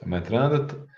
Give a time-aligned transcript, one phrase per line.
[0.00, 0.88] Estamos entrando.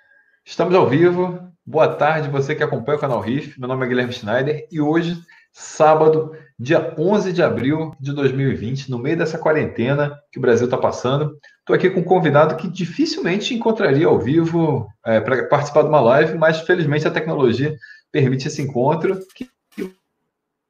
[0.45, 1.53] Estamos ao vivo.
[1.67, 3.59] Boa tarde, você que acompanha o canal RIF.
[3.59, 5.21] Meu nome é Guilherme Schneider e hoje,
[5.53, 10.79] sábado, dia 11 de abril de 2020, no meio dessa quarentena que o Brasil está
[10.79, 15.89] passando, estou aqui com um convidado que dificilmente encontraria ao vivo é, para participar de
[15.89, 17.75] uma live, mas felizmente a tecnologia
[18.13, 19.19] permite esse encontro.
[19.35, 19.51] Que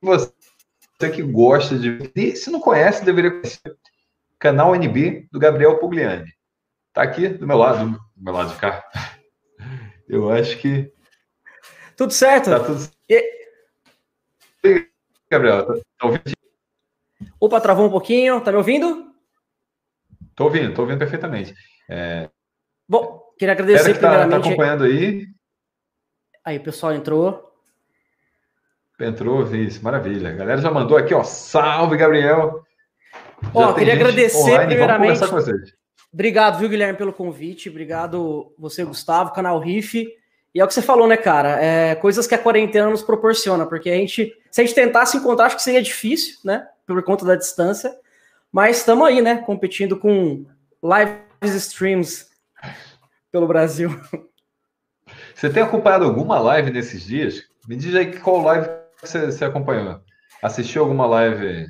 [0.01, 0.33] você
[1.13, 2.11] que gosta de.
[2.17, 3.77] E se não conhece, deveria conhecer.
[4.39, 6.33] Canal NB do Gabriel Pugliani.
[6.93, 8.85] Está aqui do meu lado, do meu lado de cá.
[10.09, 10.93] Eu acho que.
[11.97, 12.51] Tudo certo?
[12.51, 13.43] Tá tudo e...
[15.31, 16.33] Gabriel, tá, tá ouvindo?
[17.41, 18.41] Opa, travou um pouquinho.
[18.41, 19.13] Tá me ouvindo?
[20.35, 21.55] Tô ouvindo, tô ouvindo perfeitamente.
[21.89, 22.29] É...
[22.89, 24.43] Bom, queria agradecer que tá, tá primeiramente.
[24.43, 25.27] Tá acompanhando aí.
[26.45, 27.51] Aí, o pessoal entrou.
[29.01, 30.31] Entrou, isso, maravilha.
[30.31, 31.25] A galera já mandou aqui, ó.
[31.25, 32.65] Salve, Gabriel!
[33.55, 34.67] Ó, queria agradecer online.
[34.67, 35.19] primeiramente.
[35.19, 35.82] Vamos conversar com vocês.
[36.13, 37.71] Obrigado, viu, Guilherme, pelo convite.
[37.71, 40.07] Obrigado você, Gustavo, canal Riff.
[40.55, 41.59] E é o que você falou, né, cara?
[41.63, 45.47] É coisas que a quarentena nos proporciona, porque a gente, se a gente tentasse encontrar,
[45.47, 46.69] acho que seria difícil, né?
[46.87, 47.91] Por conta da distância.
[48.53, 49.39] Mas estamos aí, né?
[49.39, 50.45] Competindo com
[50.83, 52.29] live streams
[53.31, 53.99] pelo Brasil.
[55.35, 57.43] Você tem acompanhado alguma live nesses dias?
[57.67, 58.69] Me diz aí qual live
[59.01, 60.01] você, você acompanhou.
[60.41, 61.67] Assistiu alguma live?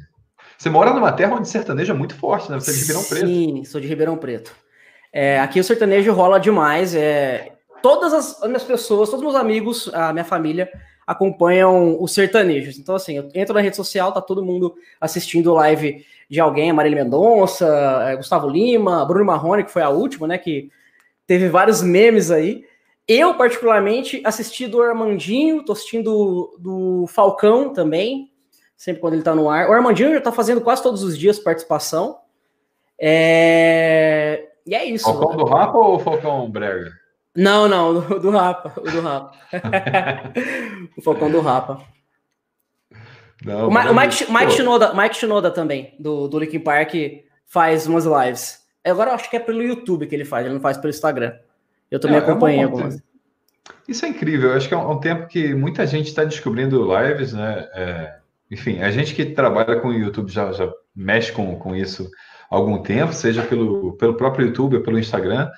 [0.63, 2.61] Você mora numa terra onde sertanejo é muito forte, né?
[2.61, 3.27] Você é de Ribeirão Preto.
[3.27, 4.55] Sim, sou de Ribeirão Preto.
[5.13, 6.95] É, aqui o sertanejo rola demais.
[6.95, 10.71] É, todas as minhas pessoas, todos os meus amigos, a minha família
[11.05, 12.79] acompanham os sertanejos.
[12.79, 17.03] Então, assim, eu entro na rede social, tá todo mundo assistindo live de alguém, Marília
[17.03, 17.67] Mendonça,
[18.07, 20.39] é, Gustavo Lima, Bruno Marrone, que foi a última, né?
[20.39, 20.71] Que
[21.27, 22.65] teve vários memes aí.
[23.09, 28.31] Eu, particularmente, assisti do Armandinho, tô assistindo do Falcão também,
[28.83, 29.69] sempre quando ele tá no ar.
[29.69, 32.19] O Armandinho já tá fazendo quase todos os dias participação.
[33.01, 34.49] É...
[34.67, 35.05] E é isso.
[35.05, 36.91] Falcão do Rapa ou Falcão Brega?
[37.35, 39.33] Não, não, do, do Rapa, o do Rapa.
[40.99, 41.81] o Falcão do Rapa.
[43.45, 46.95] Não, o, Ma o Mike, Mike, Shinoda, Mike Shinoda também, do, do Linkin Park,
[47.47, 48.67] faz umas lives.
[48.85, 51.35] Agora eu acho que é pelo YouTube que ele faz, ele não faz pelo Instagram.
[51.89, 53.03] Eu também É, é acompanhei conta- algumas.
[53.87, 54.51] Isso é incrível.
[54.51, 57.69] Eu acho que é um, um tempo que muita gente está descobrindo lives, né?
[57.75, 58.22] É,
[58.53, 62.11] enfim, a gente que trabalha com o YouTube já, já mexe com, com isso
[62.51, 65.51] há algum tempo, seja pelo, pelo próprio YouTube ou pelo Instagram.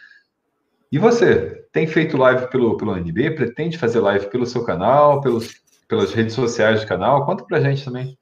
[0.93, 3.33] E você, tem feito live pelo, pelo NB?
[3.33, 5.57] Pretende fazer live pelo seu canal, pelos,
[5.89, 7.27] pelas redes sociais do canal?
[7.27, 8.17] Conta pra gente também.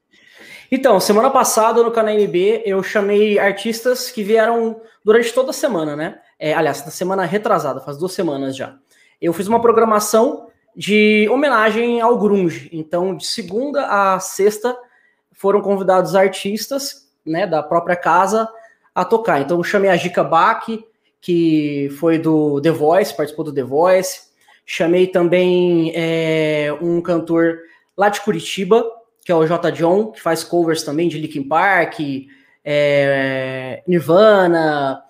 [0.71, 5.95] Então, semana passada no canal NB eu chamei artistas que vieram durante toda a semana,
[5.95, 6.19] né?
[6.39, 8.75] É, aliás, na semana retrasada, faz duas semanas já.
[9.21, 12.69] Eu fiz uma programação de homenagem ao grunge.
[12.71, 14.77] Então, de segunda a sexta
[15.31, 18.49] foram convidados artistas, né, da própria casa
[18.93, 19.41] a tocar.
[19.41, 20.65] Então, eu chamei a Jica Bach,
[21.19, 24.33] que foi do The Voice, participou do The Voice.
[24.65, 27.59] Chamei também é, um cantor
[27.97, 28.85] lá de Curitiba,
[29.23, 29.71] que é o J.
[29.71, 31.99] John, que faz covers também de Linkin Park,
[32.63, 35.01] é, Nirvana,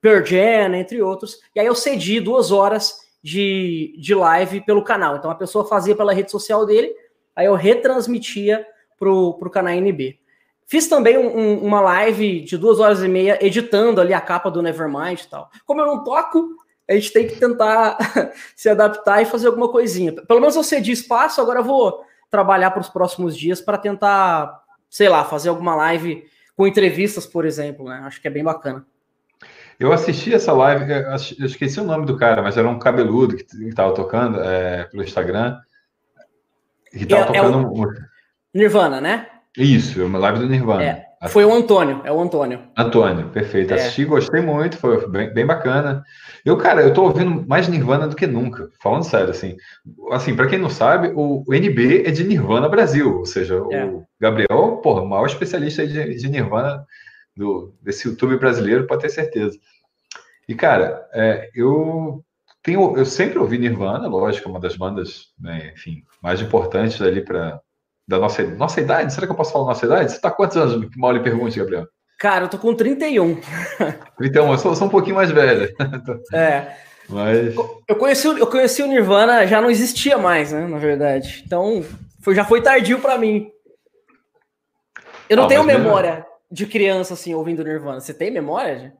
[0.00, 1.38] Pearl Jam, entre outros.
[1.54, 5.16] E aí eu cedi duas horas de, de live pelo canal.
[5.16, 6.92] Então a pessoa fazia pela rede social dele,
[7.36, 8.66] aí eu retransmitia
[8.98, 10.18] pro, pro canal NB.
[10.66, 14.62] Fiz também um- uma live de duas horas e meia editando ali a capa do
[14.62, 15.50] Nevermind e tal.
[15.66, 16.56] Como eu não toco,
[16.88, 17.96] a gente tem que tentar
[18.56, 20.12] se adaptar e fazer alguma coisinha.
[20.12, 24.62] Pelo menos eu cedi espaço, agora eu vou trabalhar para os próximos dias para tentar,
[24.88, 26.24] sei lá, fazer alguma live
[26.56, 28.02] com entrevistas, por exemplo, né?
[28.04, 28.86] Acho que é bem bacana.
[29.82, 30.84] Eu assisti essa live,
[31.40, 35.02] eu esqueci o nome do cara, mas era um cabeludo que estava tocando é, pelo
[35.02, 35.58] Instagram.
[36.92, 37.68] Que estava É- é tocando.
[37.68, 37.92] o- um-
[38.54, 39.26] Nirvana, né?
[39.58, 40.82] Isso, uma live do Nirvana.
[40.84, 42.60] É, Foi o Antônio, é o Antônio.
[42.76, 43.72] Antônio, perfeito.
[43.72, 43.76] É.
[43.76, 46.04] Assisti, gostei muito, foi bem, bem bacana.
[46.44, 49.56] Eu, cara, eu tô ouvindo mais Nirvana do que nunca, falando sério, assim.
[50.12, 53.84] Assim, para quem não sabe, o, o NB é de Nirvana Brasil, ou seja, É.
[53.84, 56.84] o Gabriel, porra, o maior especialista de, de Nirvana
[57.36, 59.56] do, desse YouTube brasileiro, pode ter certeza.
[60.48, 62.22] E, cara, é, eu
[62.62, 67.24] tenho, eu sempre ouvi Nirvana, lógico, é uma das bandas, né, enfim, mais importantes ali
[67.24, 67.60] para
[68.06, 69.12] da nossa, nossa idade.
[69.14, 70.12] Será que eu posso falar nossa idade?
[70.12, 70.88] Você tá quantos anos?
[70.96, 71.86] Mal lhe pergunte, Gabriel.
[72.18, 73.40] Cara, eu tô com 31.
[74.20, 75.72] Então, eu sou, sou um pouquinho mais velha.
[76.32, 76.76] É,
[77.08, 77.54] Mas.
[77.88, 80.66] eu conheci, o- eu conheci o Nirvana, já não existia mais, né?
[80.66, 81.42] Na verdade.
[81.46, 81.84] Então,
[82.20, 83.50] foi- já foi tardio pra mim.
[85.28, 88.00] Eu não Ah, tenho memória de criança, assim, ouvindo Nirvana.
[88.00, 88.78] Você tem memória?
[88.78, 88.92] Gi?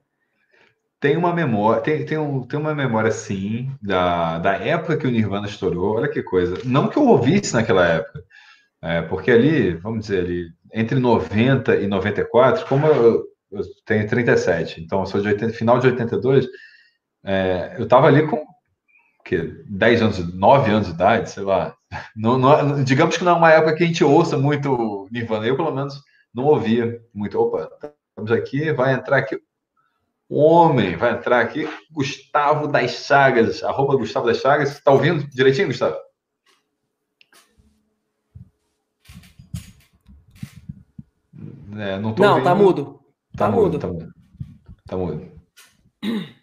[1.02, 5.10] Tem uma memória, tem, tem, um, tem uma memória sim da, da época que o
[5.10, 5.96] Nirvana estourou.
[5.96, 6.56] Olha que coisa.
[6.64, 8.22] Não que eu ouvisse naquela época,
[8.80, 14.80] é, porque ali, vamos dizer ali, entre 90 e 94, como eu, eu tenho 37,
[14.80, 16.46] então eu sou de 80, final de 82,
[17.24, 18.40] é, eu tava ali com
[19.24, 19.38] que
[19.68, 21.74] 10 anos, 9 anos de idade, sei lá.
[22.14, 25.46] Não, não, digamos que não é uma época que a gente ouça muito Nirvana.
[25.46, 26.00] Eu, pelo menos,
[26.32, 27.40] não ouvia muito.
[27.40, 27.68] Opa,
[28.10, 29.36] estamos aqui, vai entrar aqui.
[30.32, 34.70] O homem vai entrar aqui, Gustavo das Chagas, arroba Gustavo das Chagas.
[34.70, 35.94] Está ouvindo direitinho, Gustavo?
[41.76, 42.98] É, não, não tá mudo.
[43.36, 43.62] Tá, tá mudo.
[43.62, 43.78] mudo.
[43.78, 44.14] Tá mudo.
[44.86, 45.32] Tá mudo.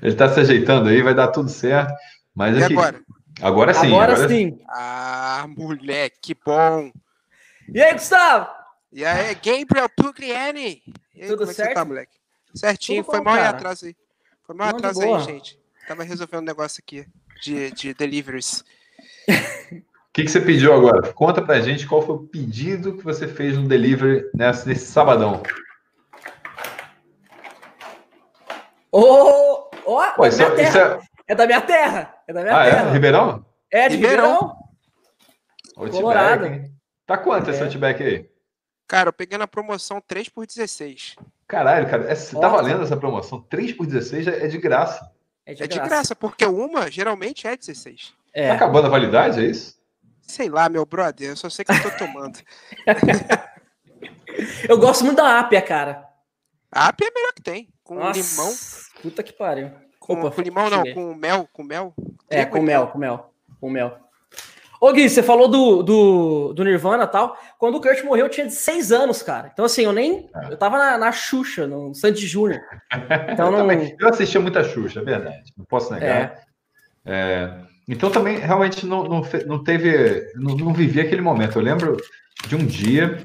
[0.00, 1.92] Ele está se ajeitando aí, vai dar tudo certo.
[2.32, 3.02] Mas e aqui, agora?
[3.42, 3.86] Agora sim.
[3.88, 4.56] Agora, agora sim.
[4.68, 6.92] Ah, moleque, bom.
[7.74, 8.48] E aí, Gustavo?
[8.92, 10.80] E aí, Gabriel Pugliani?
[11.12, 11.74] E aí, Tudo é certo?
[11.74, 12.17] Tá, moleque?
[12.58, 13.96] Certinho, Tudo foi mal atrás aí.
[14.42, 15.58] Foi mal atrás aí, gente.
[15.86, 17.06] Tava resolvendo um negócio aqui
[17.40, 18.64] de, de deliveries.
[19.28, 21.12] O que, que você pediu agora?
[21.12, 25.42] Conta pra gente qual foi o pedido que você fez no delivery nesse, nesse sabadão.
[28.90, 30.98] Ô, oh, oh, Pô, isso, é, isso é...
[31.28, 31.34] é...
[31.34, 32.14] da minha terra.
[32.26, 32.70] É da minha ah, é?
[32.70, 32.88] terra.
[32.88, 32.92] É?
[32.92, 33.46] Ribeirão?
[33.70, 34.56] É, de Ribeirão.
[35.76, 36.00] Ribeirão.
[36.00, 36.70] Colorado.
[37.06, 37.52] Tá quanto é.
[37.52, 38.28] esse outback aí?
[38.88, 41.16] Cara, eu peguei na promoção 3 por 16.
[41.48, 43.40] Caralho, cara, é, tá valendo essa promoção?
[43.40, 45.10] 3 por 16 é, é de graça.
[45.46, 45.82] É de, é graça.
[45.82, 48.12] de graça, porque uma geralmente é 16.
[48.34, 48.48] É.
[48.48, 49.78] Tá acabando a validade, é isso?
[50.20, 52.38] Sei lá, meu brother, eu só sei que eu tô tomando.
[54.68, 56.06] eu gosto muito da Apia, cara.
[56.70, 57.70] A Apia é melhor que tem.
[57.82, 58.54] Com Nossa, limão.
[59.00, 59.70] Puta que pariu.
[59.98, 61.94] Com, Opa, com limão não, com mel, com mel.
[62.28, 63.98] É, com mel, com mel, com mel.
[64.80, 67.36] Ô Gui, você falou do, do, do Nirvana e tal.
[67.58, 69.50] Quando o Kurt morreu, eu tinha 6 anos, cara.
[69.52, 70.30] Então, assim, eu nem.
[70.34, 70.52] É.
[70.52, 72.60] Eu tava na, na Xuxa, no Sandy Júnior.
[73.32, 73.70] Então, eu, não...
[73.70, 75.52] eu assistia muita Xuxa, é verdade.
[75.56, 76.08] Não posso negar.
[76.08, 76.48] É.
[77.04, 77.50] É,
[77.88, 80.30] então, também, realmente, não, não, não teve.
[80.34, 81.58] Não, não vivi aquele momento.
[81.58, 81.96] Eu lembro
[82.46, 83.16] de um dia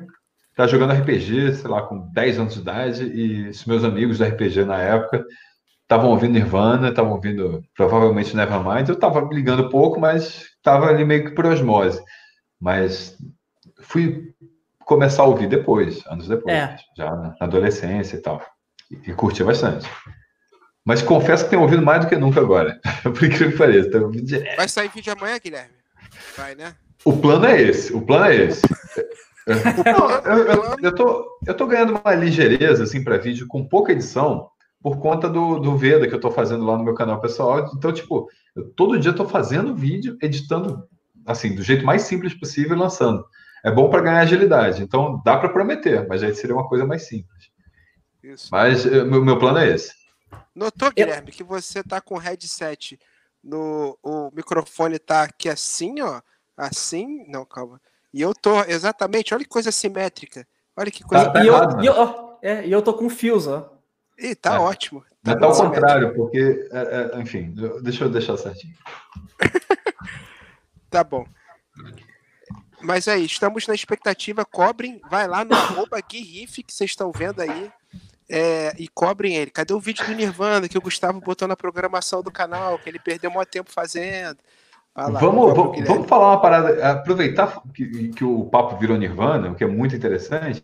[0.51, 4.17] estar tá jogando RPG, sei lá, com 10 anos de idade, e os meus amigos
[4.17, 5.25] do RPG na época
[5.81, 8.87] estavam ouvindo Nirvana, estavam ouvindo provavelmente Nevermind.
[8.87, 12.01] Eu estava ligando pouco, mas estava ali meio que por osmose.
[12.59, 13.17] Mas
[13.81, 14.33] fui
[14.79, 16.77] começar a ouvir depois, anos depois, é.
[16.97, 18.41] já na adolescência e tal.
[18.89, 19.89] E, e curti bastante.
[20.85, 22.79] Mas confesso que tenho ouvido mais do que nunca agora.
[23.03, 23.89] por incrível que pareça.
[24.57, 25.73] Vai sair vídeo amanhã, Guilherme?
[26.37, 26.75] Vai, né?
[27.05, 27.93] O plano é esse.
[27.93, 28.61] O plano é esse.
[29.45, 33.91] Não, eu, eu, eu, tô, eu tô ganhando uma ligeireza assim para vídeo com pouca
[33.91, 34.49] edição
[34.81, 37.71] por conta do, do Veda que eu tô fazendo lá no meu canal pessoal.
[37.75, 40.87] Então, tipo, eu, todo dia eu tô fazendo vídeo, editando
[41.25, 43.25] assim, do jeito mais simples possível e lançando.
[43.63, 44.83] É bom para ganhar agilidade.
[44.83, 47.49] Então, dá para prometer, mas aí seria uma coisa mais simples.
[48.21, 48.49] Isso.
[48.51, 49.93] Mas eh, meu, meu plano é esse.
[50.53, 52.99] Notou, Guilherme, que você tá com o headset
[53.43, 56.21] no o microfone tá aqui assim, ó,
[56.55, 57.81] assim, não, calma.
[58.13, 60.47] E eu tô exatamente, olha que coisa simétrica.
[60.77, 61.25] Olha que coisa.
[61.25, 63.71] Tá, tá e, eu, e, eu, é, e eu tô com fios, ó.
[64.17, 64.59] E tá é.
[64.59, 65.03] ótimo.
[65.23, 68.73] Tá, tá ao contrário, porque, é, é, enfim, deixa eu deixar certinho.
[70.89, 71.25] tá bom.
[72.81, 74.43] Mas aí, estamos na expectativa.
[74.43, 77.71] Cobrem, vai lá no arroba que vocês estão vendo aí.
[78.29, 79.51] É, e cobrem ele.
[79.51, 82.99] Cadê o vídeo do Nirvana que o Gustavo botou na programação do canal, que ele
[82.99, 84.37] perdeu muito tempo fazendo?
[84.95, 89.55] Lá, vamos, vamos, vamos, falar uma parada, aproveitar que, que, o papo virou Nirvana, o
[89.55, 90.63] que é muito interessante,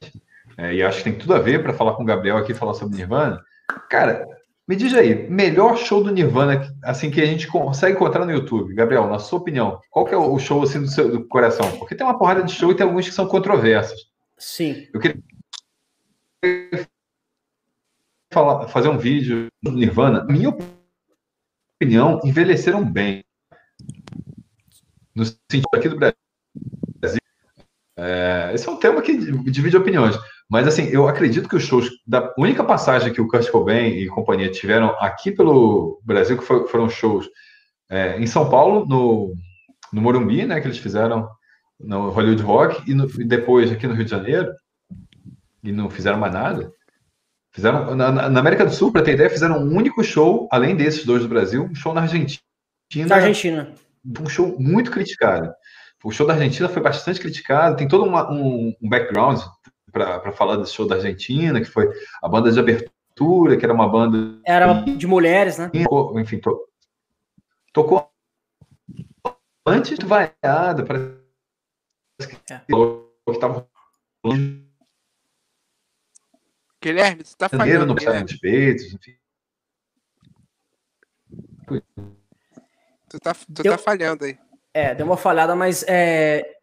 [0.56, 2.76] é, e acho que tem tudo a ver para falar com o Gabriel aqui falar
[2.76, 3.44] sobre Nirvana.
[3.90, 4.28] Cara,
[4.70, 8.76] me diz aí, melhor show do Nirvana assim que a gente consegue encontrar no YouTube,
[8.76, 11.76] Gabriel, na sua opinião, qual que é o show assim do seu do coração?
[11.80, 14.12] Porque tem uma porrada de show e tem alguns que são controversos.
[14.38, 14.88] Sim.
[14.94, 15.20] Eu queria
[18.32, 20.24] falar, fazer um vídeo do Nirvana.
[20.26, 20.56] Minha
[21.76, 23.26] opinião, envelheceram bem
[25.16, 26.16] no sentido aqui do Brasil.
[27.98, 29.18] É, esse é um tema que
[29.50, 30.16] divide opiniões.
[30.50, 34.08] Mas, assim, eu acredito que os shows, da única passagem que o Kurt Cobain e
[34.08, 37.30] companhia tiveram aqui pelo Brasil, que foi, foram shows
[37.90, 39.34] é, em São Paulo, no,
[39.94, 41.30] no Morumbi, né, que eles fizeram
[41.80, 44.52] no Hollywood Rock, e, no, e depois aqui no Rio de Janeiro,
[45.64, 46.72] e não fizeram mais nada.
[47.52, 51.06] Fizeram, na, na América do Sul, para ter ideia, fizeram um único show, além desses
[51.06, 52.42] dois do Brasil, um show na Argentina.
[53.08, 53.72] Na Argentina
[54.20, 55.54] um show muito criticado.
[56.04, 59.40] O show da Argentina foi bastante criticado, tem todo uma, um, um, background
[59.92, 61.90] para falar desse show da Argentina, que foi
[62.22, 64.40] a banda de abertura, que era uma banda.
[64.46, 65.72] Era de mulheres, né?
[66.16, 66.68] Enfim, to,
[67.74, 68.10] tocou
[69.66, 71.16] antes do vaiado, parece
[72.20, 72.62] que é.
[73.30, 73.68] estava
[76.82, 77.88] Guilherme, você tá falhando.
[77.88, 78.22] Não Guilherme.
[78.22, 79.16] nos peitos, enfim.
[83.10, 84.38] Tu tá, tu deu, tá falhando aí.
[84.74, 86.59] É, deu uma falhada, mas é.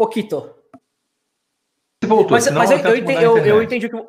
[0.00, 0.54] Pouquito.
[2.02, 4.08] Voltou, mas, mas eu, eu, entendi, eu, eu entendi o que.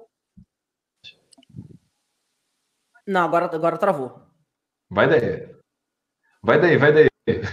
[3.05, 4.21] Não, agora, agora travou.
[4.89, 5.53] Vai daí.
[6.41, 7.09] Vai daí, vai daí.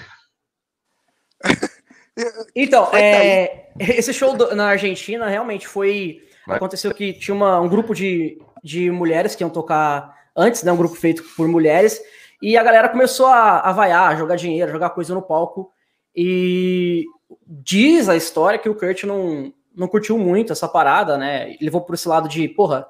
[2.55, 6.29] Então, é, esse show do, na Argentina realmente foi.
[6.47, 6.57] Vai.
[6.57, 10.71] Aconteceu que tinha uma, um grupo de, de mulheres que iam tocar antes, né?
[10.73, 12.01] Um grupo feito por mulheres.
[12.43, 15.73] E a galera começou a, a vaiar, a jogar dinheiro, a jogar coisa no palco.
[16.15, 17.05] E
[17.47, 21.51] diz a história que o Kurt não, não curtiu muito essa parada, né?
[21.51, 22.87] Ele levou por esse lado de, porra,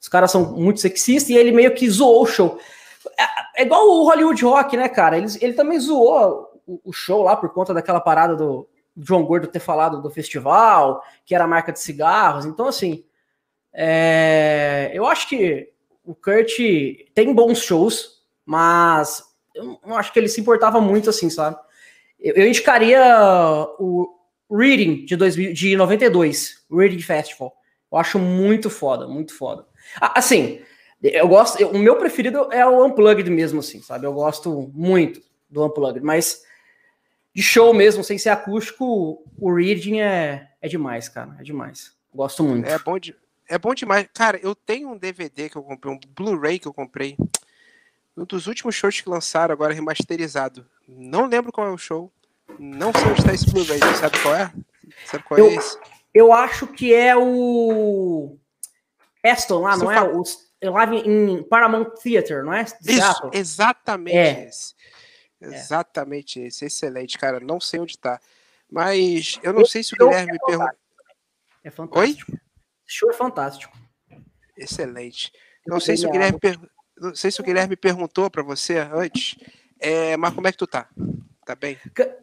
[0.00, 2.58] os caras são muito sexistas e ele meio que zoou o show.
[3.18, 5.18] É, é igual o Hollywood Rock, né, cara?
[5.18, 9.46] Ele, ele também zoou o, o show lá por conta daquela parada do João Gordo
[9.46, 12.46] ter falado do festival, que era a marca de cigarros.
[12.46, 13.04] Então, assim,
[13.72, 15.70] é, eu acho que
[16.04, 16.58] o Kurt
[17.14, 19.22] tem bons shows, mas
[19.54, 21.56] eu não acho que ele se importava muito assim, sabe?
[22.20, 23.02] Eu, eu indicaria
[23.78, 24.14] o
[24.50, 27.56] Reading de, 2000, de 92, Reading Festival.
[27.90, 29.66] Eu acho muito foda, muito foda.
[30.00, 30.60] Assim,
[31.02, 31.64] eu gosto.
[31.66, 34.06] o meu preferido é o Unplugged mesmo, assim, sabe?
[34.06, 36.42] Eu gosto muito do Unplugged, mas
[37.34, 41.36] de show mesmo, sem ser acústico, o Reading é, é demais, cara.
[41.38, 41.92] É demais.
[42.12, 42.68] Gosto muito.
[42.68, 43.14] É bom, de,
[43.48, 44.06] é bom demais.
[44.12, 47.16] Cara, eu tenho um DVD que eu comprei, um Blu-ray que eu comprei.
[48.16, 50.66] Um dos últimos shows que lançaram, agora remasterizado.
[50.96, 52.12] Não lembro qual é o show.
[52.58, 53.78] Não sei onde está esse Blu-ray.
[53.96, 54.52] Sabe qual é?
[55.06, 55.78] Sabe qual é eu, é esse?
[56.12, 58.36] Eu acho que é o.
[59.24, 60.02] Aston lá, Você não é?
[60.02, 60.24] O,
[60.72, 62.64] lá em Paramount Theater, não é?
[62.84, 64.48] Isso, exatamente é.
[64.48, 64.74] esse.
[65.40, 65.46] É.
[65.46, 66.64] Exatamente esse.
[66.64, 67.40] Excelente, cara.
[67.40, 68.20] Não sei onde tá.
[68.70, 70.78] Mas eu não sei se o Guilherme me perguntou.
[71.62, 72.32] É fantástico.
[72.32, 72.40] Oi?
[72.86, 73.76] Show é fantástico.
[74.56, 75.32] Excelente.
[75.66, 76.58] Não sei, se o Guilherme per...
[76.96, 79.36] não sei se o Guilherme perguntou para você antes,
[79.80, 80.16] é...
[80.16, 80.88] mas como é que tu tá?
[81.44, 81.76] Tá bem?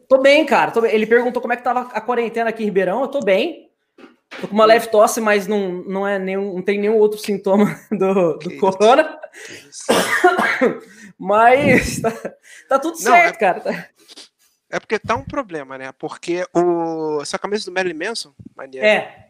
[0.08, 0.70] Tô bem, cara.
[0.70, 0.94] Tô bem.
[0.94, 3.02] Ele perguntou como é que tava a quarentena aqui em Ribeirão.
[3.02, 3.68] Eu tô bem.
[4.40, 7.78] Tô com uma leve tosse, mas não, não, é nenhum, não tem nenhum outro sintoma
[7.90, 9.18] do, do corona.
[11.18, 12.10] mas tá,
[12.68, 13.90] tá tudo não, certo, é, cara.
[14.70, 15.92] É porque tá um problema, né?
[15.98, 17.20] Porque o.
[17.22, 18.86] Essa camisa do Marilyn Manson, maneiro.
[18.86, 19.28] É.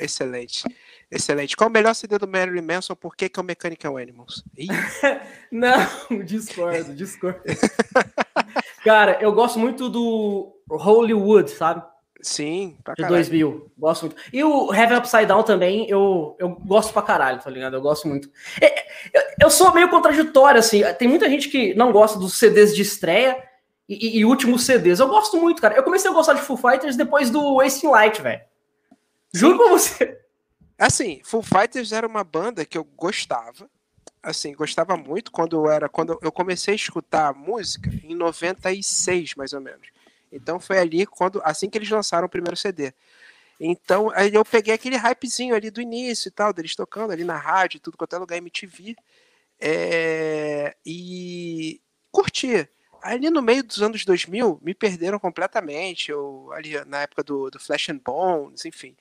[0.00, 0.64] Excelente.
[1.10, 1.56] Excelente.
[1.56, 2.94] Qual o melhor CD do Marilyn Manson?
[2.94, 4.44] Por que, que é o Mechanical Animals?
[5.50, 5.78] não,
[6.24, 7.40] discordo, discordo.
[8.84, 11.82] Cara, eu gosto muito do Hollywood, sabe?
[12.20, 13.72] Sim, pra De 2000.
[13.78, 14.16] Gosto muito.
[14.32, 17.74] E o Heaven Upside Down também, eu, eu gosto pra caralho, tá ligado?
[17.74, 18.28] Eu gosto muito.
[18.60, 18.80] É,
[19.14, 20.82] eu, eu sou meio contraditório, assim.
[20.98, 23.42] Tem muita gente que não gosta dos CDs de estreia
[23.88, 24.98] e, e, e últimos CDs.
[24.98, 25.74] Eu gosto muito, cara.
[25.74, 28.42] Eu comecei a gostar de Foo Fighters depois do Wasting Light, velho.
[29.32, 30.17] Juro pra você.
[30.78, 33.68] Assim, Foo Fighters era uma banda que eu gostava.
[34.22, 35.88] Assim, gostava muito quando eu era.
[35.88, 39.88] Quando eu comecei a escutar música em 96, mais ou menos.
[40.30, 42.92] Então foi ali quando assim que eles lançaram o primeiro CD.
[43.60, 47.36] Então aí eu peguei aquele hypezinho ali do início e tal, deles tocando ali na
[47.36, 48.94] rádio, tudo quanto é lugar MTV.
[49.60, 51.80] É, e
[52.12, 52.68] curti.
[53.02, 56.10] Ali no meio dos anos 2000, me perderam completamente.
[56.10, 58.96] Eu, ali na época do, do Flash and Bones, enfim.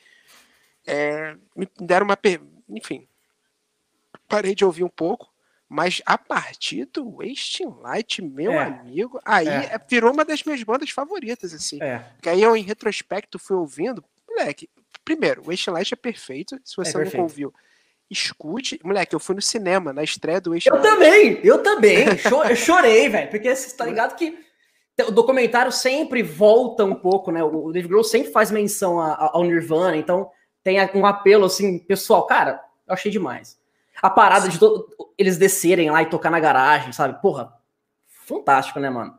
[0.87, 2.17] É, me deram uma.
[2.69, 3.07] Enfim.
[4.27, 5.29] Parei de ouvir um pouco.
[5.69, 8.63] Mas a partir do Wasting Light, meu é.
[8.63, 9.73] amigo, aí é.
[9.73, 9.81] é.
[9.89, 11.81] virou uma das minhas bandas favoritas, assim.
[11.83, 12.05] É.
[12.21, 14.03] Que aí eu, em retrospecto, fui ouvindo.
[14.29, 14.69] Moleque,
[15.03, 16.57] primeiro, o Wasting Light é perfeito.
[16.63, 17.53] Se você é nunca ouviu,
[18.09, 18.79] escute.
[18.81, 20.89] Moleque, eu fui no cinema, na estreia do Wasting Eu Light.
[20.89, 22.05] também, eu também.
[22.49, 23.29] eu chorei, velho.
[23.29, 24.39] Porque você tá ligado que
[25.05, 27.43] o documentário sempre volta um pouco, né?
[27.43, 30.31] O Dave Grohl sempre faz menção ao Nirvana, então
[30.67, 32.25] tem um apelo, assim, pessoal.
[32.25, 33.57] Cara, eu achei demais.
[34.01, 34.59] A parada de
[35.17, 37.19] eles descerem lá e tocar na garagem, sabe?
[37.21, 37.53] Porra,
[38.07, 39.17] fantástico, né, mano?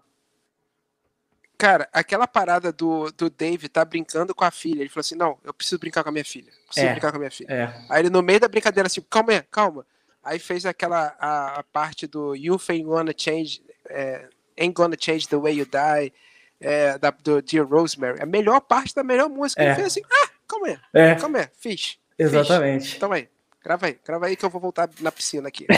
[1.59, 4.81] Cara, aquela parada do, do Dave tá brincando com a filha.
[4.81, 6.53] Ele falou assim: não, eu preciso brincar com a minha filha.
[6.67, 7.53] Preciso é, brincar com a minha filha.
[7.53, 7.87] É.
[7.91, 9.85] Aí ele, no meio da brincadeira, assim, calma aí, calma.
[10.23, 15.27] Aí fez aquela a, a parte do You ain't gonna change, é, ain't gonna change
[15.27, 16.13] the way you die,
[16.61, 18.23] é, da, do Dear Rosemary.
[18.23, 19.61] A melhor parte da melhor música.
[19.61, 19.75] Ele é.
[19.75, 21.15] fez assim: ah, calma aí, é.
[21.15, 21.99] calma aí, fiz.
[22.19, 22.91] Exatamente.
[22.91, 22.99] Fiz.
[22.99, 23.29] Toma aí.
[23.63, 25.67] Grava aí, grava aí que eu vou voltar na piscina aqui.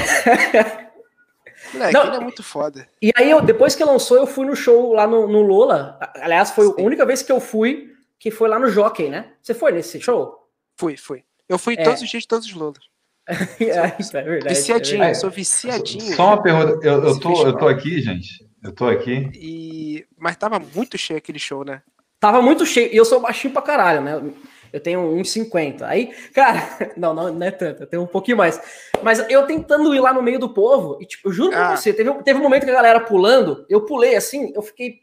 [1.75, 2.89] Moleque, não, ele é muito foda.
[3.03, 5.99] E aí, eu, depois que lançou, eu fui no show lá no, no Lola.
[6.17, 6.75] Aliás, foi Sim.
[6.79, 9.33] a única vez que eu fui, que foi lá no Jockey, né?
[9.43, 10.49] Você foi nesse show?
[10.77, 11.23] Fui, fui.
[11.49, 11.83] Eu fui é.
[11.83, 12.79] todos os dias de todos os Lolas.
[13.29, 16.17] é, é verdade, viciadinho, é sou viciadinho.
[16.17, 18.47] Só uma pergunta, eu, eu, tô, eu tô aqui, gente.
[18.63, 19.31] Eu tô aqui.
[19.35, 20.07] E...
[20.19, 21.83] Mas tava muito cheio aquele show, né?
[22.19, 22.93] Tava muito cheio.
[22.93, 24.33] E eu sou baixinho pra caralho, né?
[24.73, 25.83] Eu tenho 1,50.
[25.83, 26.63] Aí, cara,
[26.97, 28.61] não, não, não é tanto, eu tenho um pouquinho mais.
[29.03, 31.77] Mas eu tentando ir lá no meio do povo, e tipo, eu juro pra ah.
[31.77, 35.01] você, teve, teve um momento que a galera pulando, eu pulei assim, eu fiquei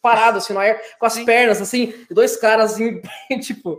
[0.00, 1.24] parado assim no ar, com as Sim.
[1.24, 3.00] pernas assim, dois caras assim,
[3.40, 3.78] tipo.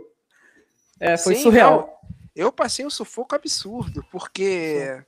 [0.98, 2.00] É, foi Sim, surreal.
[2.34, 5.02] Eu, eu passei um sufoco absurdo, porque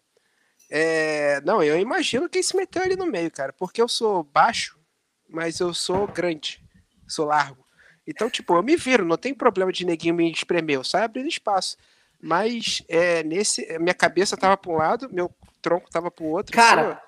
[0.75, 4.79] É, não, eu imagino quem se meteu ali no meio, cara, porque eu sou baixo,
[5.29, 6.65] mas eu sou grande,
[7.07, 7.62] sou largo.
[8.07, 11.29] Então, tipo, eu me viro, não tem problema de neguinho me espremer, eu saio abrindo
[11.29, 11.77] espaço.
[12.21, 15.31] Mas é, nesse, minha cabeça tava para um lado, meu
[15.61, 16.53] tronco tava para o outro.
[16.53, 17.01] Cara,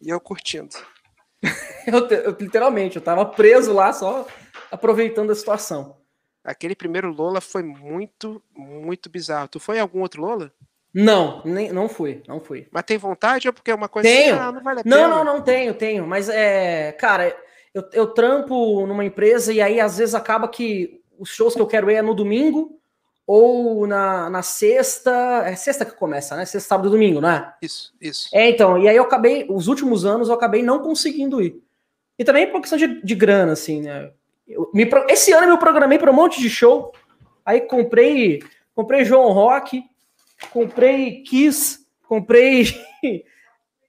[0.00, 0.76] e eu curtindo.
[1.86, 4.26] eu, eu, literalmente, eu tava preso lá só
[4.70, 5.96] aproveitando a situação.
[6.44, 9.48] Aquele primeiro Lola foi muito, muito bizarro.
[9.48, 10.52] Tu foi em algum outro Lola?
[10.94, 12.66] Não, nem, não fui, não fui.
[12.70, 14.34] Mas tem vontade ou porque é uma coisa tenho.
[14.34, 14.96] assim, ah, não vale a pena?
[14.96, 16.06] Não, não, não tenho, tenho.
[16.06, 17.36] Mas é, cara,
[17.76, 21.66] eu, eu trampo numa empresa e aí às vezes acaba que os shows que eu
[21.66, 22.80] quero ir é no domingo
[23.26, 25.42] ou na, na sexta.
[25.44, 26.46] É sexta que começa, né?
[26.46, 27.52] Sexta, sábado e domingo, né?
[27.60, 28.30] Isso, isso.
[28.32, 31.62] É, então, e aí eu acabei, os últimos anos eu acabei não conseguindo ir.
[32.18, 34.10] E também por questão de, de grana, assim, né?
[34.48, 36.94] Eu, me, esse ano eu me programei para um monte de show.
[37.44, 38.42] Aí comprei,
[38.74, 39.84] comprei João Rock,
[40.50, 42.74] comprei Kiss, comprei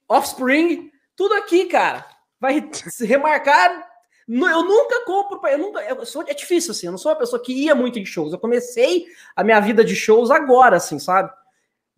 [0.06, 2.17] Offspring, tudo aqui, cara.
[2.40, 3.86] Vai se remarcar.
[4.28, 7.42] Eu nunca compro, eu nunca, eu sou, é difícil assim, eu não sou uma pessoa
[7.42, 8.32] que ia muito em shows.
[8.32, 11.32] Eu comecei a minha vida de shows agora, assim, sabe?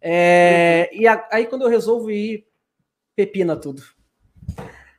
[0.00, 1.00] É, uhum.
[1.00, 2.46] E a, aí quando eu resolvo ir,
[3.16, 3.82] pepina tudo.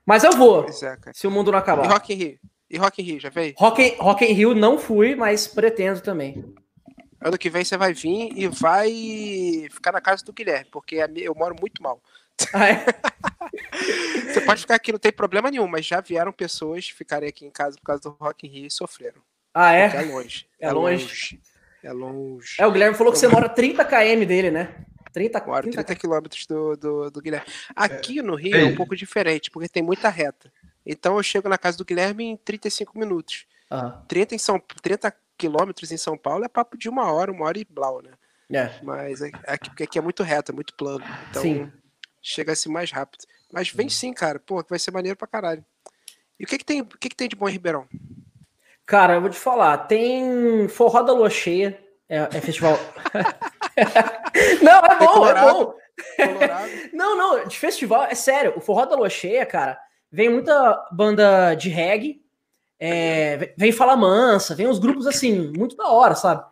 [0.06, 1.86] Mas eu vou, é, se o mundo não acabar.
[1.86, 2.40] E Rock in Rio?
[2.70, 3.54] E Rock in Rio, já veio?
[3.58, 6.44] Rock, Rock in Rio não fui, mas pretendo também.
[7.22, 11.36] Ano que vem você vai vir e vai ficar na casa do Guilherme, porque eu
[11.36, 12.02] moro muito mal.
[12.54, 12.86] Ah, é?
[14.32, 17.52] você pode ficar aqui, não tem problema nenhum, mas já vieram pessoas ficarem aqui em
[17.52, 19.22] casa por causa do Rock in Rio e sofreram.
[19.54, 19.86] Ah, é?
[19.88, 20.48] é longe.
[20.60, 21.04] É, é longe.
[21.04, 21.42] longe.
[21.84, 22.56] É longe.
[22.60, 24.76] É, o Guilherme falou que você mora 30 km dele, né?
[25.12, 27.46] 30, Moro 30, 30 quilômetros do, do, do, Guilherme.
[27.76, 28.22] Aqui é.
[28.22, 30.52] no Rio é um pouco diferente, porque tem muita reta.
[30.86, 33.46] Então eu chego na casa do Guilherme em 35 minutos.
[33.70, 34.02] Ah.
[34.08, 37.60] 30, em São, 30 quilômetros em São Paulo é papo de uma hora, uma hora
[37.60, 38.12] e blau, né?
[38.52, 38.72] É.
[38.84, 41.04] Mas aqui, aqui é muito reto, é muito plano.
[41.30, 41.72] Então sim.
[42.22, 43.26] Chega-se mais rápido.
[43.52, 44.40] Mas vem sim, cara.
[44.40, 45.66] Pô, vai ser maneiro pra caralho.
[46.40, 47.88] E o que, que tem, o que, que tem de bom em Ribeirão?
[48.86, 51.80] Cara, eu vou te falar, tem Forró da Lua Cheia,
[52.10, 52.78] é, é festival.
[54.62, 55.74] não, é bom, é bom.
[56.94, 59.80] não, não, de festival, é sério, o Forró da Lua Cheia, cara,
[60.12, 62.22] vem muita banda de reggae,
[62.80, 66.44] é, vem Fala Mansa, vem uns grupos assim, muito da hora, sabe?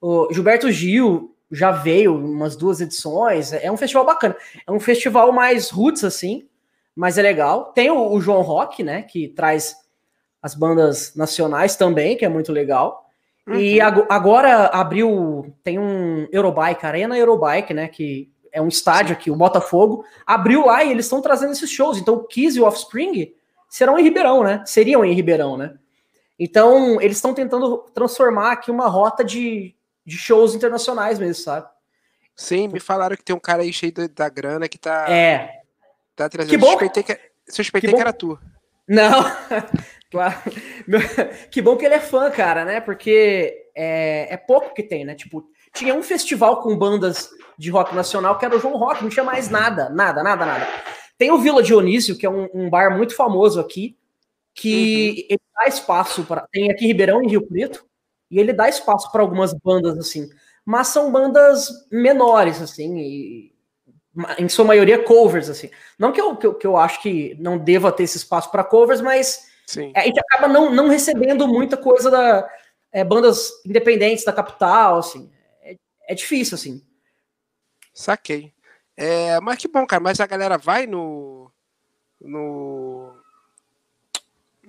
[0.00, 4.36] O Gilberto Gil já veio umas duas edições, é um festival bacana.
[4.66, 6.46] É um festival mais roots, assim,
[6.94, 7.72] mas é legal.
[7.72, 9.76] Tem o, o João Rock, né, que traz
[10.42, 13.06] as bandas nacionais também, que é muito legal.
[13.46, 13.54] Uhum.
[13.54, 19.30] E ag agora abriu, tem um Eurobike, Arena Eurobike, né, que é um estádio aqui,
[19.30, 21.98] o Botafogo, abriu lá e eles estão trazendo esses shows.
[21.98, 23.32] Então o Kiss e o Offspring
[23.68, 24.62] serão em Ribeirão, né?
[24.64, 25.74] Seriam em Ribeirão, né?
[26.38, 29.74] Então, eles estão tentando transformar aqui uma rota de,
[30.08, 31.68] de shows internacionais mesmo, sabe?
[32.34, 35.06] Sim, me falaram que tem um cara aí cheio da grana que tá.
[35.10, 35.60] É.
[36.16, 36.50] Tá trazendo.
[36.50, 36.70] Que bom.
[36.70, 38.38] Suspeitei que, suspeitei que, que era tu.
[38.88, 39.24] Não,
[40.10, 40.36] claro.
[41.50, 42.80] Que bom que ele é fã, cara, né?
[42.80, 45.14] Porque é, é pouco que tem, né?
[45.14, 45.44] Tipo,
[45.74, 49.24] tinha um festival com bandas de rock nacional que era o João Rock, não tinha
[49.24, 50.66] mais nada, nada, nada, nada.
[51.18, 53.98] Tem o Vila Dionísio, que é um, um bar muito famoso aqui,
[54.54, 55.26] que uhum.
[55.30, 56.46] ele dá espaço para.
[56.50, 57.84] Tem aqui Ribeirão e Rio Preto,
[58.30, 60.28] e ele dá espaço para algumas bandas, assim.
[60.64, 63.52] Mas são bandas menores, assim, e,
[64.38, 65.70] em sua maioria covers, assim.
[65.98, 68.64] Não que eu, que eu, que eu acho que não deva ter esse espaço para
[68.64, 69.92] covers, mas Sim.
[69.94, 72.48] a gente acaba não, não recebendo muita coisa da
[72.92, 75.30] é, bandas independentes da capital, assim.
[75.62, 75.76] É,
[76.08, 76.82] é difícil, assim.
[77.92, 78.52] Saquei.
[78.96, 80.02] É, mas que bom, cara.
[80.02, 81.50] Mas a galera vai no.
[82.20, 82.97] No.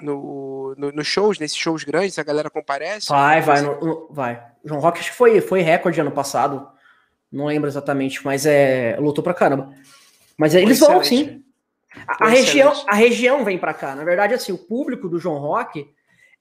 [0.02, 3.10] No, no, no shows, nesses shows grandes, a galera comparece?
[3.10, 4.42] Vai, vai, no, no, vai.
[4.64, 6.70] João Rock acho que foi, foi recorde ano passado.
[7.32, 8.98] Não lembro exatamente, mas é.
[9.00, 9.74] Lutou pra caramba.
[10.38, 11.44] Mas é, eles vão sim.
[12.08, 13.96] A, a região, a região vem para cá.
[13.96, 15.88] Na verdade, assim, o público do João Rock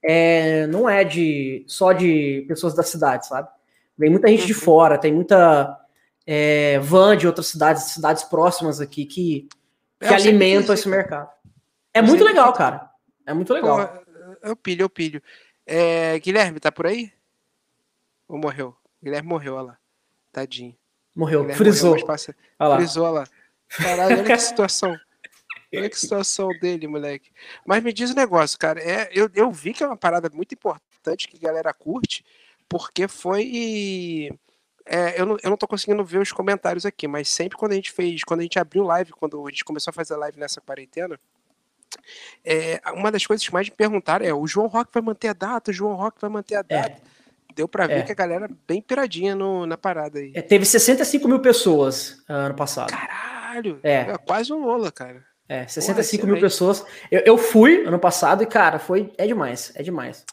[0.03, 3.49] é, não é de só de pessoas da cidade, sabe?
[3.97, 4.47] Vem muita gente uhum.
[4.47, 5.77] de fora, tem muita
[6.27, 9.49] é, van de outras cidades, cidades próximas aqui, que,
[9.99, 11.31] que é, alimentam esse mercado.
[11.92, 12.88] É muito legal, cara.
[13.29, 13.87] É muito legal.
[13.87, 15.23] Pô, eu pilho, eu pilho.
[15.67, 17.12] É, Guilherme, tá por aí?
[18.27, 18.75] Ou morreu?
[19.03, 19.79] Guilherme morreu, olha lá.
[20.33, 20.75] Tadinho.
[21.14, 21.91] Morreu, Guilherme frisou.
[21.91, 22.35] Morreu, passa...
[22.59, 22.77] olha lá.
[22.77, 23.29] Frisou, olha lá.
[23.69, 24.99] Caralho, olha que situação.
[25.75, 27.31] Olha que situação dele, moleque.
[27.67, 28.81] Mas me diz o um negócio, cara.
[28.81, 32.25] É, eu, eu vi que é uma parada muito importante que a galera curte,
[32.67, 34.31] porque foi
[34.87, 37.75] é, eu, não, eu não tô conseguindo ver os comentários aqui, mas sempre quando a
[37.75, 40.62] gente fez, quando a gente abriu live, quando a gente começou a fazer live nessa
[40.62, 41.21] quarentena,
[42.44, 45.33] é, uma das coisas que mais me perguntaram é: o João Rock vai manter a
[45.33, 45.70] data?
[45.70, 46.83] O João Rock vai manter a é.
[46.83, 47.03] data?
[47.05, 47.09] É.
[47.55, 48.03] Deu para ver é.
[48.03, 50.33] que a galera bem piradinha no, na parada aí.
[50.35, 52.90] É, teve 65 mil pessoas uh, ano passado.
[52.90, 53.81] Caralho!
[53.83, 54.03] É.
[54.03, 55.24] É quase um Lola, cara.
[55.48, 56.85] É, 65 Porra, mil pessoas.
[57.11, 59.12] Eu, eu fui ano passado e, cara, foi.
[59.18, 60.24] É demais, é demais.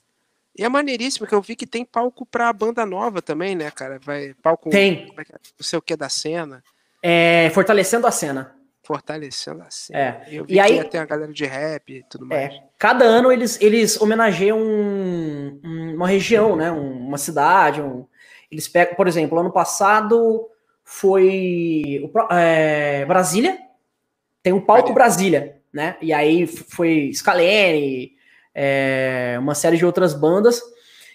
[0.57, 3.99] E é maneiríssimo que eu vi que tem palco pra banda nova também, né, cara?
[4.01, 5.13] Vai palco Tem.
[5.17, 5.25] não
[5.59, 6.63] sei o que da cena,
[7.03, 8.54] É, fortalecendo a cena.
[8.85, 9.99] Fortalecendo a cena.
[9.99, 10.21] É.
[10.29, 12.53] Eu vi E que aí- ia ter a galera de rap e tudo mais.
[12.53, 16.71] É, cada ano eles, eles homenageiam um- um- uma região, né?
[16.71, 17.81] um- uma cidade.
[17.81, 18.05] um-
[18.51, 20.47] eles pegam, por exemplo, ano passado
[20.83, 23.57] foi o é, Brasília,
[24.43, 24.93] tem um palco.
[24.93, 25.97] Brasília, né?
[26.01, 28.13] E aí foi Scalene,
[28.53, 30.61] é, uma série de outras bandas.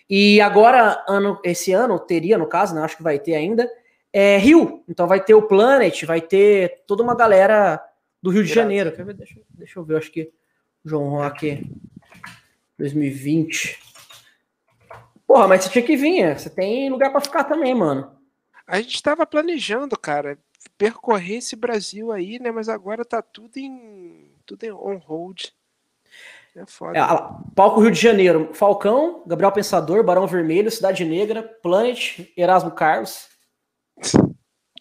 [0.08, 2.82] E agora, ano, esse ano, teria, no caso, né?
[2.82, 3.70] Acho que vai ter ainda,
[4.12, 4.84] é Rio.
[4.88, 7.82] Então vai ter o Planet, vai ter toda uma galera
[8.22, 8.52] do Rio de.
[8.52, 8.92] Janeiro.
[8.92, 9.14] Quer ver?
[9.14, 10.32] Deixa, eu- deixa eu ver, acho que
[10.84, 11.70] João Rock
[12.78, 13.78] 2020.
[15.26, 16.36] Porra, mas você tinha que vir, é.
[16.36, 18.10] você tem lugar pra ficar também, mano.
[18.66, 20.38] A gente tava planejando, cara,
[20.76, 22.50] percorrer esse Brasil aí, né?
[22.50, 24.30] Mas agora tá tudo em.
[24.44, 25.46] tudo em on hold.
[26.56, 26.98] É foda.
[26.98, 32.72] É, lá, palco Rio de Janeiro, Falcão, Gabriel Pensador, Barão Vermelho, Cidade Negra, Planet, Erasmo
[32.72, 33.29] Carlos.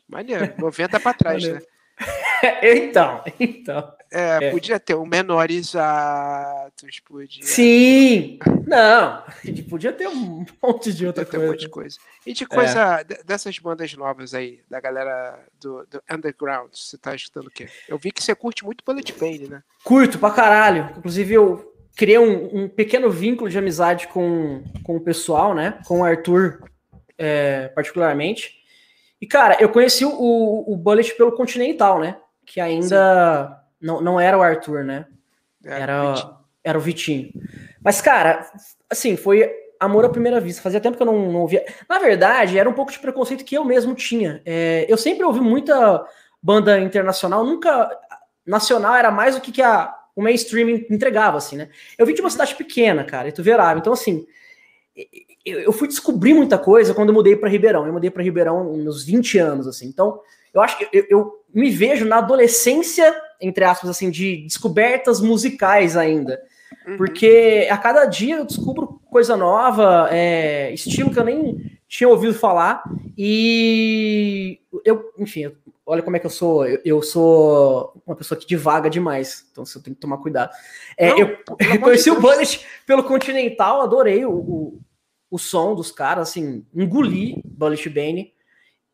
[0.08, 1.60] Maneiro, 90 pra trás, né?
[2.64, 3.94] Então, então.
[4.10, 4.52] É, É.
[4.52, 7.44] podia ter um menores atos, podia.
[7.46, 8.40] Sim!
[8.66, 9.22] Não,
[9.70, 11.52] podia ter um monte de outra Podia ter um coisa.
[11.52, 11.98] monte de coisa.
[12.26, 12.34] E É.
[12.34, 17.48] de coisa de- dessas bandas novas aí, da galera do, do Underground, você tá escutando
[17.48, 17.68] o quê?
[17.90, 19.62] Eu vi que você curte muito Bullet Pain, né?
[19.84, 20.94] Curto pra caralho.
[20.98, 25.80] Inclusive, eu criei um, um pequeno vínculo de amizade com, com o pessoal, né?
[25.86, 26.64] Com o Arthur,
[27.18, 28.59] é, particularmente.
[29.22, 32.18] E, cara, eu conheci o, o, Bullet pelo Continental, né?
[32.46, 35.06] Que ainda não, não era o Arthur, né?
[35.66, 36.14] É, Era,
[36.64, 37.32] era o Vitinho.
[37.84, 38.50] Mas, cara,
[38.90, 40.62] assim, foi amor à primeira vista.
[40.62, 41.66] Fazia tempo que eu não, não ouvia.
[41.88, 44.42] Na verdade, era um pouco de preconceito que eu mesmo tinha.
[44.46, 46.06] É, eu sempre ouvi muita
[46.42, 47.90] banda internacional, nunca.
[48.46, 51.70] Nacional era mais o que, que a, o mainstream entregava, assim, né?
[51.98, 53.80] Eu vim de uma cidade pequena, cara, Ituverava.
[53.80, 54.26] Então, assim,
[55.46, 57.86] eu, eu fui descobrir muita coisa quando eu mudei para Ribeirão.
[57.86, 59.88] Eu mudei para Ribeirão nos 20 anos, assim.
[59.88, 60.20] Então,
[60.54, 65.96] eu acho que eu, eu me vejo na adolescência, entre aspas, assim, de descobertas musicais
[65.96, 66.42] ainda.
[66.88, 66.98] Uhum.
[66.98, 72.34] Porque a cada dia eu descubro coisa nova, é, estilo que eu nem tinha ouvido
[72.34, 72.84] falar.
[73.18, 76.66] E eu, enfim, eu- olha como é que eu sou.
[76.66, 80.52] Eu, eu sou uma pessoa que divaga demais, então você tem que tomar cuidado.
[80.96, 81.38] É, Não, eu, eu
[81.82, 82.20] conheci o.
[82.20, 84.80] Bullet pelo Continental, adorei o, o,
[85.30, 88.34] o som dos caras, assim, engoli Bullet Bane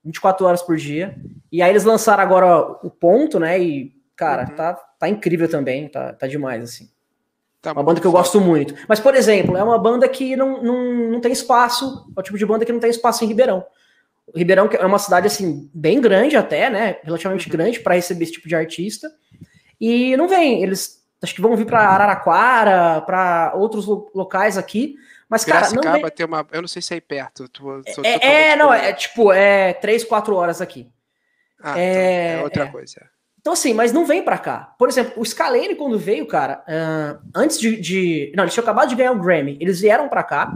[0.03, 1.15] 24 horas por dia.
[1.51, 3.59] E aí eles lançaram agora o ponto, né?
[3.59, 4.55] E, cara, Uhum.
[4.55, 6.89] tá, tá incrível também, tá, tá demais, assim.
[7.61, 8.75] Tá Uma banda que eu gosto muito.
[8.87, 12.37] Mas, por exemplo, é uma banda que não, não, não tem espaço, é o tipo
[12.37, 13.65] de banda que não tem espaço em Ribeirão.
[14.35, 16.97] Ribeirão que é uma cidade, assim, bem grande até, né?
[17.03, 17.51] Relativamente Uhum.
[17.51, 19.09] grande para receber esse tipo de artista.
[19.81, 24.95] E não vem, eles acho que vão vir para Araraquara, para outros lo- locais aqui.
[25.29, 26.09] Mas, cara, não vem.
[26.11, 26.45] tem uma.
[26.51, 27.47] Eu não sei se é aí perto.
[27.49, 30.87] Tu, sou É, totalmente é, não, é tipo, é três, quatro horas aqui.
[31.61, 32.67] Ah, é- então, é outra é.
[32.67, 33.09] coisa.
[33.39, 34.73] Então, assim, mas não vem pra cá.
[34.77, 38.89] Por exemplo, o Scalene, quando veio, cara, ah, antes de, de- Não, eles tinham acabado
[38.89, 39.57] de ganhar o Grammy.
[39.61, 40.51] Eles vieram pra cá,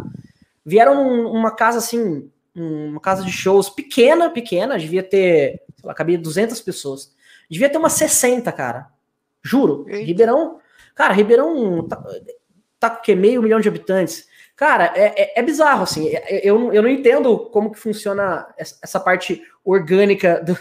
[0.65, 6.17] vieram numa casa, assim, uma casa de shows pequena, pequena, devia ter, sei lá, cabia
[6.17, 7.11] 200 pessoas.
[7.49, 8.87] Devia ter umas 60, cara.
[9.43, 9.85] Juro.
[9.87, 10.05] Eita.
[10.05, 10.59] Ribeirão.
[10.93, 12.03] Cara, Ribeirão tá,
[12.79, 13.15] tá com o quê?
[13.15, 14.27] Meio milhão de habitantes.
[14.59, 16.09] Cara, é, é- é bizarro, assim.
[16.09, 20.53] é- Eu, eu não entendo como que funciona essa parte orgânica do,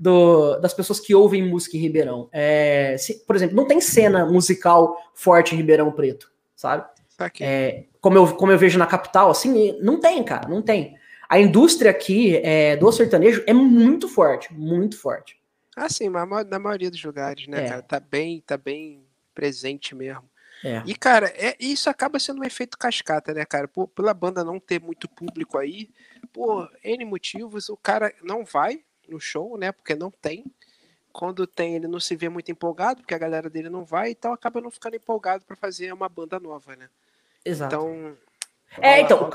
[0.00, 2.28] do- das pessoas que ouvem música em Ribeirão.
[2.32, 6.84] É, se- por exemplo, não tem cena musical forte em Ribeirão Preto, sabe?
[7.16, 7.30] Tá.
[7.40, 10.96] É, como, eu, como eu vejo na capital, assim, não tem, cara, não tem.
[11.28, 15.36] A indústria aqui é, do sertanejo é muito forte, muito forte.
[15.76, 17.68] Ah, sim, mas ma- na maioria dos lugares, né, É.
[17.68, 17.82] cara?
[17.82, 19.04] Tá bem, tá bem
[19.34, 20.24] presente mesmo.
[20.66, 20.82] É.
[20.84, 23.68] E, cara, é, isso acaba sendo um efeito cascata, né, cara?
[23.68, 25.88] Pô, pela banda não ter muito público aí,
[26.32, 29.70] por N motivos, o cara não vai no show, né?
[29.70, 30.44] Porque não tem.
[31.12, 34.32] Quando tem, ele não se vê muito empolgado, porque a galera dele não vai, então
[34.32, 36.88] acaba não ficando empolgado pra fazer uma banda nova, né?
[37.44, 37.72] Exato.
[37.72, 38.16] Então.
[38.82, 39.30] É, então,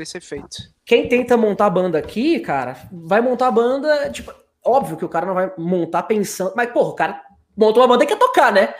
[0.00, 0.72] esse efeito.
[0.86, 4.32] Quem tenta montar banda aqui, cara, vai montar banda, tipo,
[4.64, 7.24] óbvio que o cara não vai montar pensando, mas, porra, o cara
[7.56, 8.72] montou uma banda e quer tocar, né?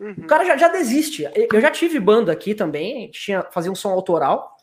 [0.00, 0.14] Uhum.
[0.18, 1.28] O cara já, já desiste.
[1.52, 4.56] Eu já tive banda aqui também, a gente tinha, fazia um som autoral.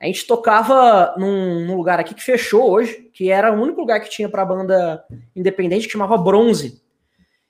[0.00, 4.00] A gente tocava num, num lugar aqui que fechou hoje, que era o único lugar
[4.00, 5.02] que tinha pra banda
[5.34, 6.82] independente, que chamava Bronze.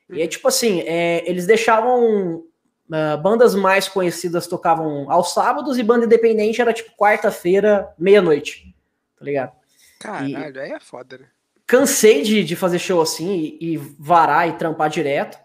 [0.09, 2.45] E é tipo assim, é, eles deixavam.
[2.93, 8.73] ah, bandas mais conhecidas tocavam aos sábados e banda independente era tipo quarta-feira, meia-noite.
[9.19, 9.53] Tá ligado?
[9.99, 11.27] Caralho, aí é foda, né?
[11.67, 15.37] cansei de, de fazer show assim e, e varar e trampar direto,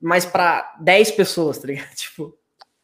[0.00, 1.88] mas para 10 pessoas, tá ligado?
[1.96, 2.36] Tipo,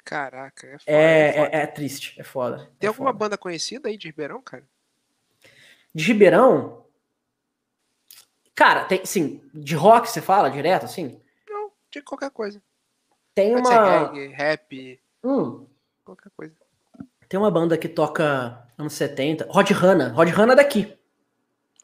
[0.04, 0.82] Caraca, é foda.
[0.86, 1.48] é, é foda.
[1.56, 2.70] é, é triste, é foda.
[2.78, 3.18] Tem é alguma foda.
[3.18, 4.64] banda conhecida aí de Ribeirão, cara?
[5.94, 6.84] De Ribeirão?
[8.54, 11.20] Cara, tem, sim, de rock você fala direto, assim?
[11.48, 12.62] Não, de qualquer coisa.
[13.34, 14.08] Tem Pode uma.
[14.12, 15.66] reggae, rap, Hum,
[16.04, 16.54] qualquer coisa.
[17.28, 19.46] tem uma banda que toca anos 70.
[19.50, 20.12] Rod Hanna.
[20.12, 20.96] Rod Hanna é daqui.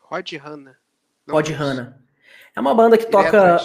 [0.00, 0.78] Rod Hanna.
[1.26, 1.48] Não Rod.
[1.50, 2.04] Hanna.
[2.54, 3.58] É uma banda que toca.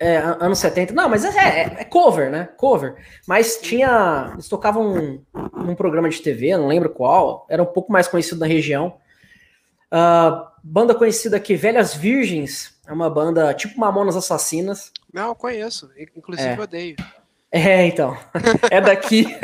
[0.00, 0.92] É, an- anos 70.
[0.94, 2.48] Não, mas é, é- é cover, né?
[2.56, 2.96] Cover.
[3.26, 4.30] Mas tinha.
[4.34, 5.20] Eles tocavam
[5.54, 7.46] num programa de TV, não lembro qual.
[7.50, 8.96] Era um pouco mais conhecido na região.
[9.90, 12.78] Ah, banda conhecida aqui, Velhas Virgens.
[12.86, 14.92] É uma banda tipo Mamonas Assassinas.
[15.12, 15.90] Não, eu conheço.
[16.16, 16.56] Inclusive É.
[16.56, 16.96] eu odeio.
[17.50, 18.16] É, então.
[18.70, 19.26] É daqui.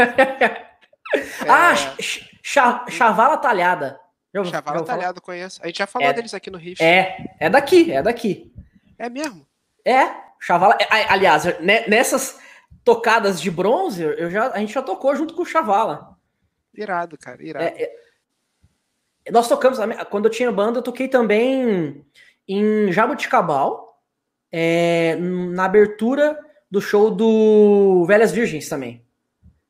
[1.15, 2.59] É, Ah, ch- ch-
[2.91, 4.01] Chavala Talhada.
[4.35, 4.99] Já Chavala falar?
[4.99, 5.61] Talhado, conheço.
[5.63, 6.13] A gente já falou É.
[6.13, 6.83] deles aqui no Riff.
[6.83, 8.53] É, é daqui, é daqui.
[8.99, 9.47] É mesmo?
[9.85, 10.09] É,
[10.47, 10.77] Chavala.
[10.81, 12.39] é, aliás, ne- nessas
[12.85, 16.17] tocadas de bronze, eu já, a gente já tocou junto com o Chavala.
[16.75, 17.43] Irado, cara.
[17.43, 17.65] Irado.
[17.65, 19.79] É, é, nós tocamos,
[20.11, 22.05] quando eu tinha banda, eu toquei também
[22.47, 24.03] em Jabuticabal,
[24.53, 26.39] é, na abertura
[26.71, 29.03] do show do Velhas Virgens também.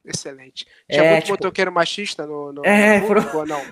[0.05, 0.67] Excelente.
[0.91, 3.63] Tinha É, muito tipo- motoqueiro machista no, no, É, no foram- público ou não?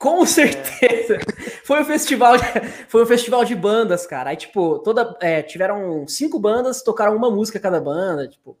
[0.00, 1.18] Com certeza.
[1.62, 2.42] Foi um festival, de,
[2.88, 4.30] foi um festival de bandas, cara.
[4.30, 8.58] Aí tipo, toda é, tiveram cinco bandas, tocaram uma música cada banda, tipo.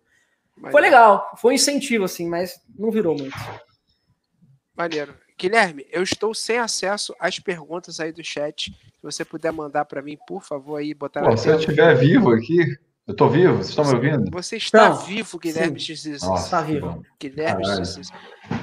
[0.54, 0.72] Maneiro.
[0.72, 3.36] Foi legal, foi um incentivo assim, mas não virou muito.
[4.76, 5.14] Maneiro.
[5.36, 8.70] Guilherme, eu estou sem acesso às perguntas aí do chat.
[8.70, 11.96] Se você puder mandar para mim, por favor, aí, botar Pô, na se eu estiver
[11.96, 12.78] vivo aqui,
[13.10, 14.30] eu tô vivo, vocês estão me ouvindo?
[14.30, 15.86] Você está Não, vivo, Guilherme sim.
[15.86, 16.22] Jesus.
[16.22, 17.04] Nossa, Tá que vivo.
[17.18, 17.84] Guilherme Caralho.
[17.84, 18.10] Jesus.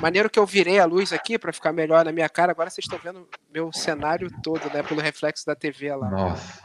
[0.01, 2.51] Maneiro que eu virei a luz aqui para ficar melhor na minha cara.
[2.51, 4.81] Agora vocês estão vendo meu cenário todo, né?
[4.83, 6.09] Pelo reflexo da TV lá.
[6.09, 6.61] Nossa.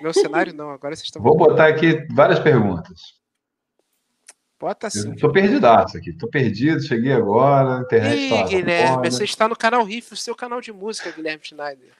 [0.00, 3.14] Meu cenário não, agora vocês estão Vou botar aqui várias perguntas.
[4.60, 5.10] Bota assim.
[5.10, 9.10] Eu tô perdidaço aqui, tô perdido, cheguei agora, a internet Ih, tá Guilherme, foda.
[9.10, 11.90] você está no canal Riff, o seu canal de música, Guilherme Schneider.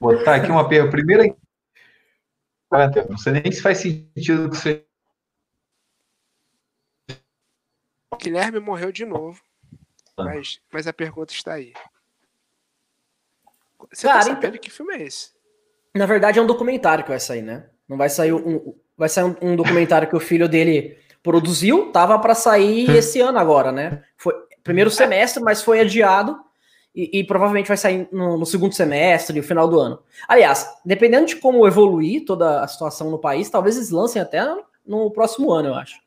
[0.00, 0.90] Botar aqui uma pergunta.
[0.92, 1.24] Primeira.
[3.08, 4.84] Não sei nem se faz sentido o que você.
[8.10, 9.40] O Guilherme morreu de novo,
[10.16, 10.24] Ah.
[10.24, 11.72] mas, mas a pergunta está aí.
[13.90, 15.32] Você Cara, tá sabendo então- que filme é esse?
[15.94, 17.68] Na verdade, é um documentário que vai sair, né?
[17.88, 22.18] Não vai sair um, vai sair um, um documentário que o filho dele produziu, tava
[22.18, 24.02] para sair esse ano agora, né?
[24.16, 24.32] Foi
[24.64, 26.42] primeiro semestre, mas foi adiado
[26.94, 30.02] e, e provavelmente vai sair no, no segundo semestre, no final do ano.
[30.28, 34.42] Aliás, dependendo de como evoluir toda a situação no país, talvez eles lancem até
[34.86, 36.00] no próximo ano, eu acho.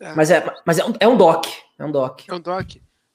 [0.00, 0.12] É.
[0.14, 1.46] Mas é, mas é um, é um doc,
[1.78, 2.20] é um doc.
[2.28, 2.70] É um doc.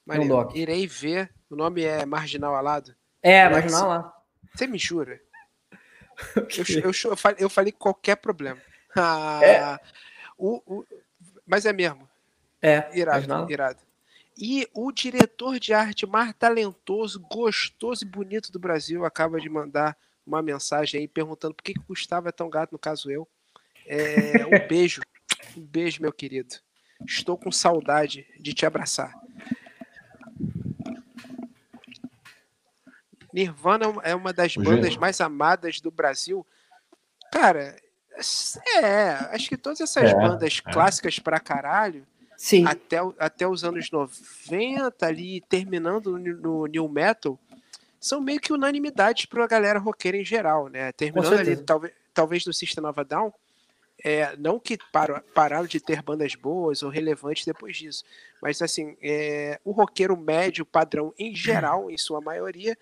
[0.06, 0.34] Maneiro.
[0.34, 0.56] doc.
[0.56, 1.30] Irei ver.
[1.48, 2.94] O nome é Marginal Alado.
[3.22, 4.14] É, Parece- imagina lá.
[4.54, 5.20] Você me jura?
[6.36, 8.58] Eu, eu, eu, falei, eu falei qualquer problema.
[8.94, 9.78] Ah, É.
[10.36, 10.84] o, o-
[11.46, 12.06] mas é mesmo.
[12.60, 13.78] É, Irado, irado.
[14.40, 19.94] E o diretor de arte mais talentoso, gostoso e bonito do Brasil acaba de mandar
[20.26, 23.28] uma mensagem aí perguntando por que, que o Gustavo é tão gato, no caso eu.
[23.86, 25.02] É, um beijo.
[25.54, 26.54] Um beijo, meu querido.
[27.06, 29.12] Estou com saudade de te abraçar.
[33.32, 36.46] Nirvana é uma das O bandas mais amadas do Brasil.
[37.30, 37.76] Cara,
[38.82, 40.72] é, acho que todas essas É, bandas é.
[40.72, 42.06] clássicas pra caralho,
[42.40, 42.64] Sim.
[42.64, 47.38] até, até os anos 90, ali, terminando no, no New Metal,
[48.00, 50.90] são meio que unanimidades pra galera roqueira em geral, né?
[50.92, 53.30] Terminando ali, talvez, talvez no System of a Down,
[54.02, 54.78] é, não que
[55.34, 58.04] pararam de ter bandas boas ou relevantes depois disso,
[58.40, 62.74] mas assim, é, o roqueiro médio, padrão em geral, em sua maioria,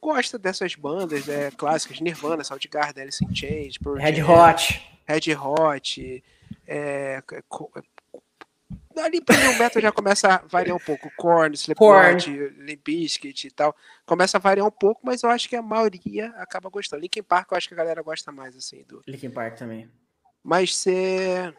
[0.00, 4.82] gosta dessas bandas é, clássicas, Nirvana, Soundgarden, Alice in Chains, Red Hot.
[5.06, 6.24] Red Hot,
[6.66, 7.22] é,
[8.96, 13.50] ali pro New Metal já começa a variar um pouco, Korn, Slipknot, Limp Bizkit e
[13.50, 13.74] tal,
[14.06, 17.02] começa a variar um pouco, mas eu acho que a maioria acaba gostando.
[17.02, 19.02] Linkin Park eu acho que a galera gosta mais, assim, do...
[19.06, 19.90] Linkin Park também.
[20.42, 21.52] Mas você...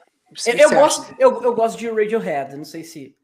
[0.46, 3.16] Eu, eu gosto, eu, eu gosto de Radiohead, não sei se.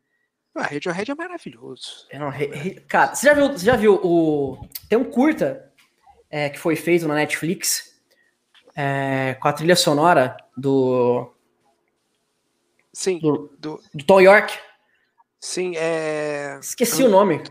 [0.56, 2.08] Ah, Radiohead é maravilhoso.
[2.12, 4.68] eu não- re- re- cara, você já viu, você já viu o.
[4.90, 5.72] Tem um curta
[6.30, 8.00] é, que foi feito na Netflix
[8.76, 11.34] é, com a trilha sonora do,
[12.94, 14.58] Sim, do, do, do Tom York.
[15.40, 16.58] sim, é...
[16.62, 17.42] Esqueci o nome.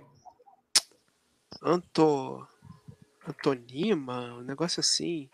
[1.62, 2.46] Anto...
[3.26, 5.28] Antonima, um negócio assim.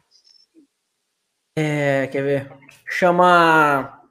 [1.57, 2.53] É, quer ver?
[2.89, 4.03] Chama.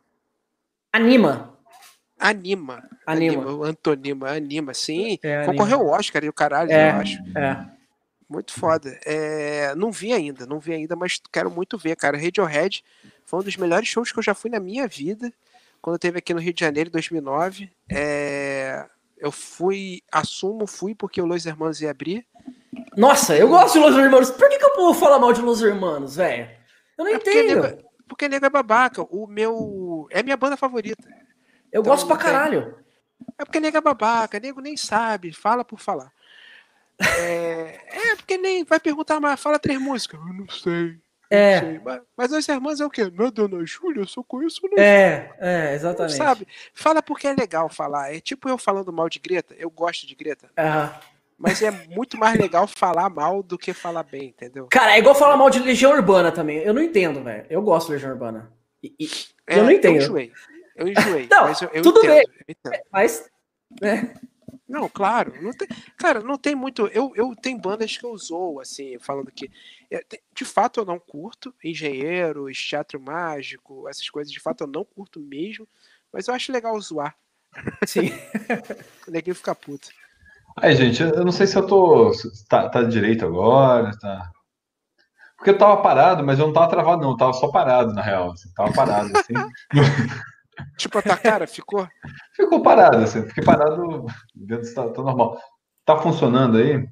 [0.91, 1.55] Anima.
[2.17, 2.89] Anima.
[3.05, 3.51] Anima.
[3.53, 5.19] o Antonima, anima, sim.
[5.21, 5.51] É, Anima.
[5.51, 6.91] Concorreu ao Oscar e o caralho, É.
[6.91, 7.17] eu acho.
[7.38, 7.75] É.
[8.27, 8.97] Muito foda.
[9.05, 12.17] É, não vi ainda, não vi ainda, mas quero muito ver, cara.
[12.17, 12.84] Radiohead
[13.23, 15.31] foi um dos melhores shows que eu já fui na minha vida.
[15.86, 17.71] Quando teve aqui no Rio de Janeiro, em 2009.
[17.91, 18.88] É,
[19.19, 22.26] eu fui, assumo, fui porque o Los Hermanos ia abrir.
[22.98, 24.32] Nossa, eu gosto de Los Hermanos.
[24.32, 26.50] Por que, que o povo fala mal de Los Hermanos, velho?
[26.98, 27.62] Eu não é entendo.
[27.62, 29.04] Porque nego, porque nego é babaca.
[29.12, 30.08] O meu.
[30.10, 31.08] É minha banda favorita.
[31.71, 32.76] Eu então, gosto pra caralho.
[33.38, 36.12] É porque nego é babaca, nego nem sabe, fala por falar.
[37.00, 37.80] É,
[38.12, 40.19] é porque nem vai perguntar, mas fala três músicas.
[40.19, 40.98] Eu não sei.
[41.30, 41.60] É.
[41.60, 41.82] Sei.
[41.84, 43.12] Mas, mas as irmãs é o quê?
[43.14, 44.02] Não é Dona Júlia?
[44.02, 44.84] Eu só conheço né?
[44.84, 46.16] É, é, exatamente.
[46.16, 46.48] Sabe?
[46.74, 48.14] Fala porque é legal falar.
[48.14, 49.56] É tipo eu falando mal de Greta.
[49.58, 50.50] Eu gosto de Greta.
[51.38, 54.68] Mas é muito mais legal falar mal do que falar bem, entendeu?
[54.68, 56.60] Cara, é igual falar mal de Legião Urbana também.
[56.60, 57.46] Eu não entendo, velho.
[57.50, 58.52] Eu gosto de Legião Urbana.
[58.82, 59.10] E, e,
[59.48, 59.96] é, eu não entendo.
[59.96, 60.32] Eu enjoei.
[60.76, 61.28] Eu enjoei.
[61.30, 62.26] não, eu, eu tudo entendo, bem.
[62.48, 62.82] Entendo.
[62.92, 63.30] Mas.
[63.82, 64.14] Né?
[64.68, 65.34] Não, claro.
[65.42, 66.88] Não tem, cara, não tem muito.
[66.88, 69.50] Eu, eu tenho bandas que eu usou, assim, falando que.
[69.91, 71.54] É, de fato eu não curto.
[71.63, 75.67] Engenheiros, teatro mágico, essas coisas, de fato eu não curto mesmo.
[76.12, 77.15] Mas eu acho legal zoar.
[77.86, 78.12] Sim.
[79.08, 79.89] o neguinho fica puto.
[80.58, 82.12] Aí, gente, eu não sei se eu tô.
[82.48, 84.32] Tá, tá direito agora, tá.
[85.36, 87.12] Porque eu tava parado, mas eu não tava travado, não.
[87.12, 88.32] Eu tava só parado, na real.
[88.32, 89.34] Assim, tava parado, assim.
[90.78, 91.86] Tipo, a tua cara ficou?
[92.34, 93.28] ficou parado, assim.
[93.28, 95.38] Fiquei parado dentro tá, tá normal.
[95.84, 96.88] Tá funcionando aí?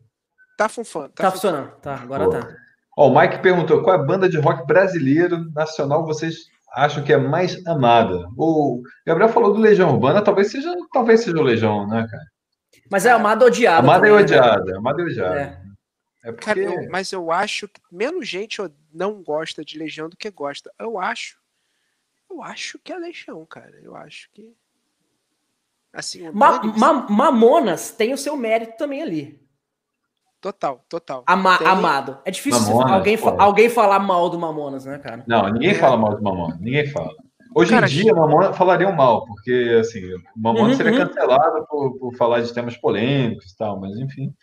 [0.58, 1.12] Tá funcionando.
[1.12, 1.72] Tá, tá funcionando.
[1.78, 2.32] Tá, agora Pô.
[2.32, 2.56] tá.
[2.98, 7.14] Ó, o Mike perguntou qual é a banda de rock brasileiro nacional vocês acham que
[7.14, 8.28] é mais amada?
[8.38, 12.24] O Gabriel falou do Legião Urbana, talvez seja, talvez seja o Legião, né, cara?
[12.90, 13.80] Mas é amada ou odiada.
[13.80, 14.18] Amada e né?
[14.18, 15.40] odiada, amada e odiada.
[15.40, 15.64] É.
[16.26, 16.46] É porque...
[16.46, 18.62] Cara, eu, mas eu acho que menos gente
[18.94, 20.72] não gosta de Legião do que gosta.
[20.80, 21.38] Eu acho
[22.34, 23.80] eu acho que é Legião, cara.
[23.84, 24.56] Eu acho que.
[25.94, 29.43] Assim, Ma Ma Mamonas tem o seu mérito também ali.
[30.44, 31.24] Total, total.
[31.26, 31.66] Ama tem...
[31.66, 32.18] Amado.
[32.26, 35.24] É difícil Mamonas, alguém, fa alguém falar mal do Mamonas, né, cara?
[35.26, 35.74] Não, ninguém é.
[35.74, 36.60] fala mal do Mamonas.
[36.60, 37.14] Ninguém fala.
[37.56, 38.20] Hoje cara, em dia, que...
[38.20, 40.02] Mamonas falariam mal, porque, assim,
[40.36, 41.08] Mamonas uhum, seria uhum.
[41.08, 44.34] cancelado por, por falar de temas polêmicos e tal, mas enfim.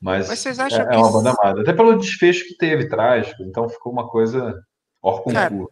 [0.00, 0.94] Mas, mas vocês acham é, que...
[0.94, 1.62] é uma banda amada.
[1.62, 3.42] Até pelo desfecho que teve, trágico.
[3.42, 4.54] Então ficou uma coisa
[5.02, 5.68] or concurso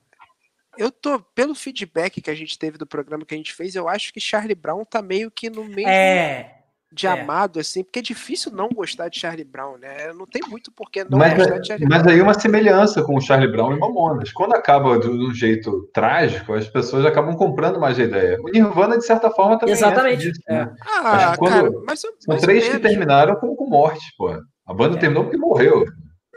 [0.79, 3.89] eu tô, pelo feedback que a gente teve do programa que a gente fez, eu
[3.89, 7.11] acho que Charlie Brown tá meio que no meio é, de é.
[7.11, 10.13] amado, assim, porque é difícil não gostar de Charlie Brown, né?
[10.13, 12.07] Não tem muito porquê não mas, gostar de Charlie mas Brown.
[12.07, 14.33] Mas aí uma semelhança com o Charlie Brown e Mamonas.
[14.33, 18.39] Quando acaba de um jeito trágico, as pessoas acabam comprando mais a ideia.
[18.41, 20.29] O Nirvana, de certa forma, também Exatamente.
[20.29, 20.75] É disso, né?
[20.81, 24.31] Ah, quando, cara, mas, São três que terminaram com, com morte, pô.
[24.67, 25.01] A banda é.
[25.01, 25.85] terminou porque morreu.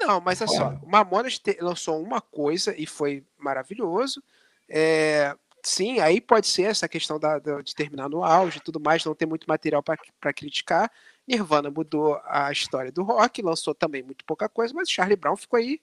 [0.02, 4.24] Não, mas é só, o Mamonas lançou uma coisa e foi maravilhoso.
[4.70, 8.80] É, sim, aí pode ser essa questão da, da, de terminar no auge e tudo
[8.80, 10.92] mais, não ter muito material para criticar.
[11.28, 15.58] Nirvana mudou a história do rock, lançou também muito pouca coisa, mas Charlie Brown ficou
[15.58, 15.80] aí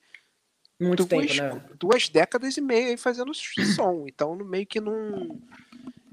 [0.79, 1.69] muito duas, tempo, né?
[1.79, 3.33] duas décadas e meia aí fazendo
[3.75, 4.05] som.
[4.07, 5.39] Então, meio que não.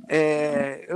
[0.09, 0.87] É,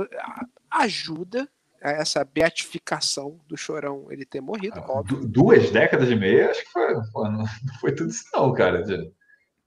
[0.69, 1.49] ajuda
[1.81, 5.25] essa beatificação do Chorão ele ter morrido, ah, óbvio.
[5.25, 6.51] Duas décadas e meia?
[6.51, 7.45] Acho que foi, não
[7.79, 8.83] foi tudo isso, não, cara.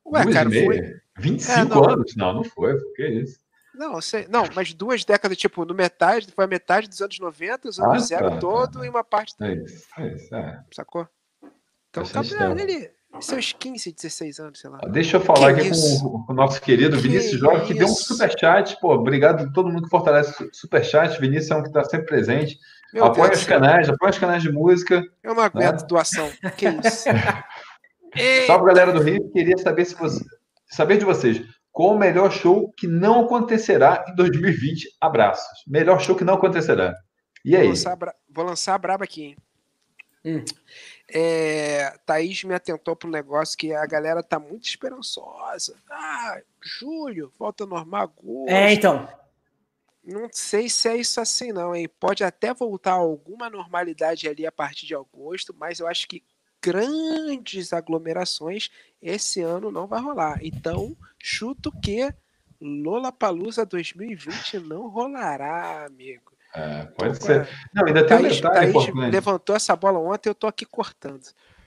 [0.07, 1.01] Ué, duas cara, foi.
[1.19, 1.91] 25 é, não.
[1.91, 2.17] anos?
[2.17, 2.77] Não, não foi.
[2.95, 3.43] Que isso?
[3.75, 7.69] Não, sei, não, mas duas décadas, tipo, no metade, foi a metade dos anos 90,
[7.69, 8.87] os anos ah, zero tá, todo tá.
[8.87, 9.35] e uma parte.
[9.41, 10.63] É isso, é isso, é.
[10.73, 11.09] Sacou?
[11.89, 14.79] Então, campeão dele, seus 15, 16 anos, sei lá.
[14.91, 17.87] Deixa eu falar que aqui com, com, o nosso querido que Vinícius Jorge, que deu
[17.87, 18.79] um superchat.
[18.81, 21.19] Pô, obrigado a todo mundo que fortalece o superchat.
[21.21, 22.59] Vinícius é um que está sempre presente.
[22.93, 25.03] Meu apoia Deus os canais, apoia os canais de música.
[25.23, 25.87] Eu não aguento né?
[25.87, 26.31] doação.
[26.57, 27.09] Que isso?
[28.47, 29.31] Salve, galera do Rio.
[29.31, 30.23] Queria saber se você
[30.67, 31.43] saber de vocês.
[31.71, 34.97] Qual o melhor show que não acontecerá em 2020?
[35.01, 35.65] Abraços.
[35.67, 36.95] Melhor show que não acontecerá.
[37.45, 37.63] E aí?
[37.63, 37.99] Vou lançar,
[38.29, 39.37] vou lançar a braba aqui, hein?
[40.25, 40.45] Hum.
[41.13, 45.75] É, Thaís me atentou para um negócio que a galera tá muito esperançosa.
[45.91, 48.49] Ah, julho, volta normal agosto.
[48.49, 49.09] É, então.
[50.05, 51.89] Não sei se é isso assim, não, hein?
[52.01, 56.23] Pode até voltar alguma normalidade ali a partir de agosto, mas eu acho que
[56.63, 58.71] grandes aglomerações
[59.03, 60.39] esse ano não vai rolar.
[60.43, 62.09] Então, chuto que
[62.61, 66.33] Lollapalooza 2020 não rolará, amigo.
[66.55, 67.49] É, pode então, ser.
[67.75, 71.23] Não, ainda tem Thaís, um detalhe Thaís levantou essa bola ontem, eu tô aqui cortando.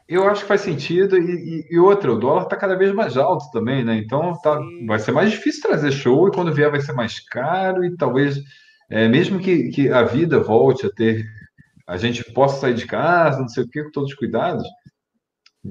[0.08, 1.18] Eu acho que faz sentido.
[1.18, 3.98] E, e, e outra, o dólar está cada vez mais alto também, né?
[3.98, 7.84] Então tá, vai ser mais difícil trazer show e quando vier vai ser mais caro
[7.84, 8.40] e talvez,
[8.90, 11.26] é, mesmo que, que a vida volte a ter,
[11.88, 14.64] a gente possa sair de casa, não sei o que, com todos os cuidados,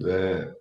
[0.06, 0.52] é,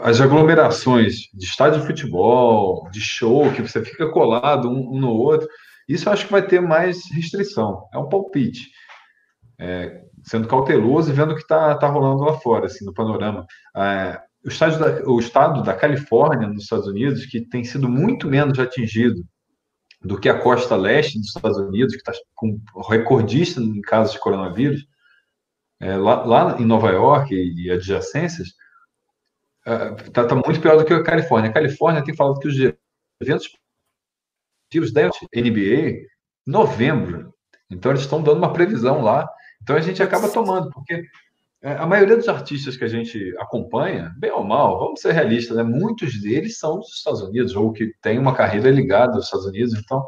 [0.00, 5.10] as aglomerações de estádio de futebol, de show, que você fica colado um, um, no
[5.10, 5.48] outro,
[5.88, 7.88] isso acho que vai ter mais restrição.
[7.92, 8.70] É um palpite.
[9.58, 13.46] É, sendo cauteloso e vendo o que está tá rolando lá fora, assim, no panorama.
[13.76, 18.28] É, o, estado da, o estado da Califórnia, nos Estados Unidos, que tem sido muito
[18.28, 19.22] menos atingido
[20.02, 22.58] do que a costa leste dos Estados Unidos, que está com
[22.88, 24.86] recordista em casos de coronavírus,
[25.78, 28.48] é, lá, lá, em Nova York e adjacências,
[29.66, 31.50] está é, tá muito pior do que a Califórnia.
[31.50, 32.56] A Califórnia tem falado que os
[33.20, 33.50] eventos
[34.92, 35.02] da
[35.34, 36.06] NBA
[36.46, 37.34] novembro.
[37.70, 39.28] Então eles estão dando uma previsão lá.
[39.62, 41.04] Então a gente acaba tomando, porque
[41.62, 45.56] é, a maioria dos artistas que a gente acompanha, bem ou mal, vamos ser realistas,
[45.56, 45.62] né?
[45.62, 49.74] muitos deles são dos Estados Unidos, ou que têm uma carreira ligada aos Estados Unidos.
[49.74, 50.06] Então,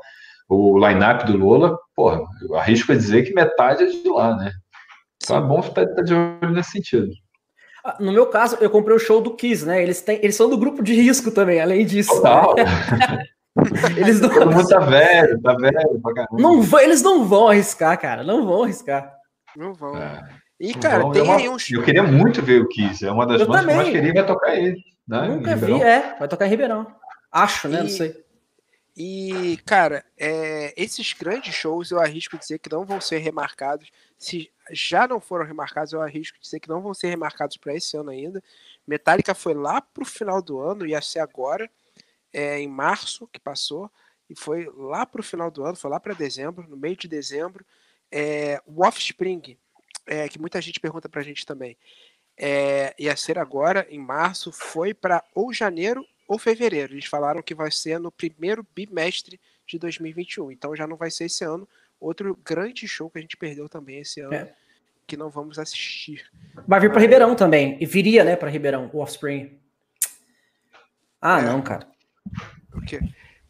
[0.49, 4.53] o line-up do Lola, porra, eu arrisco a dizer que metade é de lá, né?
[5.23, 7.09] Então é bom estar de olho nesse sentido.
[7.85, 9.83] Ah, no meu caso, eu comprei o show do Kiss, né?
[9.83, 12.15] Eles, têm, eles são do grupo de risco também, além disso.
[12.15, 12.55] Total.
[13.97, 14.29] eles não...
[14.29, 16.37] Todo mundo tá velho, tá velho pra caramba.
[16.39, 18.23] Não, eles não vão arriscar, cara.
[18.23, 19.13] Não vão arriscar.
[19.57, 19.97] Não vão.
[19.97, 20.29] É.
[20.61, 21.79] E, cara, tem é aí um show.
[21.79, 23.05] Eu queria muito ver o Kiss.
[23.05, 24.81] É uma das bandas que eu mais queria vai tocar ele.
[25.07, 25.29] Né?
[25.29, 26.17] Nunca vi, é.
[26.19, 26.87] Vai tocar em Ribeirão.
[27.33, 27.81] Acho, né?
[27.81, 28.23] E, não sei.
[28.97, 33.91] E, cara, é, esses grandes shows eu arrisco dizer que não vão ser remarcados.
[34.19, 37.97] Se já não foram remarcados, eu arrisco dizer que não vão ser remarcados para esse
[37.97, 38.43] ano ainda.
[38.87, 41.71] Metallica foi lá pro final do ano, ia ser agora,
[42.33, 43.91] é, em março que passou,
[44.29, 47.65] e foi lá pro final do ano, foi lá para dezembro, no meio de dezembro.
[48.11, 49.57] É, o Offspring
[50.07, 51.77] é, que muita gente pergunta pra gente também.
[52.37, 56.95] É, ia ser agora, em março, foi para ou janeiro ou fevereiro.
[56.95, 60.51] Eles falaram que vai ser no primeiro bimestre de 2021.
[60.51, 61.69] Então já não vai ser esse ano.
[62.03, 64.53] Outro grande show que a gente perdeu também esse ano, é.
[65.07, 66.29] que não vamos assistir.
[66.67, 67.79] Vai vir para Ribeirão também.
[67.81, 69.57] E viria, né, para Ribeirão, o Offspring.
[71.21, 71.43] Ah, é.
[71.43, 71.87] não, cara.
[72.75, 72.99] O quê?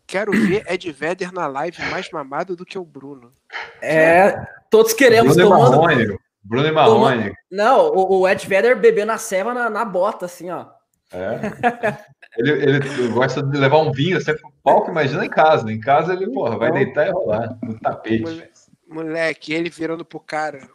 [0.07, 3.32] Quero ver Ed Vedder na live mais mamado do que o Bruno.
[3.80, 5.34] É, todos queremos.
[5.34, 7.32] Bruno tomando, Bruno e Marrone.
[7.50, 10.66] Não, o, o Ed Vedder bebendo a ceva na, na bota, assim, ó.
[11.13, 11.99] É.
[12.39, 15.71] ele, ele gosta de levar um vinho sempre pro palco, imagina em casa.
[15.71, 18.49] Em casa ele, porra, vai deitar e rolar no tapete.
[18.89, 20.69] Moleque, ele virando pro cara.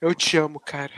[0.00, 0.92] Eu te amo, cara.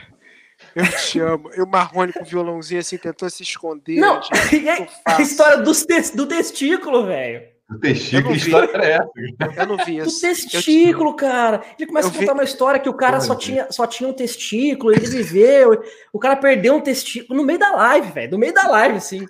[0.75, 1.51] Eu te amo.
[1.53, 3.99] E o Marrone com o violãozinho assim, tentou se esconder.
[3.99, 4.21] Não,
[5.05, 5.71] a história do,
[6.15, 7.52] do testículo, velho.
[7.69, 9.09] O testículo, que história era essa?
[9.57, 10.17] Eu não vi isso.
[10.17, 11.63] O testículo, eu, cara.
[11.79, 12.39] Ele começa eu a contar vi...
[12.39, 15.81] uma história que o cara só tinha, só tinha um testículo, ele viveu.
[16.11, 18.31] o cara perdeu um testículo no meio da live, velho.
[18.31, 19.25] No meio da live, assim.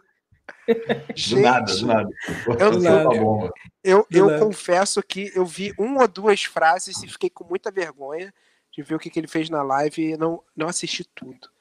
[0.67, 2.09] do nada, do nada.
[2.59, 3.53] Eu, nada.
[3.83, 4.39] eu, eu nada.
[4.43, 8.33] confesso que eu vi uma ou duas frases e fiquei com muita vergonha
[8.71, 11.52] de ver o que, que ele fez na live e não, não assisti tudo.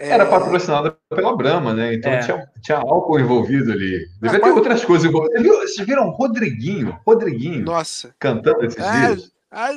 [0.00, 0.26] Era é.
[0.30, 1.94] patrocinada pela Brahma, né?
[1.94, 2.20] Então é.
[2.20, 4.06] tinha, tinha álcool envolvido ali.
[4.22, 5.44] Devia ter outras coisas envolvidas.
[5.44, 6.96] Vocês viram Rodriguinho?
[7.04, 7.64] Rodriguinho.
[7.64, 8.14] Nossa.
[8.20, 9.32] Cantando esses ah, dias.
[9.50, 9.70] Ah,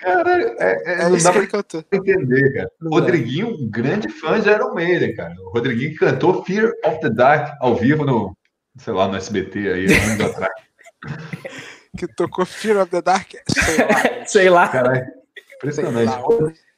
[0.00, 1.44] Cara, é, é, é não dá pra
[1.92, 2.70] entender, cara.
[2.82, 5.34] Rodriguinho, um grande fã de Iron Maiden, cara.
[5.40, 8.36] O Rodriguinho que cantou Fear of the Dark ao vivo no,
[8.76, 10.52] sei lá, no SBT aí, anos atrás.
[11.96, 13.30] Que tocou Fear of the Dark?
[13.46, 14.24] Sei lá.
[14.26, 14.68] sei lá.
[14.68, 15.23] Caralho.
[15.68, 16.20] Impressionante.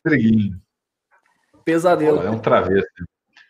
[0.05, 0.61] Rodriguinho.
[1.64, 2.22] Pesadelo.
[2.22, 2.87] É um travesso.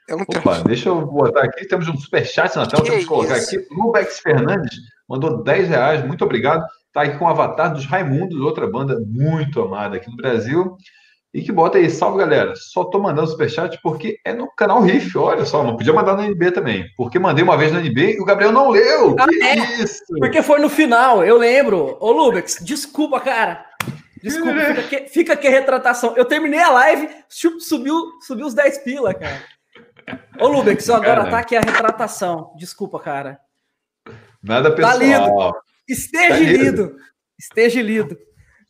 [0.09, 1.67] É um Opa, deixa eu botar aqui.
[1.67, 2.83] Temos um superchat na tela.
[2.83, 3.57] Temos que colocar isso?
[3.57, 3.67] aqui.
[3.71, 4.77] Lubex Fernandes
[5.09, 6.07] mandou 10 reais.
[6.07, 6.65] Muito obrigado.
[6.87, 10.77] Está aqui com o Avatar dos Raimundos, outra banda muito amada aqui no Brasil.
[11.35, 12.55] E que bota aí, salve galera.
[12.57, 15.19] Só tô mandando superchat porque é no canal Riff.
[15.19, 16.87] Olha só, não podia mandar no NB também.
[16.97, 19.15] Porque mandei uma vez no NB e o Gabriel não leu.
[19.19, 19.83] Ah, é?
[19.83, 20.03] Isso?
[20.19, 21.99] Porque foi no final, eu lembro.
[22.01, 23.66] Ô, Lubex, desculpa, cara.
[24.27, 26.17] Desculpa, fica aqui, fica a retratação.
[26.17, 29.41] Eu terminei a live, subiu, subiu os 10 pila, cara.
[30.41, 31.31] Ô, Lubex, agora Caramba.
[31.31, 32.53] tá aqui a retratação.
[32.57, 33.39] Desculpa, cara.
[34.43, 34.99] Nada pessoal.
[34.99, 35.55] Tá lido.
[35.89, 36.65] Esteja tá lido.
[36.65, 36.97] lido.
[37.39, 38.19] Esteja lido.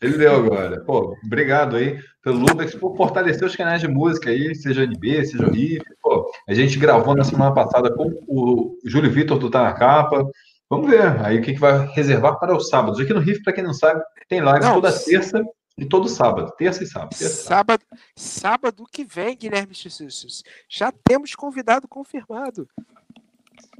[0.02, 0.80] Ele deu agora.
[0.84, 5.46] Pô, obrigado aí pelo Lubex por fortalecer os canais de música aí, seja NB, seja
[5.46, 5.84] o Riff.
[6.02, 10.28] Pô, a gente gravou na semana passada com o Júlio Vitor do Tá na Capa.
[10.68, 12.98] Vamos ver aí o que, que vai reservar para os sábados.
[12.98, 15.44] Aqui no Riff, para quem não sabe, tem live não, toda terça
[15.78, 16.52] e todo sábado.
[16.56, 17.16] Terça e sábado.
[17.16, 17.84] Terça sábado,
[18.16, 20.42] sábado que vem, Guilherme Jesus.
[20.68, 22.68] Já temos convidado confirmado.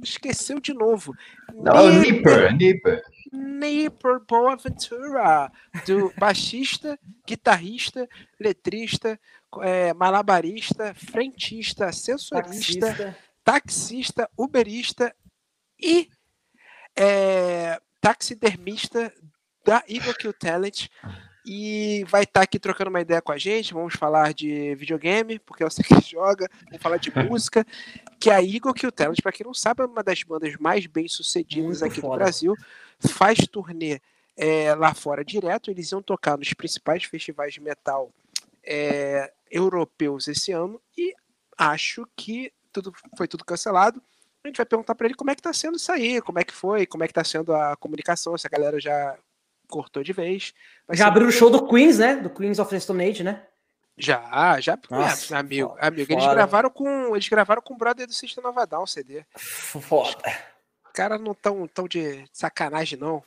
[0.01, 1.13] Esqueceu de novo.
[1.53, 3.03] Não, Nipper, Nipper.
[3.31, 5.51] Nipper Boaventura,
[5.85, 8.07] do baixista, guitarrista,
[8.39, 9.19] letrista,
[9.61, 13.17] é, malabarista, frentista, sensorista, taxista.
[13.43, 15.15] taxista, uberista
[15.79, 16.09] e
[16.97, 19.13] é, taxidermista
[19.65, 20.87] da Eagle Kill Talent
[21.45, 23.73] e vai estar tá aqui trocando uma ideia com a gente.
[23.73, 26.49] Vamos falar de videogame, porque é você que joga.
[26.65, 27.65] Vamos falar de música,
[28.19, 31.07] que a Eagle Kill Talent, para quem não sabe, é uma das bandas mais bem
[31.07, 32.13] sucedidas Muito aqui foda.
[32.13, 32.55] no Brasil.
[32.99, 34.01] Faz turnê
[34.35, 35.71] é, lá fora direto.
[35.71, 38.11] Eles iam tocar nos principais festivais de metal
[38.63, 41.13] é, europeus esse ano e
[41.57, 44.01] acho que tudo foi tudo cancelado.
[44.47, 46.43] A gente vai perguntar para ele como é que tá sendo isso aí, como é
[46.43, 49.17] que foi, como é que tá sendo a comunicação, se a galera já
[49.67, 50.53] cortou de vez.
[50.87, 52.15] Vai já abriu o show do Queens, né?
[52.15, 53.43] Do Queens of the Stone Age, né?
[53.97, 56.13] Já, já, Nossa, é, amigo, foda, amigo.
[56.13, 59.25] Eles gravaram com, eles gravaram com o brother do System Nova Down, CD.
[59.35, 60.21] Foda.
[60.85, 63.23] Os caras não tão, tão de sacanagem não.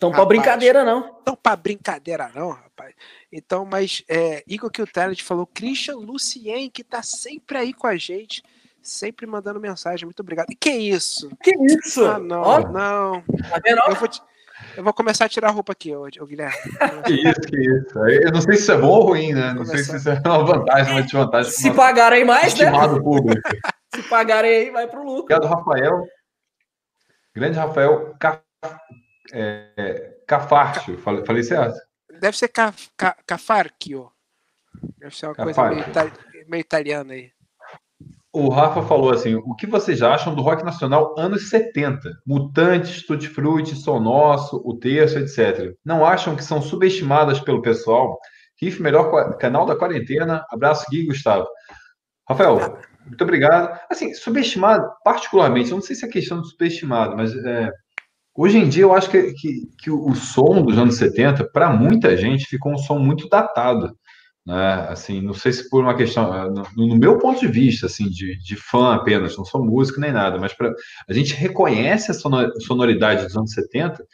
[0.00, 1.14] Tão pra brincadeira não.
[1.22, 2.94] Tão pra brincadeira não, rapaz.
[3.30, 7.86] Então, mas é, Igor que o Talent falou, Christian Lucien que tá sempre aí com
[7.86, 8.42] a gente,
[8.88, 10.04] sempre mandando mensagem.
[10.04, 10.50] Muito obrigado.
[10.50, 11.30] E que isso?
[11.42, 12.04] Que isso?
[12.04, 12.60] Ah, não, oh.
[12.60, 13.22] não.
[13.22, 13.80] Tá vendo?
[13.88, 14.20] Eu vou te...
[14.76, 16.56] Eu vou começar a tirar a roupa aqui, ô, Guilherme.
[17.04, 17.98] Que isso, que isso.
[17.98, 19.52] Eu não sei se isso é bom ou ruim, né?
[19.52, 21.50] Não sei se isso é uma vantagem, uma desvantagem.
[21.50, 22.70] Se pagarem mais, né?
[23.02, 23.40] Público.
[23.94, 25.36] se pagarem aí, vai pro lucro.
[25.36, 26.06] Obrigado, Rafael.
[27.34, 28.40] Grande Rafael Ca...
[29.32, 30.98] é, Cafarcio.
[30.98, 31.76] Falei, falei certo?
[32.20, 34.10] Deve ser ca, ca, Cafarchio.
[34.98, 35.54] Deve ser uma Cafarchio.
[35.54, 36.48] coisa meio, itali...
[36.48, 37.33] meio italiana aí.
[38.34, 42.10] O Rafa falou assim: o que vocês acham do rock nacional anos 70?
[42.26, 45.72] Mutantes, Tutti Frutti, Som Nosso, O Terço, etc.
[45.84, 48.18] Não acham que são subestimadas pelo pessoal?
[48.60, 50.44] Riff, melhor canal da quarentena.
[50.50, 51.46] Abraço, Gui e Gustavo.
[52.28, 52.76] Rafael,
[53.06, 53.78] muito obrigado.
[53.88, 57.70] Assim, subestimado, particularmente, eu não sei se é questão de subestimado, mas é,
[58.34, 62.16] hoje em dia eu acho que, que, que o som dos anos 70, para muita
[62.16, 63.96] gente, ficou um som muito datado
[64.46, 64.86] né?
[64.88, 68.08] Assim, não sei se por uma questão, ah, no, no meu ponto de vista, assim,
[68.08, 70.72] de, de, fã apenas, não sou músico nem nada, mas pra,
[71.08, 74.04] a gente reconhece a sonoridade dos anos 70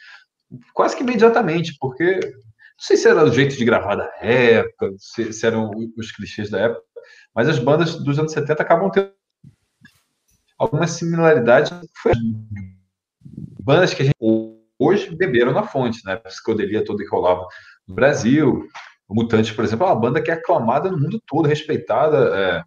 [0.73, 5.31] quase que imediatamente, porque não sei se era o jeito de gravar da época, se,
[5.31, 6.81] se eram os clichês da época,
[7.33, 9.11] mas as bandas dos anos 70 acabam tendo
[10.57, 11.71] alguma similaridade.
[12.01, 12.11] Foi
[13.63, 14.15] bandas que a gente
[14.77, 16.13] hoje beberam na fonte, né?
[16.13, 17.47] A psicodelia toda que rolava
[17.87, 18.67] no Brasil,
[19.11, 22.17] o Mutante, por exemplo, é uma banda que é aclamada no mundo todo, respeitada.
[22.33, 22.63] É...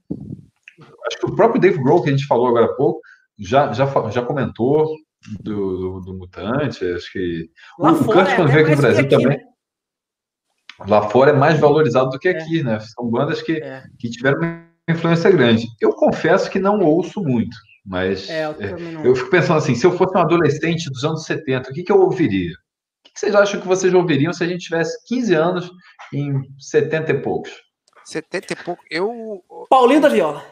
[1.07, 3.01] Acho que o próprio Dave Grohl, que a gente falou agora há pouco,
[3.38, 4.95] já, já, já comentou
[5.40, 6.84] do, do, do Mutante.
[6.84, 7.49] Acho que.
[7.78, 9.38] Lá o, Kurt, quando é veio aqui no Brasil aqui, também.
[9.38, 9.45] Né?
[10.86, 12.32] Lá fora é mais valorizado do que é.
[12.32, 12.78] aqui, né?
[12.78, 13.82] São bandas que, é.
[13.99, 15.66] que tiveram uma influência grande.
[15.80, 19.97] Eu confesso que não ouço muito, mas é, eu, eu, fico pensando assim: se eu
[19.97, 22.53] fosse um adolescente dos anos 70, o que, que eu ouviria?
[23.14, 25.70] Que vocês acham que vocês ouviriam se a gente tivesse 15 anos
[26.12, 27.62] em 70 e poucos?
[28.04, 28.84] 70 e pouco.
[28.90, 29.42] Eu.
[29.70, 30.44] Paulinho da Viola.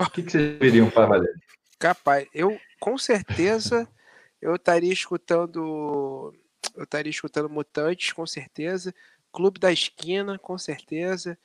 [0.00, 1.34] O que, que vocês ouviriam para valer?
[1.78, 3.86] Capaz, eu com certeza
[4.40, 6.32] eu estaria escutando.
[6.74, 8.94] Eu estaria escutando Mutantes, com certeza.
[9.32, 11.36] Clube da Esquina, com certeza.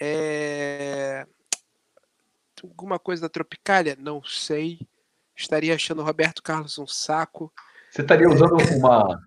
[0.00, 1.26] É...
[2.62, 3.96] Alguma coisa da Tropicália?
[3.98, 4.80] Não sei.
[5.36, 7.52] Estaria achando Roberto Carlos um saco.
[7.90, 9.20] Você estaria usando uma,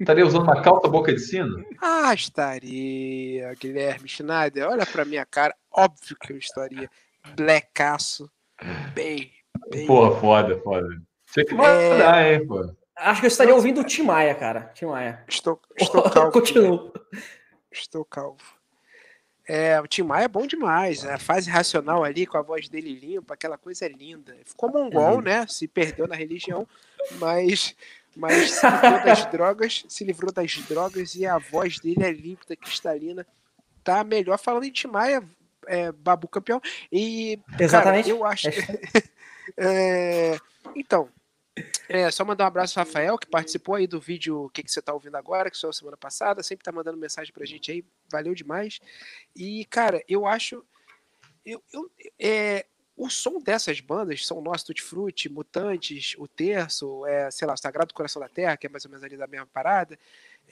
[0.00, 1.64] Estaria usando uma calça boca de sino?
[1.80, 4.68] Ah, estaria, Guilherme Schneider.
[4.68, 5.54] Olha pra minha cara.
[5.72, 6.90] Óbvio que eu estaria.
[7.34, 8.30] Blackaço.
[8.94, 9.32] Bem,
[9.70, 9.86] bem.
[9.86, 10.86] Porra, foda, foda.
[11.32, 12.34] Tinha que mandar, é...
[12.34, 12.74] hein, pô.
[12.96, 14.70] Acho que eu estaria ouvindo o Tim Maia, cara.
[14.74, 15.24] Tim Maia.
[15.26, 16.30] Estou, estou calvo.
[16.30, 16.92] Continuo.
[17.72, 18.42] Estou calvo.
[19.46, 21.04] É, o Tim Maia é bom demais.
[21.04, 24.36] A fase racional ali, com a voz dele limpa, aquela coisa é linda.
[24.44, 25.20] Ficou mongol, uhum.
[25.22, 25.46] né?
[25.48, 26.66] Se perdeu na religião,
[27.18, 27.74] mas
[28.16, 32.56] mas se livrou das drogas, se livrou das drogas e a voz dele é límpida,
[32.56, 33.26] cristalina.
[33.82, 35.22] Tá melhor falando em Timaya,
[35.66, 36.60] é, Babu campeão.
[36.90, 38.06] E, Exatamente.
[38.06, 38.48] Cara, eu acho.
[39.56, 40.38] é,
[40.74, 41.08] então,
[41.88, 44.82] é, só mandar um abraço ao Rafael, que participou aí do vídeo que, que você
[44.82, 48.34] tá ouvindo agora, que saiu semana passada, sempre tá mandando mensagem pra gente aí, valeu
[48.34, 48.80] demais.
[49.36, 50.64] E, cara, eu acho.
[51.44, 52.64] Eu, eu, é,
[52.96, 57.92] o som dessas bandas são Nosso Tutti Frutti, Mutantes, O Terço, é, sei lá, Sagrado
[57.92, 59.98] Coração da Terra, que é mais ou menos ali da mesma parada,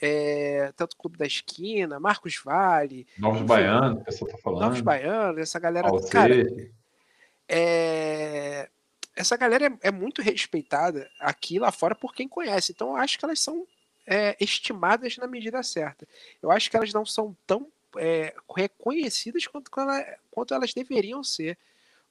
[0.01, 3.07] é, tanto Clube da Esquina, Marcos Vale.
[3.17, 4.61] Novos enfim, Baianos, a pessoa tá falando.
[4.61, 5.87] Novos Baianos, essa galera.
[5.87, 6.09] Alcê.
[6.09, 6.35] Cara,
[7.47, 8.69] é,
[9.15, 12.73] essa galera é, é, muito respeitada aqui lá fora por quem conhece.
[12.73, 13.65] Então eu acho que elas são
[14.05, 16.05] é, estimadas na medida certa.
[16.41, 19.71] Eu acho que elas não são tão é, reconhecidas quanto,
[20.31, 21.57] quanto elas deveriam ser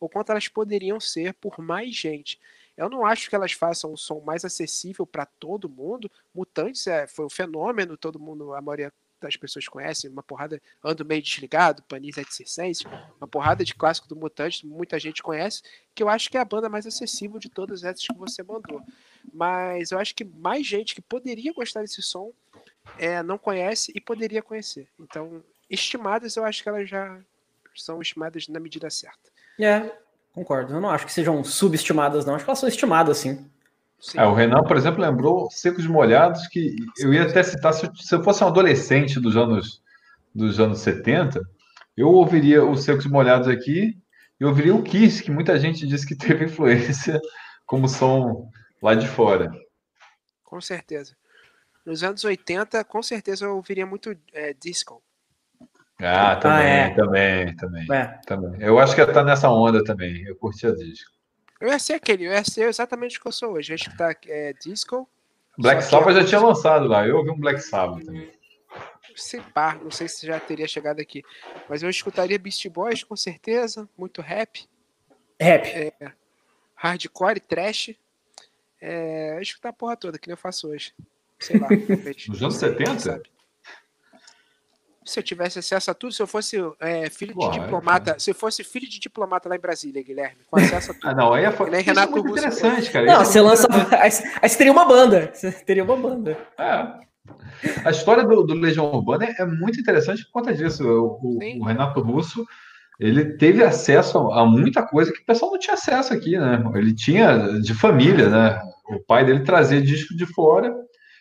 [0.05, 2.41] o quanto elas poderiam ser por mais gente.
[2.77, 6.11] Eu não acho que elas façam um som mais acessível para todo mundo.
[6.35, 11.05] Mutantes é, foi um fenômeno, todo mundo, a maioria das pessoas conhecem, uma porrada, Ando
[11.05, 12.85] Meio Desligado, Panis et Circense,
[13.21, 15.63] uma porrada de clássico do Mutantes, muita gente conhece,
[15.95, 18.83] que eu acho que é a banda mais acessível de todas essas que você mandou.
[19.33, 22.33] Mas eu acho que mais gente que poderia gostar desse som
[22.99, 24.89] é, não conhece e poderia conhecer.
[24.99, 27.21] Então, estimadas, eu acho que elas já
[27.77, 29.32] são estimadas na medida certa.
[29.61, 29.91] É,
[30.33, 30.75] concordo.
[30.75, 32.35] Eu não acho que sejam subestimadas, não.
[32.35, 33.49] Acho que elas são estimadas, sim.
[34.17, 38.25] É, o Renan, por exemplo, lembrou Secos Molhados, que eu ia até citar, se eu
[38.25, 39.81] fosse um adolescente dos anos,
[40.35, 41.41] dos anos 70,
[41.97, 43.97] eu ouviria os Secos Molhados aqui
[44.41, 47.21] e ouviria o Kiss, que muita gente disse que teve influência
[47.65, 48.51] como som
[48.83, 49.53] lá de fora.
[50.43, 51.17] Com certeza.
[51.87, 55.03] Nos anos 80, com certeza eu ouviria muito é, disco.
[56.03, 56.91] Ah, também, ah, é.
[56.95, 58.07] também, também, é.
[58.27, 58.61] também.
[58.61, 60.23] Eu acho que ia estar nessa onda também.
[60.25, 61.11] Eu curtia disco.
[61.61, 63.73] Eu ia ser aquele, eu ia ser exatamente o que eu sou hoje.
[63.73, 65.09] Eu acho que tá é, disco.
[65.57, 67.07] Black Sabbath já tinha lançado lá.
[67.07, 68.33] Eu ouvi um Black Sabbath também.
[69.15, 71.23] Sei pá, não sei se já teria chegado aqui.
[71.69, 73.89] Mas eu escutaria Beast Boys com certeza.
[73.97, 74.67] Muito rap.
[75.41, 75.67] Rap.
[75.67, 75.93] É,
[76.75, 77.95] hardcore, trash.
[78.81, 80.93] É, eu escutar a porra toda, que nem eu faço hoje.
[81.39, 81.69] Sei lá.
[82.29, 82.99] Nos anos 70?
[82.99, 83.23] Sabe?
[85.05, 88.35] Se eu tivesse acesso a tudo, se eu fosse é, filho de diplomata, se eu
[88.35, 91.09] fosse filho de diplomata lá em Brasília, Guilherme, com acesso a tudo.
[91.09, 93.07] ah, não, aí é, nem é Renato é muito interessante, cara.
[93.07, 93.67] Não, você lança.
[93.93, 95.31] Aí, aí você teria uma banda.
[95.33, 96.37] Você teria uma banda.
[96.59, 97.03] É.
[97.85, 100.85] A história do, do Legião Urbana é, muito interessante por conta disso.
[100.85, 102.45] O, o, Renato Russo
[102.99, 106.63] ele teve acesso a muita coisa que o pessoal não tinha acesso aqui, né?
[106.75, 108.61] Ele tinha de família, né?
[108.89, 110.75] O pai dele trazia disco de fora,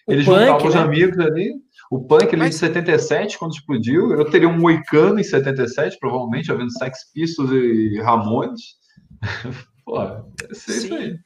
[0.08, 0.82] ele juntava os né?
[0.82, 1.54] amigos ali
[1.92, 2.52] o punk ali Mas...
[2.52, 8.00] de 77, quando explodiu, eu teria um moicano em 77, provavelmente, havendo Sex Pistols e
[8.00, 8.78] Ramones.
[9.84, 11.20] Pô, é isso aí.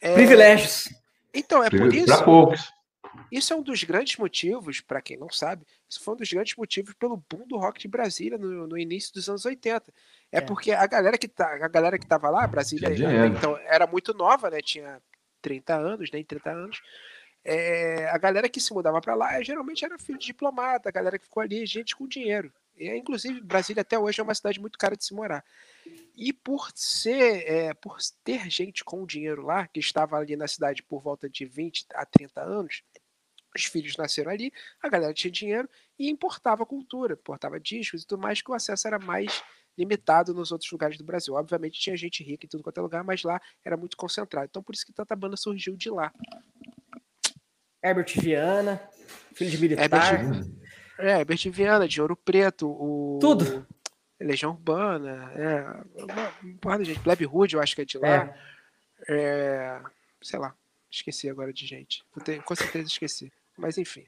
[0.00, 0.14] É...
[0.14, 0.88] Privilégios.
[1.34, 2.06] Então, é por isso.
[2.06, 2.72] Para poucos.
[3.30, 6.56] Isso é um dos grandes motivos, para quem não sabe, isso foi um dos grandes
[6.56, 9.92] motivos pelo boom do rock de Brasília no, no início dos anos 80.
[10.32, 12.88] É, é, porque a galera que tá, a galera que tava lá, Brasília,
[13.26, 14.60] então era muito nova, né?
[14.62, 15.02] Tinha
[15.42, 16.26] 30 anos, nem né?
[16.26, 16.80] 30 anos
[17.44, 21.18] é, a galera que se mudava para lá geralmente era filho de diplomata, a galera
[21.18, 22.52] que ficou ali, gente com dinheiro.
[22.76, 25.44] E, inclusive, Brasília até hoje é uma cidade muito cara de se morar.
[26.16, 30.82] E por ser, é, por ter gente com dinheiro lá, que estava ali na cidade
[30.82, 32.82] por volta de 20 a 30 anos,
[33.54, 35.68] os filhos nasceram ali, a galera tinha dinheiro
[35.98, 39.42] e importava cultura, importava discos e tudo mais, que o acesso era mais
[39.76, 41.34] limitado nos outros lugares do Brasil.
[41.34, 44.46] Obviamente tinha gente rica em tudo quanto é lugar, mas lá era muito concentrado.
[44.50, 46.12] Então por isso que tanta banda surgiu de lá.
[47.82, 48.80] Herbert Viana,
[49.34, 49.84] filho de militar.
[49.84, 50.46] Herbert,
[50.98, 52.68] é, Herbert Viana, de Ouro Preto.
[52.68, 53.66] O, Tudo.
[54.20, 57.02] Legião Urbana, é, uma, porrada de gente.
[57.02, 58.08] Plebe Hood, eu acho que é de lá.
[58.08, 58.34] É.
[59.08, 59.80] É,
[60.20, 60.52] sei lá,
[60.90, 62.02] esqueci agora de gente.
[62.24, 63.32] Ter, com certeza esqueci.
[63.56, 64.04] Mas enfim.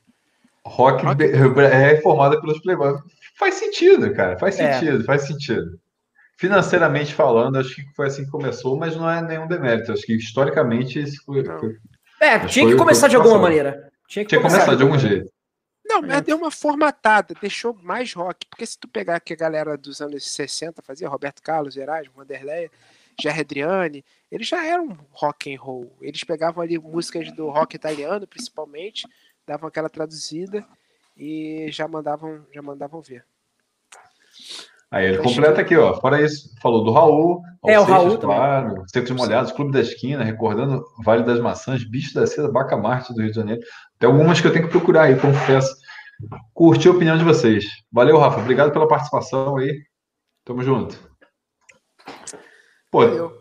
[0.65, 1.23] Rock, Rock...
[1.23, 3.01] é reformada pelos Playboys.
[3.37, 4.37] Faz sentido, cara.
[4.39, 4.73] Faz é.
[4.73, 5.05] sentido, é.
[5.05, 5.81] faz sentido.
[6.37, 9.93] Financeiramente falando, acho que foi assim que começou, mas não é nenhum demérito.
[9.93, 11.77] Acho que historicamente isso foi, foi
[12.21, 13.91] é, Mas tinha que começar de alguma maneira.
[14.07, 15.33] Tinha que tinha começar, começar de algum jeito.
[15.85, 18.47] Não, mas deu uma formatada, deixou mais rock.
[18.49, 22.71] Porque se tu pegar que a galera dos anos 60 fazia, Roberto Carlos, Erasmo, Vanderleia,
[23.21, 25.93] Jerry Adriani, eles já eram rock and roll.
[26.01, 29.09] Eles pegavam ali músicas do rock italiano, principalmente,
[29.47, 30.65] davam aquela traduzida
[31.17, 33.25] e já mandavam, já mandavam ver.
[34.91, 35.95] Aí ele completa aqui, ó.
[36.01, 37.43] Fora isso, falou do Raul.
[37.67, 42.27] É, o Raul claro, Secos Molhados, Clube da Esquina, recordando Vale das Maçãs, Bicho da
[42.27, 43.61] Seda, Bacamarte do Rio de Janeiro.
[43.99, 45.77] Tem algumas que eu tenho que procurar aí, confesso.
[46.53, 47.67] Curti a opinião de vocês.
[47.93, 48.41] Valeu, Rafa.
[48.41, 49.81] Obrigado pela participação aí.
[50.45, 50.99] Tamo junto.
[52.91, 53.41] Pô, Valeu.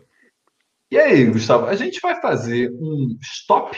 [0.90, 3.76] E aí, Gustavo, a gente vai fazer um stop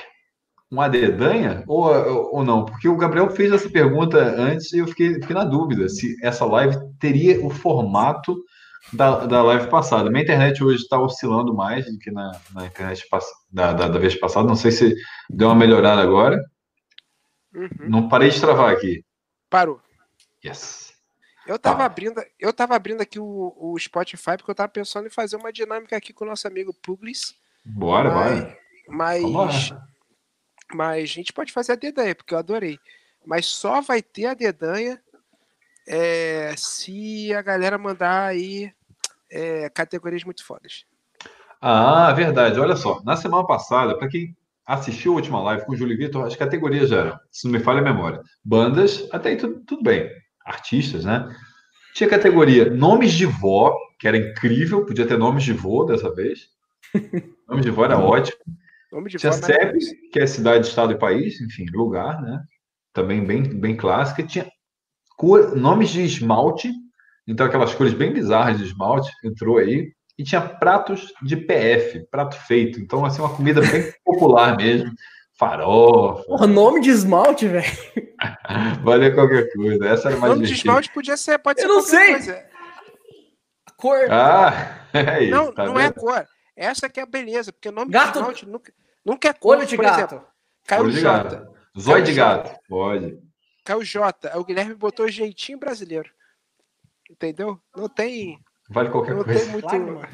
[0.73, 2.65] uma dedanha ou, ou não?
[2.65, 6.47] Porque o Gabriel fez essa pergunta antes e eu fiquei, fiquei na dúvida se essa
[6.47, 8.43] live teria o formato
[8.91, 10.09] da, da live passada.
[10.09, 13.07] Minha internet hoje está oscilando mais do que na, na internet
[13.51, 14.49] da, da, da, vez passada.
[14.49, 14.97] Não sei se
[15.29, 16.43] deu uma melhorada agora.
[17.55, 17.69] Uhum.
[17.91, 19.05] Não parei de travar aqui.
[19.51, 19.79] Parou.
[20.43, 20.95] Yes.
[21.47, 21.85] Eu estava tá.
[21.85, 25.53] abrindo, eu tava abrindo aqui o, o Spotify porque eu estava pensando em fazer uma
[25.53, 27.35] dinâmica aqui com o nosso amigo Puglis.
[27.63, 29.53] Bora, mas, bora.
[29.53, 29.75] Mas
[30.75, 32.79] mas a gente pode fazer a dedanha, porque eu adorei.
[33.25, 35.01] Mas só vai ter a dedanha
[35.87, 38.73] é, se a galera mandar aí
[39.31, 40.85] é, categorias muito fodas.
[41.61, 42.59] Ah, verdade.
[42.59, 46.25] Olha só, na semana passada, para quem assistiu a última live com o Júlio Vitor,
[46.25, 49.83] as categorias já eram, se não me falha a memória, bandas, até aí tudo, tudo
[49.83, 50.11] bem,
[50.45, 51.35] artistas, né?
[51.95, 56.49] Tinha categoria nomes de vó, que era incrível, podia ter nomes de vô dessa vez.
[57.49, 58.39] Nomes de vó era ótimo.
[58.93, 59.79] Nome de tinha CEP,
[60.13, 62.43] que é cidade, estado e país, enfim, lugar, né?
[62.93, 64.23] Também bem, bem clássica.
[64.23, 64.47] Tinha
[65.17, 66.71] cor, nomes de esmalte,
[67.27, 69.91] então aquelas cores bem bizarras de esmalte entrou aí.
[70.19, 72.79] E tinha pratos de PF, prato feito.
[72.79, 74.93] Então, assim, uma comida bem popular mesmo.
[75.39, 76.25] Farofa.
[76.29, 77.67] O nome de esmalte, velho.
[78.85, 79.89] Valia qualquer coisa.
[79.89, 82.13] Essa era mais O nome de esmalte podia ser, pode Eu ser não sei.
[82.13, 82.45] Coisa.
[83.79, 84.07] Cor.
[84.11, 86.27] Ah, é isso, não, tá não é cor.
[86.55, 88.13] Essa que é a beleza, porque o nome Gato.
[88.13, 88.73] de esmalte nunca,
[89.05, 90.15] Não quer cor, Olho de gato.
[90.15, 90.27] Exemplo,
[90.67, 91.49] Caio Olho J.
[91.79, 92.59] Zóio de gato.
[92.69, 93.19] Pode.
[93.65, 94.39] Caio J.
[94.39, 96.11] O Guilherme botou jeitinho brasileiro.
[97.11, 97.61] Entendeu?
[97.77, 98.39] Não tem.
[98.71, 99.41] Vale qualquer não coisa.
[99.41, 99.67] Tem muito...
[99.67, 100.09] Lágrima.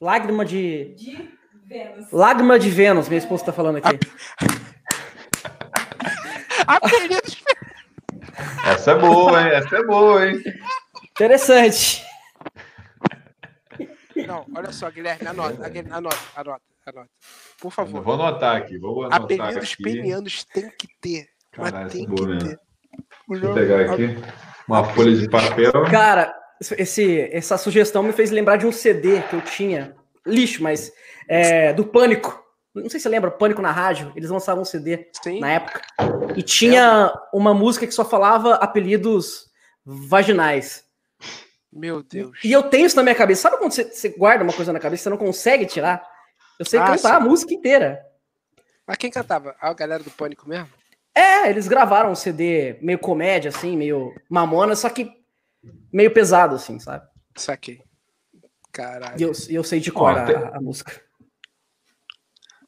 [0.00, 0.94] Lágrima de.
[0.94, 2.10] De Vênus.
[2.10, 3.98] Lágrima de Vênus, minha esposa tá falando aqui.
[6.66, 7.42] Apelidos.
[8.66, 9.48] Essa é boa, hein?
[9.52, 10.42] Essa é boa, hein?
[11.10, 12.04] Interessante.
[14.26, 17.10] Não, olha só, Guilherme, anota, anota, anota, anota.
[17.60, 18.02] Por favor.
[18.02, 19.82] vou anotar aqui, vou anotar Apelidos aqui.
[19.82, 21.28] penianos tem que ter.
[21.52, 22.58] Caralho, tem que boa, ter.
[23.28, 24.16] Deixa eu pegar aqui
[24.66, 25.72] uma folha de papel.
[25.90, 26.34] Cara,
[26.78, 29.94] esse, essa sugestão me fez lembrar de um CD que eu tinha.
[30.26, 30.92] Lixo, mas
[31.28, 32.40] é, do Pânico.
[32.74, 34.12] Não sei se você lembra, Pânico na Rádio.
[34.16, 35.40] Eles lançavam um CD Sim.
[35.40, 35.82] na época.
[36.36, 39.50] E tinha uma música que só falava apelidos
[39.84, 40.84] vaginais.
[41.72, 42.38] Meu Deus.
[42.44, 43.42] E eu tenho isso na minha cabeça.
[43.42, 46.06] Sabe quando você, você guarda uma coisa na cabeça e você não consegue tirar?
[46.58, 47.14] Eu sei ah, cantar sim.
[47.16, 48.00] a música inteira.
[48.86, 49.56] Mas quem cantava?
[49.60, 50.68] A galera do Pânico mesmo?
[51.14, 55.10] É, eles gravaram um CD meio comédia, assim, meio mamona, só que
[55.92, 57.06] meio pesado, assim, sabe?
[57.36, 57.80] Saquei.
[58.72, 59.16] Caralho.
[59.18, 61.00] E eu, eu sei de cor a, a, música.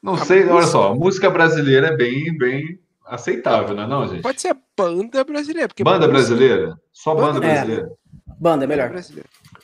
[0.03, 0.55] Não a sei, música...
[0.55, 4.23] olha só, música brasileira é bem, bem aceitável, não é não, gente?
[4.23, 5.69] Pode ser banda brasileira.
[5.69, 6.79] Porque banda brasileira?
[6.93, 7.91] Só banda, banda brasileira.
[7.91, 8.04] É.
[8.27, 8.93] Banda é melhor.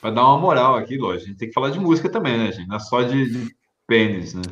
[0.01, 1.25] Pra dar uma moral aqui, lógico.
[1.25, 2.69] A gente tem que falar de música também, né, gente?
[2.69, 3.55] Não é só de, de
[3.87, 4.43] pênis, né?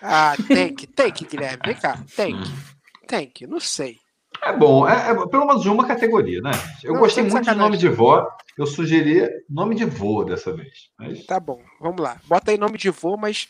[0.00, 1.62] Ah, tem que, tem que, Guilherme.
[1.64, 3.06] Vem cá, tem que.
[3.06, 3.98] Tem que, não sei.
[4.42, 6.50] É bom, é, é pelo menos de uma categoria, né?
[6.82, 10.90] Eu não, gostei muito de nome de vó, eu sugeri nome de vô dessa vez.
[10.98, 11.24] Mas...
[11.26, 12.16] Tá bom, vamos lá.
[12.26, 13.48] Bota aí nome de vô, mas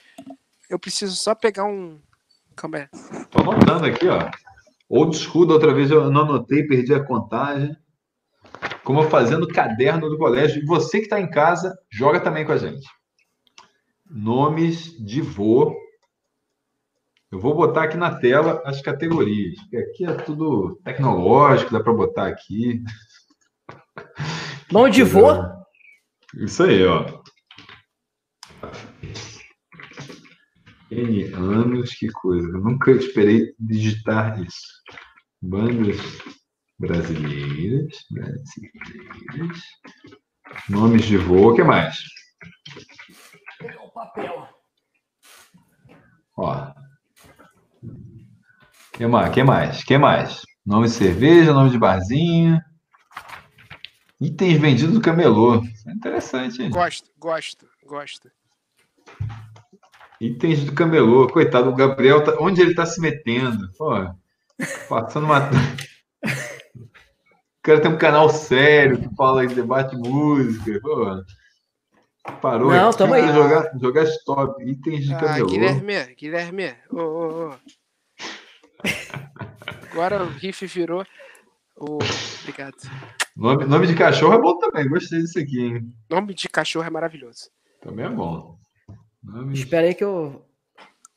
[0.69, 1.99] eu preciso só pegar um.
[2.55, 2.89] Calma aí.
[3.31, 4.31] Tô anotando aqui, ó.
[4.89, 7.75] Old school, da outra vez eu não anotei, perdi a contagem.
[8.85, 10.63] Como eu fazendo caderno do colégio.
[10.63, 12.87] E você que está em casa, joga também com a gente.
[14.11, 15.75] Nomes de vô
[17.33, 22.27] eu vou botar aqui na tela as categorias, aqui é tudo tecnológico, dá para botar
[22.27, 22.85] aqui.
[24.71, 25.29] Nome de vô?
[26.37, 27.23] Isso aí, ó.
[30.91, 32.47] N anos, que coisa.
[32.49, 34.83] Eu nunca esperei digitar isso.
[35.41, 35.97] Bandas
[36.83, 39.63] brasileiras, brasileiras.
[40.69, 41.97] Nomes de vô, o que mais?
[43.85, 44.49] O papel.
[46.37, 46.73] Ó,
[48.93, 49.33] que mais?
[49.33, 49.85] Que mais?
[49.85, 50.43] Que mais?
[50.67, 52.61] Nome de cerveja, nome de barzinho.
[54.21, 55.63] Itens vendidos do camelô.
[55.87, 56.71] É interessante, hein?
[56.71, 58.31] Gosto, gosto, gosto.
[60.21, 61.29] Itens do camelô.
[61.29, 62.37] Coitado, o Gabriel, tá...
[62.41, 63.71] onde ele tá se metendo?
[63.79, 63.93] Pô,
[64.89, 65.49] passando uma.
[67.63, 70.81] O cara tem um canal sério que fala em debate música.
[70.81, 71.23] Pô.
[72.41, 73.33] Parou Não, aqui tamo aí.
[73.33, 74.69] Jogar, jogar stop.
[74.69, 75.47] Itens de ah, camelô.
[75.47, 76.75] Guilherme, Guilherme.
[76.91, 77.55] Ô, ô, ô.
[79.93, 81.07] Agora o riff virou
[81.77, 81.99] o.
[82.41, 82.75] Obrigado.
[83.37, 85.89] Nome, nome de cachorro é bom também, gostei disso aqui, hein?
[86.11, 87.49] Nome de cachorro é maravilhoso.
[87.81, 88.59] Também é bom.
[89.23, 89.55] Nome...
[89.55, 90.45] Espera aí que eu.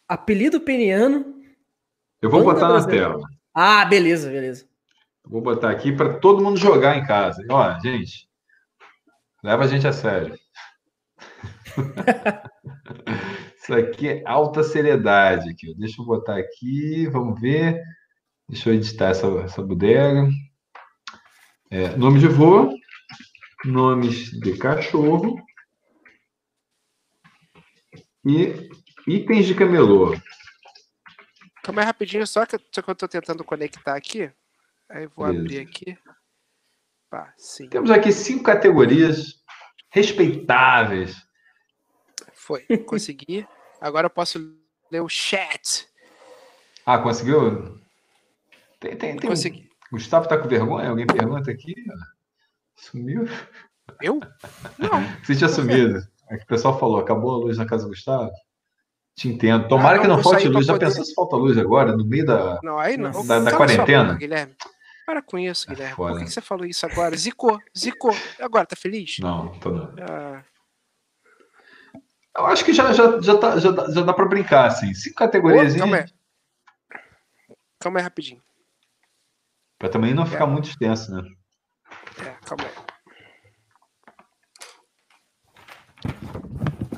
[0.08, 1.41] Apelido peniano.
[2.22, 3.20] Eu vou botar na tela.
[3.52, 4.68] Ah, beleza, beleza.
[5.28, 7.43] Vou botar aqui para todo mundo jogar em casa.
[7.49, 8.30] Ó, gente,
[9.43, 10.38] leva a gente a sério.
[13.57, 15.49] Isso aqui é alta seriedade.
[15.49, 15.73] Aqui.
[15.76, 17.82] Deixa eu botar aqui, vamos ver.
[18.47, 20.30] Deixa eu editar essa, essa bodega.
[21.71, 22.69] É, nome de vô,
[23.65, 25.36] nomes de cachorro
[28.23, 28.69] e
[29.07, 30.15] itens de camelô.
[31.63, 34.32] Calma aí rapidinho, só que, só que eu estou tentando conectar aqui.
[34.90, 35.44] Aí vou Beleza.
[35.44, 35.98] abrir aqui.
[37.10, 37.34] Pá,
[37.70, 39.44] Temos aqui cinco categorias
[39.90, 41.16] respeitáveis.
[42.34, 43.48] Foi, consegui.
[43.80, 44.40] Agora eu posso
[44.92, 45.88] ler o chat.
[46.86, 47.80] Ah, conseguiu?
[48.80, 49.30] Tem, tem, tem.
[49.30, 49.70] Consegui.
[49.92, 50.90] Gustavo tá com vergonha?
[50.90, 51.74] Alguém pergunta aqui?
[52.76, 53.26] Sumiu?
[54.02, 54.20] Eu?
[54.78, 54.90] Não.
[55.24, 56.00] Você tinha sumido.
[56.30, 58.32] É que o pessoal falou, acabou a luz na casa do Gustavo?
[59.16, 59.68] Te entendo.
[59.68, 60.66] Tomara ah, não, que não falte luz.
[60.66, 60.88] Já poder...
[60.88, 63.26] pensou se falta luz agora, no meio da, não, aí não.
[63.26, 64.06] da, da quarentena?
[64.06, 64.56] Boca, Guilherme.
[65.06, 65.93] Para com isso, é Guilherme.
[65.93, 67.16] É Por que, que, você falou isso agora?
[67.16, 68.16] Zicou, zicou.
[68.39, 69.18] Agora, tá feliz?
[69.20, 69.93] Não, tô não.
[70.01, 70.43] Ah.
[72.38, 74.93] Eu acho que já, já, já, tá, já, já dá para brincar, assim.
[74.93, 75.76] Cinco categorias.
[75.76, 76.06] calma aí.
[77.80, 78.41] Calma aí, rapidinho.
[79.78, 80.47] Para também não ficar é.
[80.47, 81.22] muito extenso, né?
[82.20, 82.72] É, calma aí.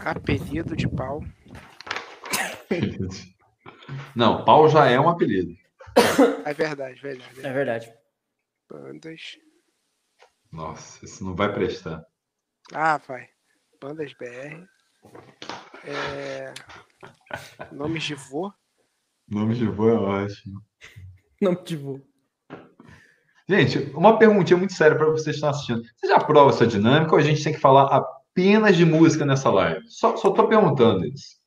[0.06, 1.22] Apelido de pau.
[4.16, 5.56] Não, pau já é um apelido.
[6.46, 7.40] É verdade, verdade.
[7.40, 7.94] É verdade.
[8.70, 9.22] Bandas.
[10.52, 12.06] Nossa, isso não vai prestar.
[12.74, 13.28] Ah, vai.
[13.82, 14.66] Bandas BR.
[15.86, 16.54] É...
[17.72, 18.52] Nomes de vô.
[19.28, 20.62] Nome de vô é ótimo.
[21.42, 22.00] Nome de vô.
[23.50, 25.82] Gente, uma perguntinha muito séria para vocês que estão assistindo.
[25.96, 29.50] Você já prova essa dinâmica ou a gente tem que falar apenas de música nessa
[29.50, 29.82] live?
[29.90, 31.38] Só, só tô perguntando isso.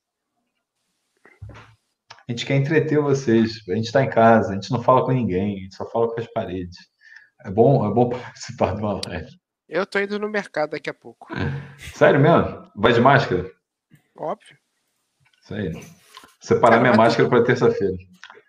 [2.30, 3.60] A gente quer entreter vocês.
[3.68, 6.06] A gente está em casa, a gente não fala com ninguém, a gente só fala
[6.14, 6.76] com as paredes.
[7.44, 9.28] É bom, é bom participar de uma live.
[9.68, 11.26] Eu tô indo no mercado daqui a pouco.
[11.92, 12.70] Sério mesmo?
[12.76, 13.50] Vai de máscara?
[14.16, 14.56] Óbvio.
[15.42, 15.72] Isso aí.
[16.40, 17.30] Separar Cara, minha máscara tu...
[17.30, 17.96] para terça-feira.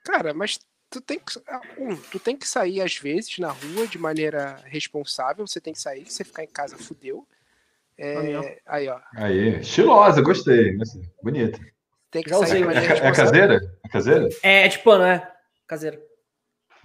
[0.05, 1.39] Cara, mas tu tem que.
[1.79, 5.47] Um, tu tem que sair às vezes na rua de maneira responsável.
[5.47, 7.27] Você tem que sair, se você ficar em casa, fudeu.
[7.97, 8.99] É, aí, ó.
[9.15, 10.77] Aí, estilosa, gostei.
[11.23, 11.59] Bonita.
[12.11, 13.61] Tem que sair é, é caseira?
[13.83, 14.29] É caseira?
[14.43, 15.31] É, é de pano, é.
[15.65, 15.97] Caseira.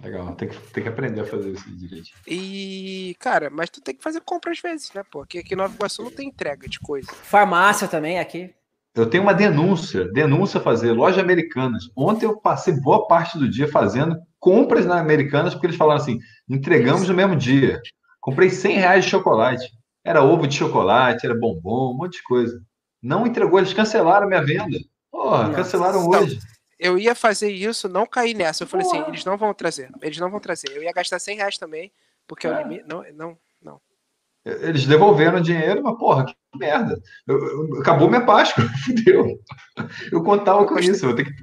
[0.01, 2.09] Legal, tem que, tem que aprender a fazer isso direito.
[2.25, 5.19] E, cara, mas tu tem que fazer compra às vezes, né, pô?
[5.19, 7.11] Porque aqui em Nova Iguaçu não tem entrega de coisa.
[7.11, 8.53] Farmácia também aqui.
[8.95, 11.89] Eu tenho uma denúncia, denúncia a fazer, loja Americanas.
[11.95, 16.19] Ontem eu passei boa parte do dia fazendo compras na Americanas, porque eles falaram assim,
[16.49, 17.81] entregamos no mesmo dia.
[18.21, 19.67] Comprei 100 reais de chocolate.
[20.05, 22.59] Era ovo de chocolate, era bombom, um monte de coisa.
[23.01, 24.77] Não entregou, eles cancelaram a minha venda.
[25.11, 26.39] Porra, cancelaram então, hoje.
[26.79, 28.63] Eu ia fazer isso, não cair nessa.
[28.63, 29.89] Eu falei assim, eles não vão trazer.
[30.01, 30.69] Eles não vão trazer.
[30.71, 31.91] Eu ia gastar 100 reais também,
[32.27, 32.85] porque é o limite.
[32.87, 33.81] Não, não, não.
[34.45, 37.01] Eles devolveram o dinheiro, mas porra, que merda.
[37.25, 39.39] Eu, eu, acabou minha Páscoa, fudeu.
[40.11, 40.93] Eu contava eu com gostei...
[40.93, 41.33] isso, eu vou ter que.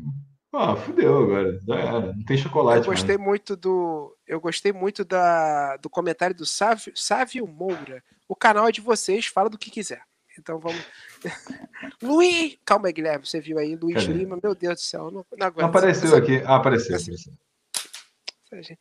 [0.52, 1.60] Ah, fudeu agora.
[1.66, 2.00] Já era.
[2.12, 2.78] Não tem chocolate.
[2.78, 3.28] Eu gostei mais.
[3.28, 4.16] muito do.
[4.26, 8.02] Eu gostei muito da, do comentário do Sávio, Sávio Moura.
[8.28, 10.02] O canal é de vocês, fala do que quiser.
[10.38, 10.80] Então vamos.
[12.02, 12.58] Luiz!
[12.64, 14.18] Calma aí, Guilherme, você viu aí, Luiz Cadê?
[14.18, 15.10] Lima, meu Deus do céu.
[15.10, 15.66] Não, não aguento.
[15.66, 16.42] Apareceu aqui.
[16.44, 16.96] Ah, apareceu.
[18.46, 18.76] apareceu.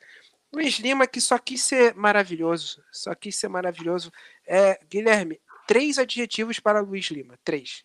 [0.54, 2.84] Luiz Lima, que só quis ser maravilhoso.
[2.92, 4.12] Só quis ser maravilhoso.
[4.48, 7.36] É, Guilherme, três adjetivos para Luiz Lima.
[7.44, 7.84] Três.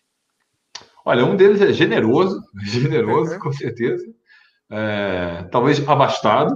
[1.03, 3.39] Olha, um deles é generoso, generoso, uhum.
[3.39, 4.05] com certeza.
[4.69, 6.55] É, talvez abastado.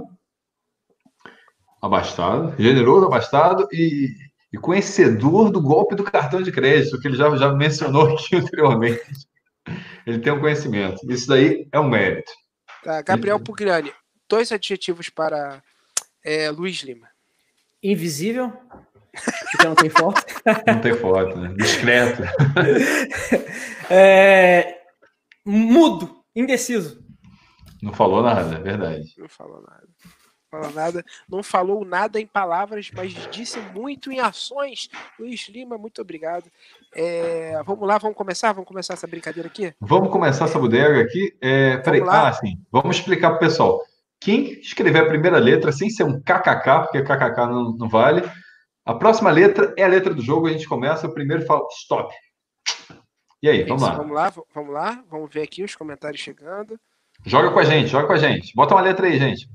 [1.82, 2.54] Abastado.
[2.62, 4.14] Generoso, abastado e
[4.54, 9.02] e conhecedor do golpe do cartão de crédito, que ele já, já mencionou aqui anteriormente.
[10.06, 11.00] Ele tem um conhecimento.
[11.10, 12.30] Isso daí é um mérito.
[12.84, 13.44] Tá, Gabriel ele...
[13.44, 13.92] Pugliani,
[14.28, 15.60] dois adjetivos para
[16.24, 17.08] é, Luiz Lima.
[17.82, 18.52] Invisível,
[19.50, 20.24] porque não tem foto.
[20.66, 21.52] Não tem foto, né?
[21.56, 22.22] Discreto.
[23.90, 24.78] É...
[25.44, 27.04] Mudo, indeciso.
[27.82, 29.12] Não falou nada, é verdade.
[29.18, 29.86] Não falou nada
[30.54, 34.88] falou nada, não falou nada em palavras, mas disse muito em ações.
[35.18, 36.50] Luiz Lima, muito obrigado.
[36.94, 38.52] É, vamos lá, vamos começar?
[38.52, 39.72] Vamos começar essa brincadeira aqui?
[39.80, 41.36] Vamos começar essa bodega aqui.
[41.40, 42.58] É, peraí, ah, sim.
[42.70, 43.82] Vamos explicar para o pessoal.
[44.20, 48.22] Quem escrever a primeira letra sem ser um KKK, porque KKK não, não vale,
[48.84, 50.46] a próxima letra é a letra do jogo.
[50.46, 51.06] A gente começa.
[51.06, 52.14] O primeiro fala stop.
[53.42, 53.96] E aí, vamos Isso, lá.
[53.98, 55.04] Vamos lá, vamos lá.
[55.10, 56.78] Vamos ver aqui os comentários chegando.
[57.24, 58.54] Joga com a gente, joga com a gente.
[58.54, 59.48] Bota uma letra aí, gente.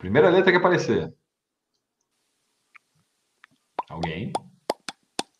[0.00, 1.14] Primeira letra que aparecer.
[3.86, 4.32] Alguém?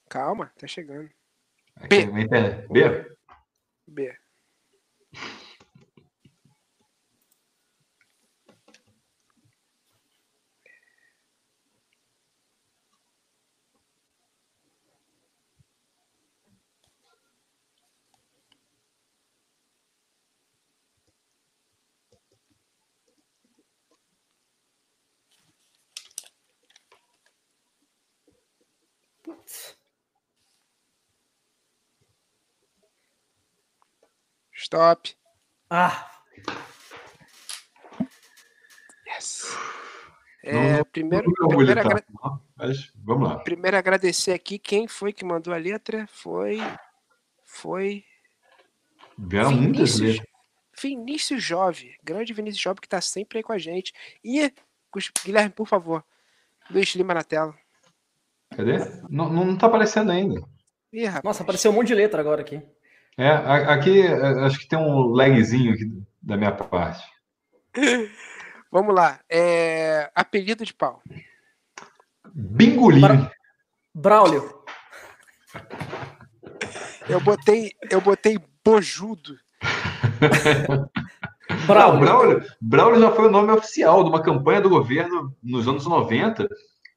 [0.06, 1.08] Calma, tá chegando.
[1.76, 2.28] Aqui, B.
[2.68, 3.16] B.
[3.88, 4.18] B.
[34.70, 35.16] Stop.
[35.68, 36.08] Ah.
[39.04, 39.58] Yes.
[40.44, 42.04] É, não, primeiro, não primeiro, agra...
[42.56, 43.38] Mas, vamos lá.
[43.40, 46.06] Primeiro agradecer aqui quem foi que mandou a letra.
[46.12, 46.60] Foi.
[47.44, 48.04] Foi.
[49.18, 50.24] Vieram muitas letras.
[50.80, 53.92] Vinícius Jove, grande Vinícius Jove que está sempre aí com a gente.
[54.24, 54.54] E,
[55.24, 56.04] Guilherme, por favor,
[56.70, 57.58] Luiz Lima na tela.
[58.56, 58.78] Cadê?
[59.08, 60.40] Não, não tá aparecendo ainda.
[60.92, 62.62] Ih, Nossa, apareceu um monte de letra agora aqui.
[63.16, 65.84] É, aqui é, acho que tem um lagzinho aqui
[66.22, 67.02] da minha parte.
[68.70, 69.18] Vamos lá.
[69.28, 70.10] É...
[70.14, 71.02] Apelido de pau.
[72.32, 73.00] Bingolim.
[73.00, 73.32] Bra...
[73.92, 74.60] Braulio.
[77.08, 79.36] Eu botei, eu botei bojudo.
[81.66, 82.00] Braulio.
[82.00, 82.44] Braulio.
[82.60, 86.48] Braulio já foi o nome oficial de uma campanha do governo nos anos 90.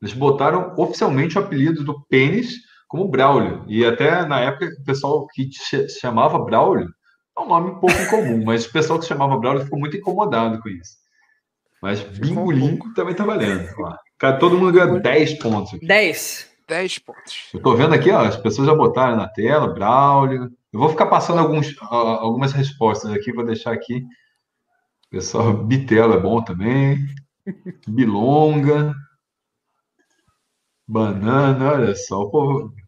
[0.01, 2.55] Eles botaram oficialmente o apelido do pênis
[2.94, 3.66] como Braulio.
[3.68, 6.88] E até na época, o pessoal que se chamava Braulio
[7.36, 9.98] é um nome um pouco incomum, mas o pessoal que se chamava Braulio ficou muito
[9.98, 10.98] incomodado com isso.
[11.82, 13.68] Mas Bingolim um também tá valendo.
[14.20, 15.80] Cara, todo mundo ganha 10 pontos.
[15.82, 16.52] 10.
[16.68, 17.50] 10 pontos.
[17.52, 20.52] Eu tô vendo aqui, ó, as pessoas já botaram na tela, Braulio.
[20.72, 24.04] Eu vou ficar passando alguns, algumas respostas aqui, vou deixar aqui.
[25.10, 27.00] Pessoal, Bitelo é bom também.
[27.88, 28.94] Bilonga.
[30.88, 32.82] Banana, olha só, o povo.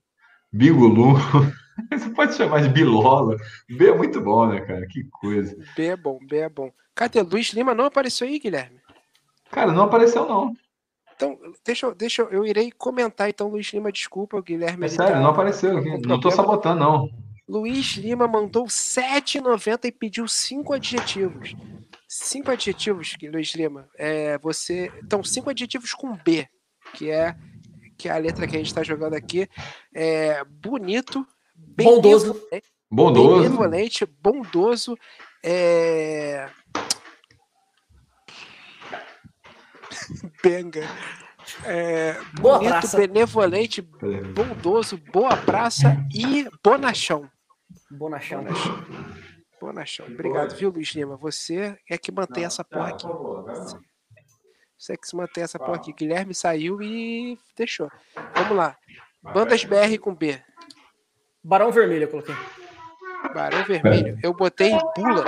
[0.56, 1.16] Bigulu.
[1.92, 3.36] Você pode chamar de Bilola.
[3.70, 4.88] B é muito bom, né, cara?
[4.88, 5.58] Que coisa.
[5.76, 6.72] B é bom, B é bom.
[6.96, 7.22] Cadê?
[7.22, 8.80] Luiz Lima não apareceu aí, Guilherme?
[9.52, 10.54] Cara, não apareceu, não.
[11.14, 14.86] Então, deixa, eu, deixa eu, irei comentar então, Luiz Lima, desculpa, Guilherme.
[14.86, 16.08] É sério, tá, não apareceu aqui.
[16.08, 17.10] Não tô sabotando, não.
[17.48, 21.54] Luiz Lima mandou 7,90 e pediu cinco adjetivos.
[22.08, 23.90] Cinco adjetivos, Luiz Lima.
[23.98, 24.92] É, você.
[25.04, 26.48] Então, cinco adjetivos com B,
[26.94, 27.36] que é
[27.98, 29.48] que é a letra que a gente está jogando aqui.
[29.94, 31.26] É bonito,
[31.56, 32.42] bondoso,
[32.90, 34.98] bondoso, benevolente, bondoso,
[35.44, 36.50] é...
[40.44, 40.88] Benga.
[41.64, 42.98] É, boa bonito, praça.
[42.98, 47.30] benevolente, bondoso, boa praça e bonachão.
[47.92, 48.44] Bonachão.
[48.44, 48.86] Bonachão.
[49.62, 50.06] Bonachão.
[50.08, 51.16] Obrigado, viu, Luiz Lima?
[51.18, 53.08] Você é que mantém essa porra aqui.
[54.78, 55.94] Você que se mantém essa porra aqui.
[55.94, 57.90] Guilherme saiu e deixou.
[58.36, 58.78] Vamos lá.
[59.22, 60.40] Bandas BR com B.
[61.44, 62.36] Barão Vermelho eu coloquei.
[63.34, 64.20] Barão Vermelho.
[64.22, 65.26] Eu botei Bula.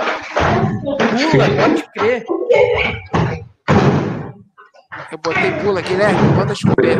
[0.82, 2.24] Bula, pode crer.
[5.10, 6.36] Eu botei Bula, Guilherme.
[6.36, 6.96] Bandas com B.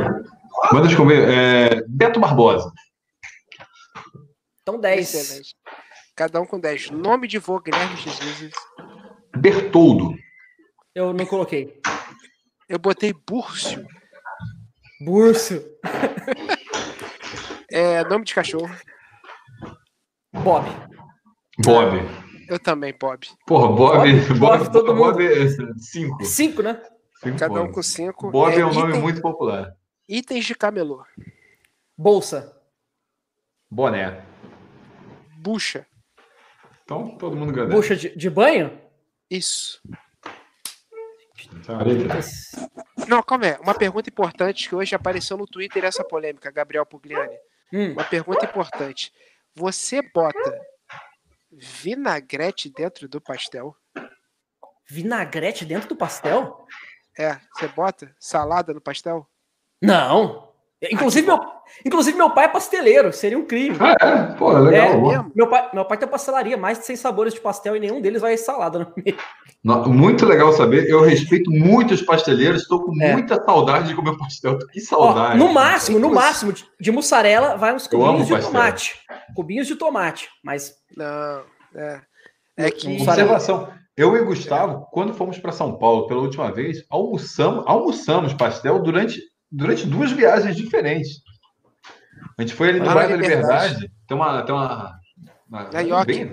[0.72, 1.14] Bandas com B.
[1.14, 1.82] É...
[1.86, 2.72] Beto Barbosa.
[4.62, 5.14] Então 10.
[5.14, 5.54] Excelente.
[6.16, 6.90] Cada um com 10.
[6.90, 8.52] Nome de vô, Guilherme Jesus.
[9.36, 10.16] Bertoldo.
[10.94, 11.80] Eu não coloquei.
[12.68, 13.86] Eu botei Búrcio.
[15.00, 15.64] Búrcio.
[17.70, 18.68] é, nome de cachorro.
[20.32, 20.66] Bob.
[21.64, 21.96] Bob.
[22.48, 23.26] Eu também, Bob.
[23.46, 23.96] Porra, Bob.
[23.96, 25.32] Bob, Bob, Bob todo Bob mundo.
[25.32, 26.24] é cinco.
[26.24, 26.82] Cinco, né?
[27.22, 28.30] Cinco Cada um com 5.
[28.30, 29.74] Bob é, um nome muito popular.
[30.08, 31.04] Itens de camelô.
[31.96, 32.54] Bolsa.
[33.70, 34.22] Boné.
[35.38, 35.86] Bucha.
[36.84, 37.68] Então, todo mundo ganha.
[37.68, 38.78] Bucha de, de banho?
[39.30, 39.80] Isso.
[41.66, 43.06] Tá.
[43.06, 43.56] Não, calma aí.
[43.60, 47.36] Uma pergunta importante que hoje apareceu no Twitter essa polêmica, Gabriel Pugliani.
[47.72, 47.92] Hum.
[47.92, 49.12] Uma pergunta importante.
[49.54, 50.60] Você bota
[51.50, 53.74] vinagrete dentro do pastel?
[54.88, 56.66] Vinagrete dentro do pastel?
[57.18, 59.28] É, você bota salada no pastel?
[59.82, 60.47] Não.
[60.92, 61.40] Inclusive, meu,
[61.84, 63.76] inclusive, meu pai é pasteleiro, seria um crime.
[63.80, 64.34] Ah, é?
[64.36, 64.86] Pô, legal.
[64.88, 65.08] É, bom.
[65.08, 65.32] mesmo?
[65.34, 68.22] Meu pai, meu pai tem pastelaria, mais de 100 sabores de pastel e nenhum deles
[68.22, 69.18] vai salada no meio.
[69.64, 70.88] Não, muito legal saber.
[70.88, 72.62] Eu respeito muito os pasteleiros.
[72.62, 73.12] Estou com É.
[73.12, 74.56] muita saudade de comer pastel.
[74.70, 75.36] Que Ó, saudade.
[75.38, 78.52] no máximo, no máximo, de, de mussarela vai uns cubinhos de pastel.
[78.52, 78.94] tomate.
[79.34, 80.28] Cubinhos de tomate.
[80.44, 81.42] Mas Não,
[81.74, 82.00] é.
[82.56, 83.02] É que.
[83.02, 83.68] Observação.
[83.96, 89.20] Eu e Gustavo, quando fomos para São Paulo pela última vez, almoçamos, almoçamos pastel durante,
[89.50, 91.20] durante duas viagens diferentes.
[92.36, 93.74] A gente foi ali no na bairro da Liberdade.
[93.74, 93.92] Liberdade.
[94.06, 94.42] Tem uma.
[94.42, 95.00] Tem uma,
[95.48, 96.06] uma É Ioki.
[96.06, 96.30] bem-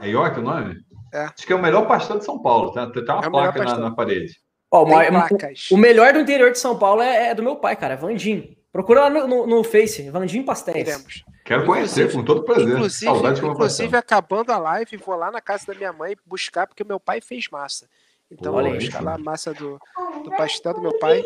[0.00, 0.76] É Ioki o nome?
[1.12, 1.24] É.
[1.24, 2.72] Acho que é o melhor pastel de São Paulo.
[2.72, 2.90] Tá?
[2.90, 4.34] Tem uma É placa na, na parede.
[4.70, 5.70] ó, o, placas.
[5.70, 7.96] o melhor do interior de São Paulo é, é do meu pai, cara.
[7.96, 8.56] Vandim.
[8.72, 11.22] Procura lá no, no, no Face, Vandim Pastéis.
[11.44, 12.68] Quero conhecer com todo prazer.
[12.74, 16.82] Inclusive, Saudade inclusive acabando a live, vou lá na casa da minha mãe buscar, porque
[16.82, 17.86] meu pai fez massa.
[18.30, 19.78] Então, Olha vou buscar lá a massa do,
[20.24, 21.22] do pastel do meu pai.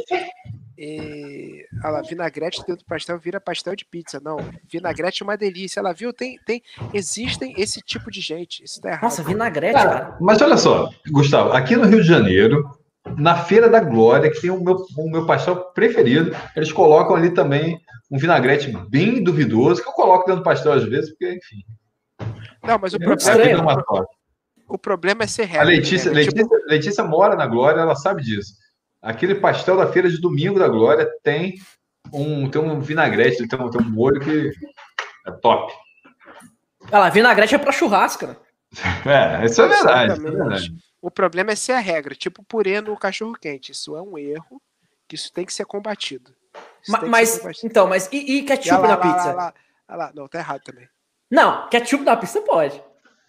[0.81, 1.67] E.
[1.83, 4.21] Olha lá, vinagrete dentro do pastel vira pastel de pizza.
[4.23, 4.37] Não,
[4.71, 5.81] vinagrete é uma delícia.
[5.81, 6.13] Ela viu?
[6.13, 6.63] Tem, tem,
[6.95, 8.63] existem esse tipo de gente.
[8.63, 9.03] Isso tá errado.
[9.03, 10.19] Nossa, vinagrete, Cara, cara.
[10.21, 12.65] mas olha só, Gustavo, aqui no Rio de Janeiro,
[13.17, 17.35] na Feira da Glória, que tem o meu, o meu pastel preferido, eles colocam ali
[17.35, 21.65] também um vinagrete bem duvidoso, que eu coloco dentro do pastel às vezes, porque, enfim.
[22.63, 24.19] Não, mas o É problema, é
[24.69, 25.65] o problema é ser A regra.
[25.65, 26.23] Letícia, né?
[26.23, 28.53] Tipo, Letícia, Letícia mora na Glória, ela sabe disso.
[29.01, 31.55] Aquele pastel da feira de domingo da Glória tem
[32.13, 34.51] um, tem um vinagrete, tem um, tem um molho que
[35.27, 35.73] é top.
[36.91, 38.37] Olha lá, vinagrete é pra churrasco, né?
[39.07, 40.13] É, isso é verdade.
[40.19, 40.75] Isso é verdade.
[41.01, 43.73] O problema é ser a regra, tipo purê no cachorro quente.
[43.73, 44.61] Isso é um erro,
[45.07, 46.35] que isso tem que ser combatido.
[46.89, 47.67] Ma- Mas, ser combatido.
[47.67, 49.29] então, mas e, e E ketchup olha lá, na lá, pizza?
[49.29, 49.55] lá, lá,
[49.89, 50.13] lá, lá.
[50.15, 50.89] Não, tá errado também.
[51.31, 52.83] Não, ketchup na pizza pode.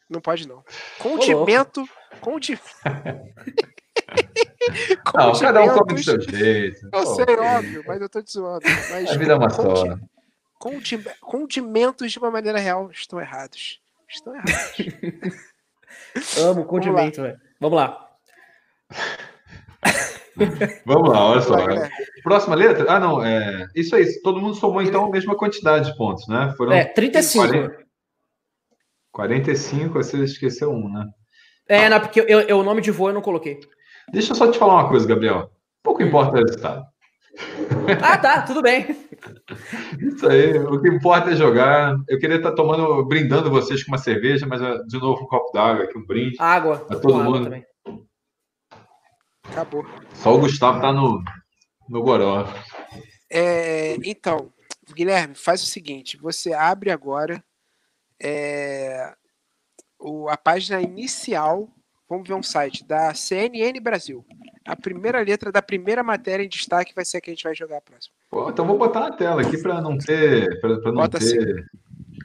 [0.10, 0.64] Não pode não.
[0.98, 1.88] Condimento,
[2.22, 2.60] condi...
[5.16, 6.86] Não, cada um come do seu jeito.
[6.86, 8.66] Eu Pô, sei, óbvio, mas eu tô te zoando.
[8.92, 9.98] Mas A vida é uma só.
[10.58, 13.80] condi- Condimentos de uma maneira real estão errados.
[14.08, 14.76] Estão errados.
[16.40, 17.40] Amo condimento, velho.
[17.60, 18.06] Vamos lá.
[20.86, 21.54] Vamos lá, olha só.
[21.56, 21.90] lá.
[22.24, 22.86] Próxima letra?
[22.92, 23.24] Ah, não.
[23.24, 23.68] É...
[23.76, 24.06] Isso aí.
[24.22, 26.54] Todo mundo somou então a mesma quantidade de pontos, né?
[26.58, 27.48] Foram É, 35.
[27.48, 27.90] 40.
[29.12, 31.06] 45, você esqueceu um, né?
[31.68, 33.60] É, não, porque eu, eu- o nome de voo eu não coloquei.
[34.12, 35.52] Deixa eu só te falar uma coisa, Gabriel.
[35.84, 36.08] Pouco Hum.
[36.08, 36.86] importa o resultado.
[38.04, 38.86] Ah, tá, tudo bem.
[40.00, 41.96] Isso aí, o que importa é jogar.
[42.08, 45.52] Eu queria estar tomando, brindando vocês com uma cerveja, mas ah, de novo um copo
[45.54, 46.36] d'água aqui, um brinde.
[46.40, 46.86] Água.
[46.90, 47.44] A todo água mundo.
[47.46, 47.66] também.
[49.46, 49.86] Acabou.
[50.14, 51.24] Só o Gustavo tá no,
[51.88, 52.46] no goró.
[53.30, 54.52] É, então,
[54.94, 57.44] Guilherme, faz o seguinte: você abre agora
[58.22, 59.14] é,
[60.00, 61.70] o- a página inicial.
[62.10, 64.26] Vamos ver um site da CNN Brasil.
[64.66, 67.54] A primeira letra da primeira matéria em destaque vai ser a que a gente vai
[67.54, 68.16] jogar a próxima.
[68.32, 71.38] Pô, então vou botar na tela aqui para não ter, para não Bota assim.
[71.38, 71.66] ter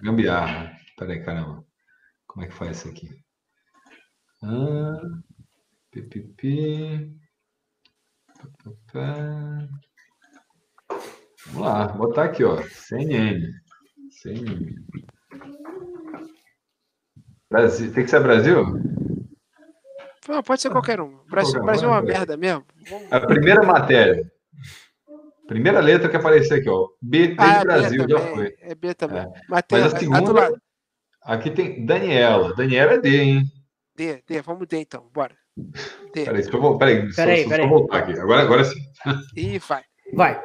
[0.02, 0.74] gambiarra.
[0.96, 1.62] Peraí, caramba.
[2.26, 3.10] Como é que faz isso aqui?
[4.42, 5.00] Ah,
[5.90, 7.14] pipipi.
[11.46, 12.62] Vamos lá, vou botar aqui, ó.
[12.62, 13.52] CNN.
[14.10, 14.74] CNN.
[17.50, 17.92] Brasil.
[17.92, 18.64] Tem que ser Brasil?
[20.28, 21.18] Não, pode ser qualquer um.
[21.28, 22.64] Brasil, Qualquer um, Brasil é uma merda mesmo.
[23.10, 24.30] A primeira matéria.
[25.46, 26.88] Primeira letra que apareceu aqui, ó.
[27.02, 28.54] B Ah, é Brasil, B já foi.
[28.60, 29.18] É B também.
[29.22, 29.26] É.
[29.48, 30.62] Matéria, Mas a a segunda, lado.
[31.22, 32.54] aqui tem Daniela.
[32.54, 33.42] Daniela é D, hein?
[33.94, 35.36] D, D, vamos D então, bora.
[35.56, 36.24] D.
[36.24, 37.64] Peraí, deixa eu, vol- peraí, só- Peraí, só, peraí.
[37.68, 38.12] só voltar aqui.
[38.18, 38.80] Agora, agora sim.
[39.36, 39.82] E vai.
[40.14, 40.40] Vai.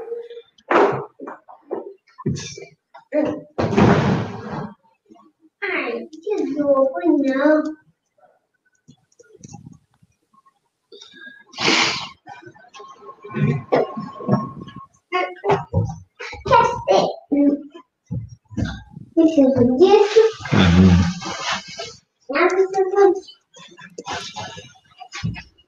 [5.62, 6.90] Ai, que jogo,
[7.24, 7.64] não.
[19.78, 20.22] Disso.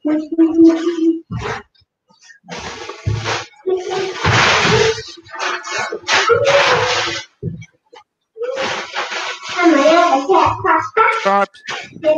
[0.06, 1.22] Não preciso disso.
[9.64, 11.04] Amanhã vai ser a Páscoa.
[11.24, 11.52] Top.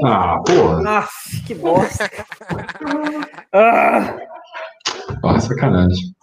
[0.05, 0.83] Ah, porra.
[0.99, 1.09] Ah,
[1.45, 2.09] que bosta.
[3.53, 4.17] ah,
[5.23, 6.13] Ah, sacanagem.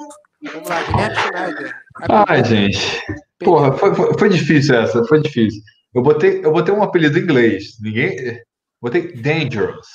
[0.53, 1.77] Vamos lá, Guilherme Schneider.
[2.09, 3.03] Ai, gente.
[3.41, 5.63] Porra, foi, foi, foi difícil essa, foi difícil.
[5.95, 7.79] Eu botei, eu botei um apelido em inglês.
[7.81, 8.41] Ninguém.
[8.81, 9.87] Botei Dangerous.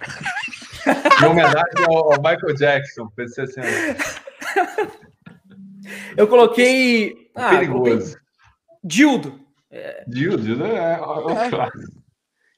[1.22, 3.08] Em homenagem ao, ao Michael Jackson.
[3.16, 3.60] Pensei assim,
[6.16, 7.30] eu coloquei.
[7.34, 8.16] Ah, eu coloquei perigoso.
[8.82, 9.43] Dildo.
[10.06, 11.00] Dildo, Dildo é, é.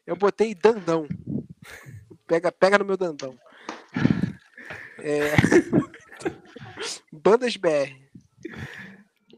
[0.06, 1.06] Eu botei Dandão.
[2.26, 3.36] Pega, pega no meu Dandão.
[4.98, 5.32] É...
[7.12, 7.94] Bandas BR.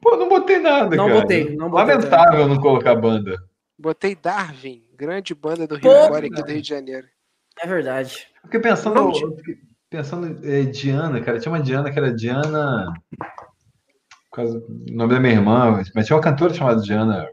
[0.01, 1.21] Pô, não botei nada, Não cara.
[1.21, 3.37] botei, não botei Lamentável não colocar banda.
[3.79, 7.07] Botei Darwin, grande banda do Rio Agora aqui do Rio de Janeiro.
[7.61, 8.29] É verdade.
[8.43, 9.37] Fiquei pensando, eu
[9.91, 11.39] pensando é, Diana, cara.
[11.41, 12.93] Tinha uma Diana que era Diana.
[14.31, 17.29] Por causa do nome da minha irmã, mas tinha uma cantora chamada Diana.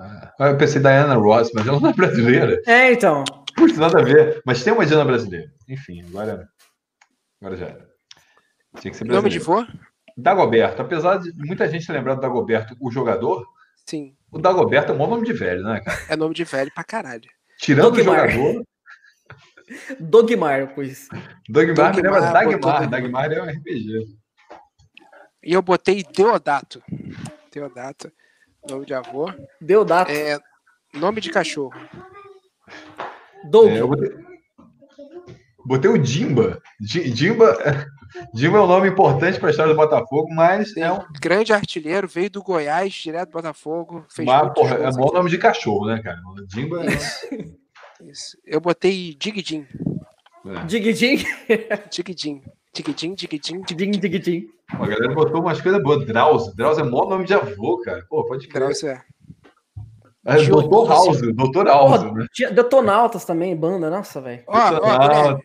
[0.00, 2.60] Ah, Eu pensei Diana Ross, mas ela não é brasileira.
[2.66, 3.22] É, então.
[3.54, 4.40] Putz, nada a ver.
[4.46, 5.52] Mas tem uma Diana brasileira.
[5.68, 6.48] Enfim, agora.
[7.40, 7.88] Agora já era.
[8.80, 9.66] Tinha que ser Nome de vô?
[10.16, 10.80] Dagoberto.
[10.82, 13.44] Apesar de muita gente lembrar do Dagoberto, o jogador,
[13.86, 14.14] Sim.
[14.30, 15.98] o Dagoberto é um bom nome de velho, né, cara?
[16.08, 17.28] É nome de velho pra caralho.
[17.58, 18.30] Tirando o Dogmar.
[18.30, 18.64] jogador,
[19.98, 21.08] Dogmar, pois.
[21.48, 22.60] Dogmar me lembra Dogmar, Dagmar.
[22.60, 22.88] Dagmar.
[22.90, 24.06] Dagmar é um RPG.
[25.42, 26.82] E eu botei Deodato.
[27.52, 28.10] Deodato,
[28.68, 29.32] nome de avô.
[29.60, 30.10] Deodato.
[30.10, 30.38] É,
[30.94, 31.74] nome de cachorro.
[33.50, 33.68] Doug.
[33.70, 34.10] É, botei...
[35.64, 36.60] botei o Dimba.
[36.80, 37.56] Di- Dimba...
[38.34, 40.98] Dimba é um nome importante para a história do Botafogo, mas é um.
[41.22, 44.04] Grande artilheiro, veio do Goiás, direto do Botafogo.
[44.08, 45.14] Fez Mas, porra, é bom aqui.
[45.14, 46.18] nome de cachorro, né, cara?
[46.48, 46.88] Dimba é.
[48.10, 48.36] Isso.
[48.44, 49.64] Eu botei Digidin.
[50.44, 50.64] é.
[50.64, 51.24] Dig, dig.
[51.88, 52.42] Digidin.
[52.74, 53.62] Digidin, Digidin.
[53.62, 54.48] Dig, dig, dig.
[54.72, 56.06] A galera botou umas coisas boas.
[56.06, 56.54] Drauzio.
[56.54, 58.04] Drauzio é mó nome de avô, cara.
[58.08, 58.70] Pô, pode crer.
[58.84, 59.02] É.
[60.24, 62.26] É, Doutor House, Doutor House, né?
[62.52, 64.44] Detonautas também, banda, nossa, velho.
[64.48, 65.36] Aí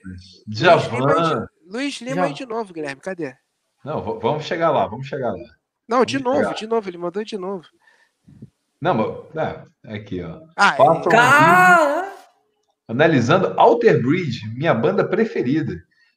[0.48, 1.48] Djavan.
[1.48, 2.24] de, Luiz Lima Já.
[2.26, 3.02] aí de novo, Guilherme.
[3.02, 3.34] Cadê?
[3.84, 5.46] Não, vamos chegar lá, vamos chegar lá.
[5.88, 6.58] Não, de Vamos novo, pegar.
[6.60, 6.90] de novo.
[6.90, 7.64] Ele mandou de novo.
[8.82, 8.94] Não,
[9.34, 9.64] mas.
[9.86, 10.42] É, aqui, ó.
[10.58, 10.76] Ah,
[11.12, 12.16] é!
[12.88, 15.74] Analisando Alter Bridge, minha banda preferida.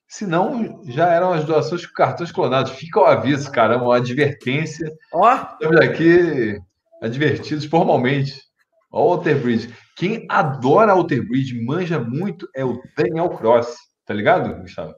[0.08, 2.72] Se não, já eram as doações com cartões clonados.
[2.72, 4.90] Fica o aviso, caramba, uma advertência.
[5.12, 6.58] Ó, Estamos aqui
[7.02, 8.42] advertidos formalmente.
[8.90, 9.74] Ó, o Alter Bridge.
[9.94, 13.76] Quem adora Alter Bridge, manja muito, é o Daniel Cross.
[14.06, 14.94] Tá ligado, Gustavo?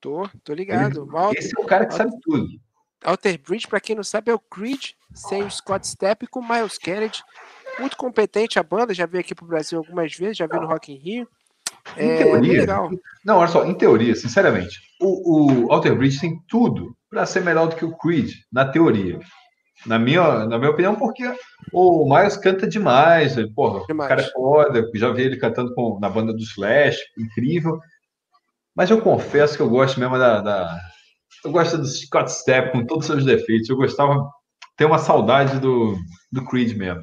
[0.00, 1.06] tô, tô ligado.
[1.06, 2.46] Mal- Esse é o cara que sabe tudo.
[3.04, 6.48] Alter Bridge, pra quem não sabe, é o Creed sem o Scott Stepp com o
[6.48, 7.22] Miles Kennedy.
[7.78, 10.90] Muito competente a banda, já veio aqui pro Brasil algumas vezes, já veio no Rock
[10.92, 11.28] in Rio.
[11.96, 12.90] Em É, teoria, legal.
[13.24, 17.68] Não, olha só, em teoria, sinceramente, o, o Alter Bridge tem tudo para ser melhor
[17.68, 19.18] do que o Creed, na teoria.
[19.86, 21.22] Na minha, na minha opinião, porque
[21.72, 24.06] o Miles canta demais, ele, porra, Demais.
[24.06, 27.78] o cara é foda, já vi ele cantando com, na banda do Slash, incrível.
[28.74, 30.40] Mas eu confesso que eu gosto mesmo da.
[30.40, 30.78] da-
[31.44, 33.68] eu gosto do Scott Stepp com todos os seus defeitos.
[33.68, 34.28] Eu gostava
[34.76, 35.96] tenho uma saudade do,
[36.32, 37.02] do Creed mesmo.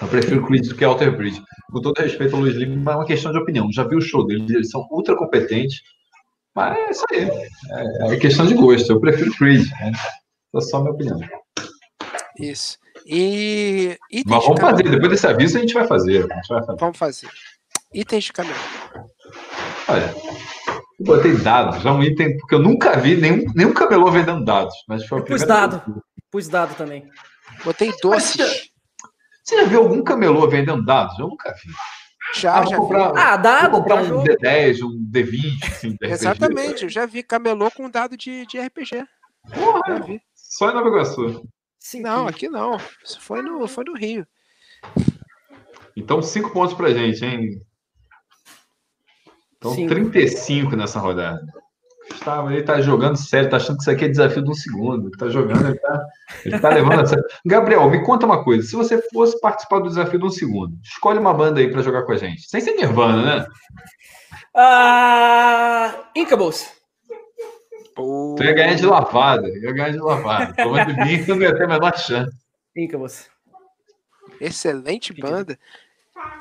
[0.00, 1.42] Eu prefiro o Creed do que Alter Bridge.
[1.70, 3.70] Com todo respeito ao Luiz Lima, mas é uma questão de opinião.
[3.72, 5.80] Já vi o show deles, eles são ultra competentes.
[6.54, 7.30] Mas é isso aí.
[7.70, 8.92] É, é questão de gosto.
[8.92, 9.70] Eu prefiro o Creed.
[9.80, 9.92] Né?
[10.54, 11.20] É só a minha opinião.
[12.38, 12.78] Isso.
[13.06, 13.96] E.
[14.10, 14.82] itens Mas de vamos fazer.
[14.82, 14.90] camelô.
[14.90, 16.32] Depois desse aviso, a gente vai fazer.
[16.32, 16.78] A gente vai fazer.
[16.78, 17.28] Vamos fazer.
[17.94, 18.58] Itens de camelô.
[19.88, 20.14] Olha,
[20.98, 21.84] eu botei dados.
[21.84, 24.74] É um item, porque eu nunca vi nenhum, nenhum camelô vendendo dados.
[24.88, 26.02] Mas foi a Eu pus dado.
[26.30, 27.08] Pus dado também.
[27.64, 28.69] Botei doces.
[29.50, 31.18] Você já viu algum camelô vendendo dados?
[31.18, 31.72] Eu nunca vi.
[32.40, 33.18] Já, Ah, já comprar- vi.
[33.18, 34.22] Ah, dado comprar pra um jogo.
[34.22, 36.12] D10, um D20, assim, de RPG.
[36.12, 38.98] Exatamente, eu já vi camelô com dado de, de RPG.
[38.98, 39.06] Já
[39.52, 40.22] Porra, vi.
[40.36, 41.44] só em Nova Iguaçu.
[41.80, 42.76] Sim, Não, aqui não.
[43.04, 44.24] Isso foi no, foi no Rio.
[45.96, 47.60] Então, cinco pontos pra gente, hein?
[49.56, 49.88] Então, Cinco.
[49.88, 51.40] 35 nessa rodada.
[52.10, 55.08] Gustavo, ele tá jogando sério, tá achando que isso aqui é desafio de um segundo.
[55.08, 56.06] Ele tá jogando, ele tá,
[56.44, 57.24] ele tá levando a sério.
[57.46, 58.66] Gabriel, me conta uma coisa.
[58.66, 62.02] Se você fosse participar do desafio de um segundo, escolhe uma banda aí pra jogar
[62.02, 62.42] com a gente.
[62.48, 63.46] Sem ser Nirvana, né?
[64.54, 66.66] Ah, Incubus.
[67.94, 69.48] Pô, Tu ia ganhar de lavada.
[69.48, 70.52] Ia ganhar de lavada.
[70.54, 72.36] Tomando de mim, não ia ter a menor chance.
[72.76, 73.28] Incubus.
[74.40, 75.58] excelente banda.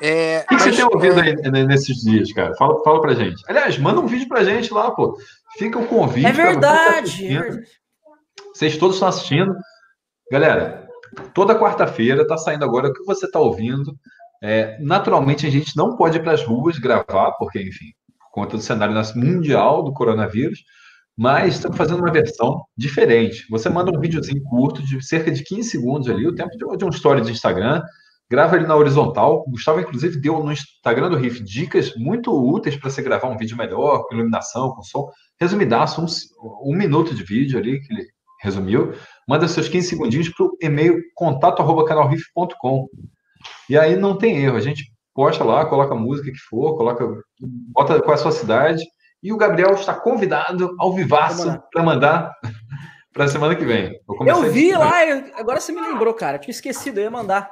[0.01, 2.55] É, O que, que você mas, tem ouvido é, aí né, nesses dias, cara?
[2.55, 3.41] Fala, fala pra gente.
[3.47, 5.17] Aliás, manda um vídeo pra gente lá, pô.
[5.57, 6.25] Fica o convite.
[6.25, 7.27] É verdade.
[7.27, 7.67] é verdade.
[8.53, 9.55] Vocês todos estão assistindo.
[10.31, 10.87] Galera,
[11.33, 13.95] toda quarta-feira tá saindo agora o que você tá ouvindo.
[14.41, 17.87] É, naturalmente, a gente não pode ir para as ruas gravar, porque, enfim,
[18.19, 20.63] por conta do cenário mundial do coronavírus,
[21.17, 23.45] mas estamos fazendo uma versão diferente.
[23.49, 26.85] Você manda um videozinho curto, de cerca de 15 segundos ali, o tempo de, de
[26.85, 27.83] um story de Instagram,
[28.29, 29.43] grava ele na horizontal.
[29.45, 33.37] O Gustavo, inclusive, deu no Instagram do Riff dicas muito úteis para você gravar um
[33.37, 35.09] vídeo melhor, com iluminação, com som.
[35.39, 38.05] Resumidaço, um, um minuto de vídeo ali, que ele
[38.41, 38.93] resumiu.
[39.27, 42.87] Manda seus 15 segundinhos para o e-mail contato.canalriff.com.
[43.69, 47.05] E aí não tem erro, a gente posta lá, coloca a música que for, coloca,
[47.39, 48.83] bota qual é a sua cidade.
[49.21, 52.31] E o Gabriel está convidado ao vivaço para mandar
[53.13, 53.99] para a semana que vem.
[54.25, 54.79] Eu vi isso.
[54.79, 56.37] lá, eu- agora você me lembrou, cara.
[56.37, 57.51] Eu tinha esquecido, eu ia mandar.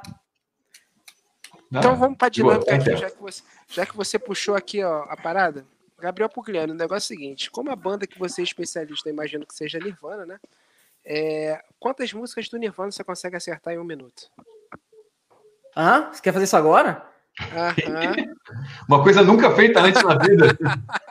[1.70, 4.54] Não, Então vamos para de boa, dinâmica aqui, já que, você, já que você puxou
[4.54, 5.66] aqui ó, a parada.
[5.98, 9.46] Gabriel Pugliano, o negócio é o seguinte: como a banda que você é especialista, imagino
[9.46, 10.40] que seja Nirvana, né?
[11.04, 14.30] É, quantas músicas do Nirvana você consegue acertar em um minuto?
[15.74, 17.08] Ah, você quer fazer isso agora?
[17.52, 18.34] Aham.
[18.88, 20.46] Uma coisa nunca feita antes na vida.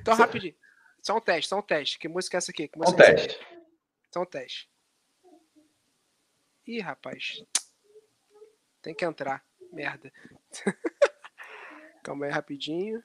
[0.00, 0.54] Então, rapidinho.
[1.02, 1.98] Só um teste, só um teste.
[1.98, 2.66] Que música é essa aqui?
[2.66, 3.46] Que É um música é teste.
[4.10, 4.70] Só um teste.
[6.66, 7.44] Ih, rapaz.
[8.80, 9.44] Tem que entrar.
[9.70, 10.10] Merda.
[12.02, 13.04] Calma aí, rapidinho.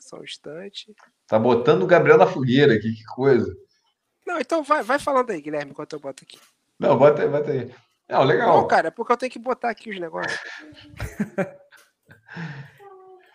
[0.00, 0.94] Só um instante.
[1.26, 3.54] Tá botando o Gabriel na fogueira aqui, que coisa.
[4.26, 6.38] Não, então vai, vai falando aí, Guilherme, enquanto eu boto aqui.
[6.78, 7.74] Não, bota aí, bota aí.
[8.08, 8.56] Não, legal.
[8.56, 10.38] Não, cara, é porque eu tenho que botar aqui os negócios.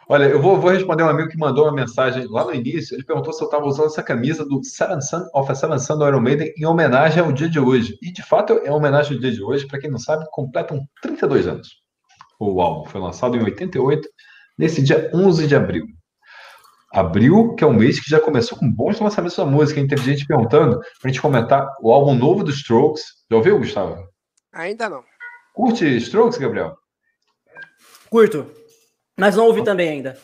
[0.08, 2.94] Olha, eu vou, vou responder um amigo que mandou uma mensagem lá no início.
[2.96, 5.98] Ele perguntou se eu estava usando essa camisa do Seven Sun of a Seven Sun
[5.98, 7.98] do Iron Maiden em homenagem ao dia de hoje.
[8.02, 9.66] E de fato é homenagem ao dia de hoje.
[9.66, 11.82] Para quem não sabe, completam 32 anos.
[12.40, 14.08] O álbum foi lançado em 88,
[14.58, 15.86] nesse dia 11 de abril.
[16.94, 19.80] Abril, que é um mês que já começou com bons lançamentos da música.
[19.80, 19.88] hein?
[19.88, 23.04] Teve gente perguntando para a gente comentar o álbum novo dos Strokes.
[23.30, 24.08] Já ouviu, Gustavo?
[24.54, 25.04] Ainda não.
[25.56, 26.78] Curte Strokes, Gabriel?
[28.10, 28.46] Curto.
[29.18, 30.18] Mas não ouvi também ainda.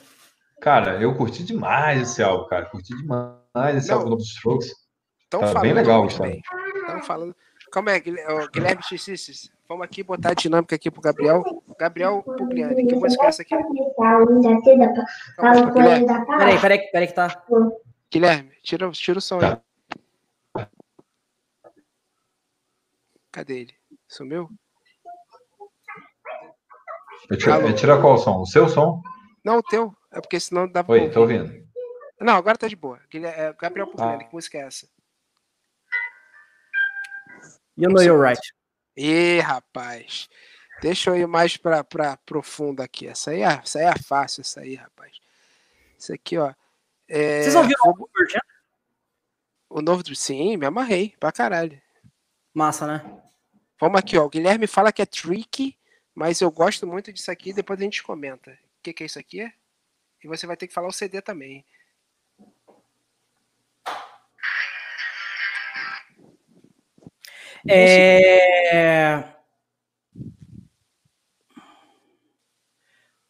[0.61, 2.65] Cara, eu curti demais esse álbum, cara.
[2.65, 3.95] Curti demais esse Não.
[3.97, 4.71] álbum novo dos Strokes.
[5.23, 6.31] Estão Tá bem legal, Gustavo.
[6.31, 7.35] Estão falando.
[7.71, 9.51] Calma aí, Guilherme, Xixis.
[9.67, 11.43] Vamos aqui botar a dinâmica aqui pro Gabriel.
[11.79, 13.55] Gabriel Pugliani, que música é essa aqui?
[13.95, 17.43] Calma, Guilherme, Peraí, peraí, peraí que tá.
[18.11, 20.67] Guilherme, tira, tira o som aí.
[23.31, 23.73] Cadê ele?
[24.07, 24.49] Sumiu?
[27.29, 28.41] Eu tiro, eu tiro qual som?
[28.41, 29.01] O seu som?
[29.45, 29.93] Não, o teu.
[30.11, 31.53] É porque senão dá pra Oi, tô ouvindo.
[32.19, 32.99] Não, agora tá de boa.
[33.13, 34.27] É, Gabriel Pugliani, Ah.
[34.27, 34.87] que música é essa?
[37.79, 38.41] You know you're right.
[38.97, 40.27] Ih, rapaz.
[40.81, 43.07] Deixa eu ir mais pra, pra profundo aqui.
[43.07, 45.17] Essa aí, é, essa aí é fácil, essa aí, rapaz.
[45.97, 46.53] Isso aqui, ó.
[47.07, 48.41] É, Vocês ouviram o Pearl Jam?
[49.69, 50.03] o novo.
[50.13, 51.81] Sim, me amarrei pra caralho.
[52.53, 53.21] Massa, né?
[53.79, 54.25] Vamos aqui, ó.
[54.25, 55.77] O Guilherme fala que é tricky,
[56.13, 57.53] mas eu gosto muito disso aqui.
[57.53, 58.51] Depois a gente comenta.
[58.51, 59.49] O que, que é isso aqui?
[60.21, 61.65] E você vai ter que falar o CD também.
[67.67, 69.23] É...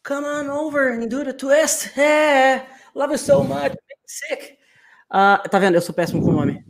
[0.02, 1.98] Come on over and do the twist.
[1.98, 2.66] É.
[2.94, 3.76] Love you so much.
[4.06, 4.58] Sick.
[5.08, 5.76] Ah, tá vendo?
[5.76, 6.64] Eu sou péssimo com o nome.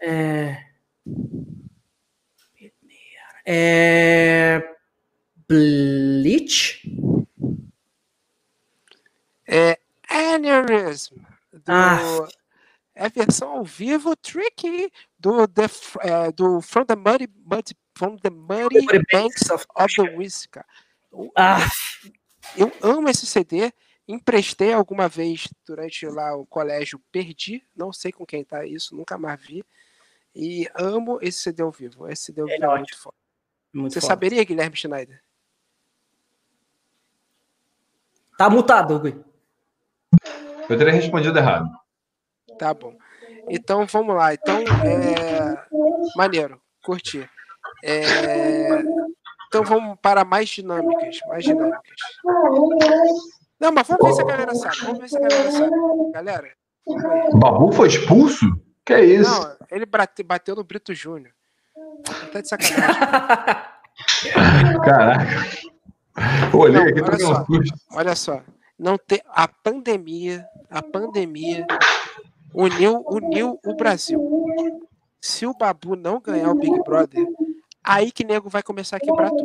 [0.00, 0.58] É...
[3.44, 4.62] É...
[5.48, 6.80] Bleach?
[9.46, 9.78] É
[10.08, 11.16] Aneurysm.
[11.52, 12.28] Do, Ah.
[12.94, 15.62] É a versão ao vivo tricky do, the,
[16.00, 20.64] é, do From the Muddy, Muddy, from the Muddy Banks of- of the Whisker.
[21.36, 21.58] Ah,
[22.56, 23.72] Eu amo esse CD.
[24.06, 27.64] Emprestei alguma vez durante lá o colégio, perdi.
[27.74, 29.64] Não sei com quem tá isso, nunca mais vi.
[30.34, 32.06] E amo esse CD ao vivo.
[32.08, 33.16] Esse CD ao Ele vivo é é muito foda.
[33.72, 34.12] muito Você foda.
[34.12, 35.22] saberia, Guilherme Schneider?
[38.36, 39.22] Tá mutado, Gui.
[40.68, 41.70] Eu teria respondido errado.
[42.58, 42.96] Tá bom.
[43.48, 44.32] Então vamos lá.
[44.34, 45.64] Então, é...
[46.16, 47.28] maneiro, curti.
[47.84, 48.82] É,
[49.48, 51.18] Então vamos para mais dinâmicas.
[51.28, 51.82] Mais dinâmicas.
[53.60, 54.76] Não, mas vamos ver se a galera sabe.
[54.82, 55.70] Vamos ver se a galera sabe.
[56.12, 56.48] Galera,
[56.86, 58.46] O Babu foi expulso?
[58.84, 59.30] Que é isso?
[59.30, 61.32] não, ele bate- bateu no Brito Júnior.
[62.32, 63.00] Tá de sacanagem.
[64.84, 65.26] Caraca.
[66.56, 67.96] Olhei Não, aqui, olha um.
[67.96, 68.42] Olha só.
[68.78, 71.64] Não ter a pandemia, a pandemia
[72.54, 74.20] uniu, uniu o Brasil.
[75.20, 77.24] Se o Babu não ganhar o Big Brother,
[77.82, 79.44] aí que nego vai começar a quebrar tudo.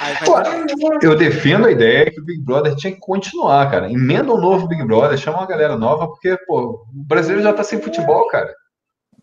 [0.00, 1.02] Aí vai dar.
[1.02, 3.90] Eu defendo a ideia que o Big Brother tinha que continuar, cara.
[3.90, 7.62] Emenda um novo Big Brother, chama uma galera nova, porque, pô, o brasileiro já tá
[7.64, 8.52] sem futebol, cara.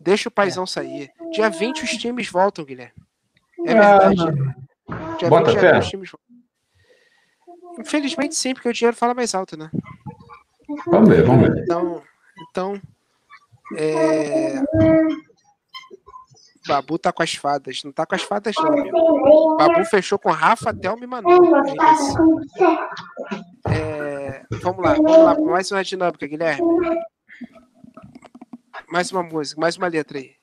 [0.00, 1.10] Deixa o paizão sair.
[1.32, 2.92] Dia 20 os times voltam, Guilherme.
[3.66, 4.54] É Ah, verdade.
[5.18, 5.72] Dia Bota 20 fé.
[5.74, 6.24] já os times voltam.
[7.80, 9.70] Infelizmente sim, porque o dinheiro fala mais alto, né?
[10.86, 11.62] Vamos ver, vamos ver.
[11.62, 12.02] Então,
[12.50, 12.80] então
[13.76, 14.62] é...
[16.66, 17.82] Babu tá com as fadas.
[17.84, 19.56] Não tá com as fadas, não, amigo.
[19.56, 21.30] Babu fechou com Rafa, Thelma e Manu.
[23.66, 23.74] É.
[23.74, 25.38] É, Vamos lá, vamos lá.
[25.38, 26.62] Mais uma dinâmica, Guilherme.
[28.88, 30.36] Mais uma música, mais uma letra aí.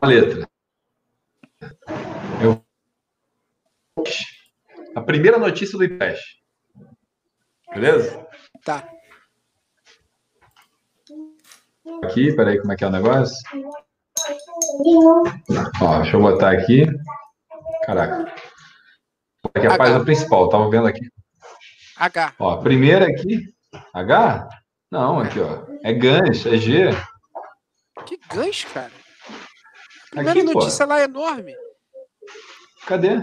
[0.00, 0.48] A letra.
[2.42, 2.64] Eu...
[4.94, 6.20] A primeira notícia do IPES.
[7.76, 8.26] Beleza?
[8.64, 8.88] Tá.
[12.02, 13.36] Aqui, peraí, como é que é o negócio?
[15.82, 16.86] Ó, deixa eu botar aqui.
[17.84, 18.32] Caraca.
[19.54, 21.06] Aqui é a página principal, tava vendo aqui.
[21.98, 22.32] H.
[22.38, 23.54] Ó, primeira aqui.
[23.92, 24.48] H?
[24.90, 25.66] Não, aqui, ó.
[25.84, 26.90] É GANS, é G.
[28.06, 28.90] Que gancho, cara.
[30.12, 30.60] A primeira Aqui, pô.
[30.60, 31.54] notícia lá é enorme.
[32.86, 33.18] Cadê?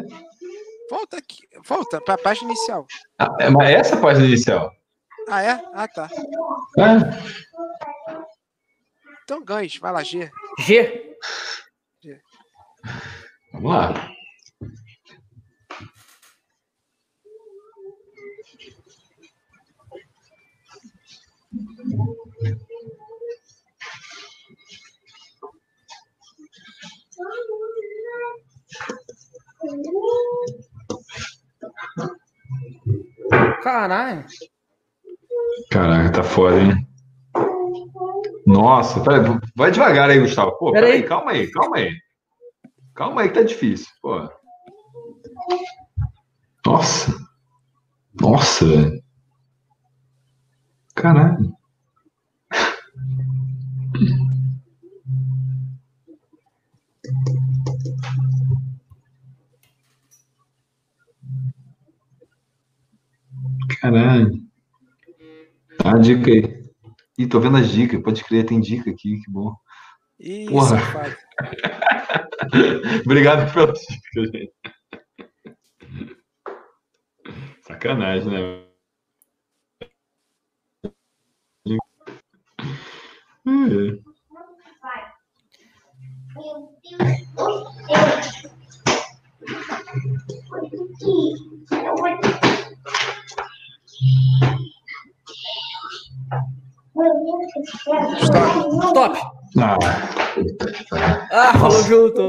[0.93, 1.39] Volta aqui.
[1.65, 2.85] Volta pra página inicial.
[3.17, 4.71] Ah, é, mas essa é a página inicial.
[5.27, 5.59] Ah, é?
[5.73, 6.07] Ah, tá.
[6.77, 8.13] É.
[9.23, 9.81] Então gancho.
[9.81, 10.29] Vai lá, G.
[10.59, 11.17] G.
[13.51, 14.13] Vamos lá.
[33.61, 34.25] Caralho.
[35.71, 36.87] Caraca, tá foda, hein?
[38.45, 39.21] Nossa, peraí,
[39.55, 40.57] vai devagar aí, Gustavo.
[40.57, 40.91] Pô, Peraí.
[40.93, 41.97] peraí, calma aí, calma aí.
[42.93, 44.29] Calma aí que tá difícil, pô.
[46.65, 47.11] Nossa.
[48.19, 49.03] Nossa, velho.
[50.95, 51.53] Caralho.
[63.79, 64.31] Caralho.
[65.81, 66.63] Dá uma dica aí.
[67.17, 68.01] Ih, tô vendo as dicas.
[68.01, 69.55] Pode crer, tem dica aqui, que bom.
[70.19, 70.77] Ih, Porra.
[73.05, 74.53] Obrigado pelas dicas, gente.
[77.61, 78.63] Sacanagem, né?
[92.25, 92.32] É.
[98.21, 98.79] Stop.
[98.81, 99.15] Stop.
[99.59, 102.27] Ah, Ah, falou junto.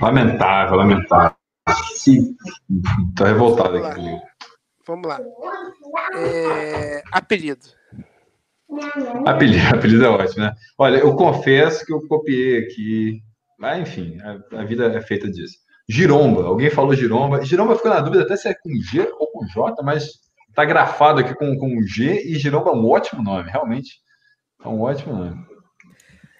[0.00, 1.36] lamentável, lamentável.
[1.94, 2.34] Sim.
[3.16, 4.20] Tô revoltado aqui comigo.
[4.86, 5.20] Vamos lá.
[6.16, 7.66] É, Apelido.
[9.26, 10.54] Apelido, apelido é ótimo, né?
[10.78, 13.20] Olha, eu confesso que eu copiei aqui,
[13.58, 15.56] mas enfim, a, a vida é feita disso.
[15.92, 17.44] Giromba, alguém falou giromba.
[17.44, 20.06] Giromba ficou na dúvida até se é com G ou com J, mas
[20.54, 23.96] tá grafado aqui com, com G e giromba é um ótimo nome, realmente.
[24.64, 25.44] É um ótimo nome.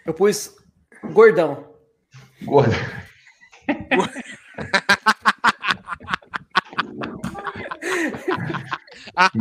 [0.07, 0.55] Eu pus
[1.13, 1.67] gordão.
[2.43, 2.73] Gordo.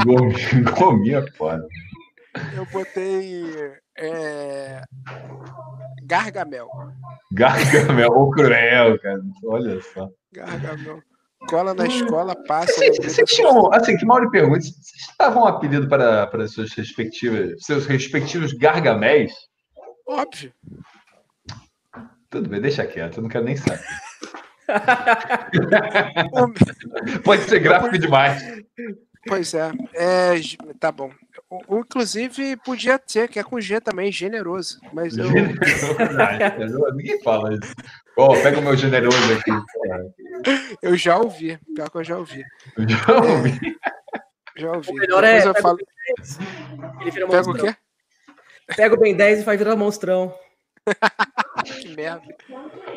[0.06, 1.68] Gomi- Gominha é foda.
[2.56, 3.74] Eu botei.
[4.02, 4.84] É,
[6.04, 6.68] Gargamel.
[7.32, 9.22] Gargamel, o cruel, cara.
[9.46, 10.10] Olha só.
[10.34, 11.02] Gargamel.
[11.48, 12.74] Cola na escola, passa.
[12.74, 16.72] Vocês, vocês tinham, assim, que mal lhe pergunte, vocês davam um apelido para, para suas
[16.74, 19.34] respectivas, seus respectivos gargaméis?
[20.08, 20.54] Óbvio.
[22.30, 23.82] Tudo bem, deixa quieto, eu não quero nem saber.
[27.24, 28.44] Pode ser gráfico demais.
[29.28, 29.72] Pois é.
[29.94, 30.34] é
[30.80, 31.12] tá bom.
[31.68, 34.80] O- inclusive, podia ter, que é com G também, generoso.
[34.94, 35.28] Mas eu.
[35.28, 36.96] Generoso.
[36.96, 37.74] Ninguém fala isso.
[38.18, 39.52] Ó, pega o meu generoso aqui.
[40.82, 42.44] Eu já ouvi, pior que eu já ouvi.
[42.78, 43.78] Eu já ouvi.
[44.58, 44.90] Já ouvi.
[44.90, 45.78] O melhor Depois é- eu falo.
[47.02, 47.76] Ele vira Pega o quê?
[48.76, 50.34] Pega o Ben 10 e vai virar monstrão.
[51.66, 52.24] Que merda.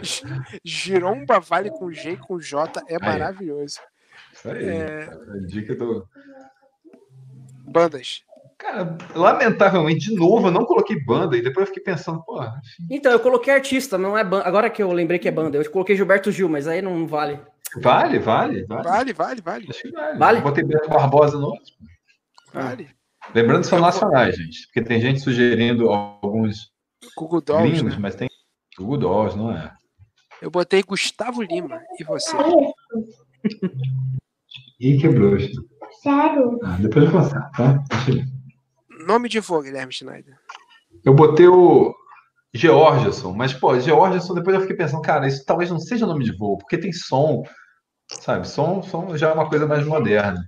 [0.01, 0.23] Gi-
[0.65, 3.79] Giromba vale com G e com J é maravilhoso.
[4.33, 4.65] Isso aí.
[4.69, 5.03] É.
[5.05, 6.09] A dica do.
[7.67, 8.23] Bandas.
[8.65, 13.13] Cara, lamentavelmente, de novo, eu não coloquei banda e depois eu fiquei pensando, porra, Então,
[13.13, 14.49] eu coloquei artista, não é banda.
[14.49, 17.39] Agora que eu lembrei que é banda, eu coloquei Gilberto Gil, mas aí não vale.
[17.83, 18.83] vale, vale, vale.
[18.83, 19.67] Vale, vale, vale.
[19.69, 20.19] Acho que vale.
[20.19, 20.39] Vale?
[20.39, 21.75] Eu Botei Beto Barbosa no outro.
[22.55, 22.89] Vale.
[23.35, 24.67] Lembrando que são nacionais, gente.
[24.67, 26.73] Porque tem gente sugerindo alguns
[27.15, 27.99] Google Dolls, gringos, né?
[28.01, 28.31] mas tem
[28.79, 29.75] Google Dolls, não é?
[30.41, 31.83] Eu botei Gustavo Lima.
[32.01, 32.35] E você?
[34.81, 35.37] Ih, quebrou.
[36.03, 36.59] Sério?
[36.65, 37.85] Ah, depois eu vou passar, tá?
[37.91, 38.34] Deixa eu ver.
[39.07, 40.37] Nome de vô, Guilherme Schneider.
[41.05, 41.95] Eu botei o
[42.55, 46.37] Georgeson, mas, pô, Georgeson, depois eu fiquei pensando, cara, isso talvez não seja nome de
[46.37, 47.43] voo, porque tem som,
[48.09, 48.49] sabe?
[48.49, 50.41] Som, som já é uma coisa mais moderna.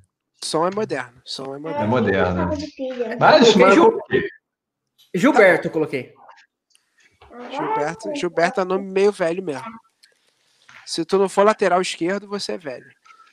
[0.42, 1.20] Som é moderno.
[1.24, 2.56] Som é É moderno.
[2.56, 3.16] de filha.
[3.18, 3.98] Mas, mas Gil-.
[5.14, 6.12] Gilberto eu coloquei.
[7.50, 9.66] Gilberto, Gilberto é nome meio velho mesmo.
[10.84, 12.86] Se tu não for lateral esquerdo, você é velho.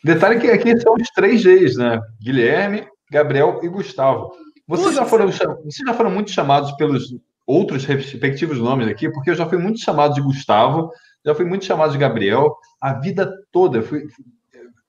[0.04, 2.00] Detalhe que aqui são os três Gs, né?
[2.22, 4.32] Guilherme, Gabriel e Gustavo.
[4.68, 7.14] Vocês já foram, vocês já foram muito chamados pelos
[7.45, 10.91] outros respectivos nomes aqui, porque eu já fui muito chamado de Gustavo,
[11.26, 13.80] já fui muito chamado de Gabriel, a vida toda.
[13.80, 14.07] eu Fui,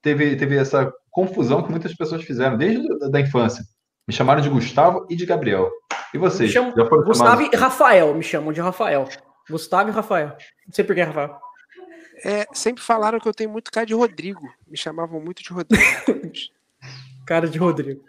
[0.00, 3.64] teve, teve essa confusão que muitas pessoas fizeram desde a da infância.
[4.06, 5.70] Me chamaram de Gustavo e de Gabriel.
[6.12, 6.50] E vocês?
[6.50, 7.52] Me chamam- já foram Gustavo chamados?
[7.52, 9.08] e Rafael, me chamam de Rafael.
[9.50, 10.28] Gustavo e Rafael.
[10.66, 11.36] Não sei por que Rafael.
[12.24, 14.40] É, sempre falaram que eu tenho muito cara de Rodrigo.
[14.66, 15.82] Me chamavam muito de Rodrigo.
[17.26, 18.02] Cara de Rodrigo.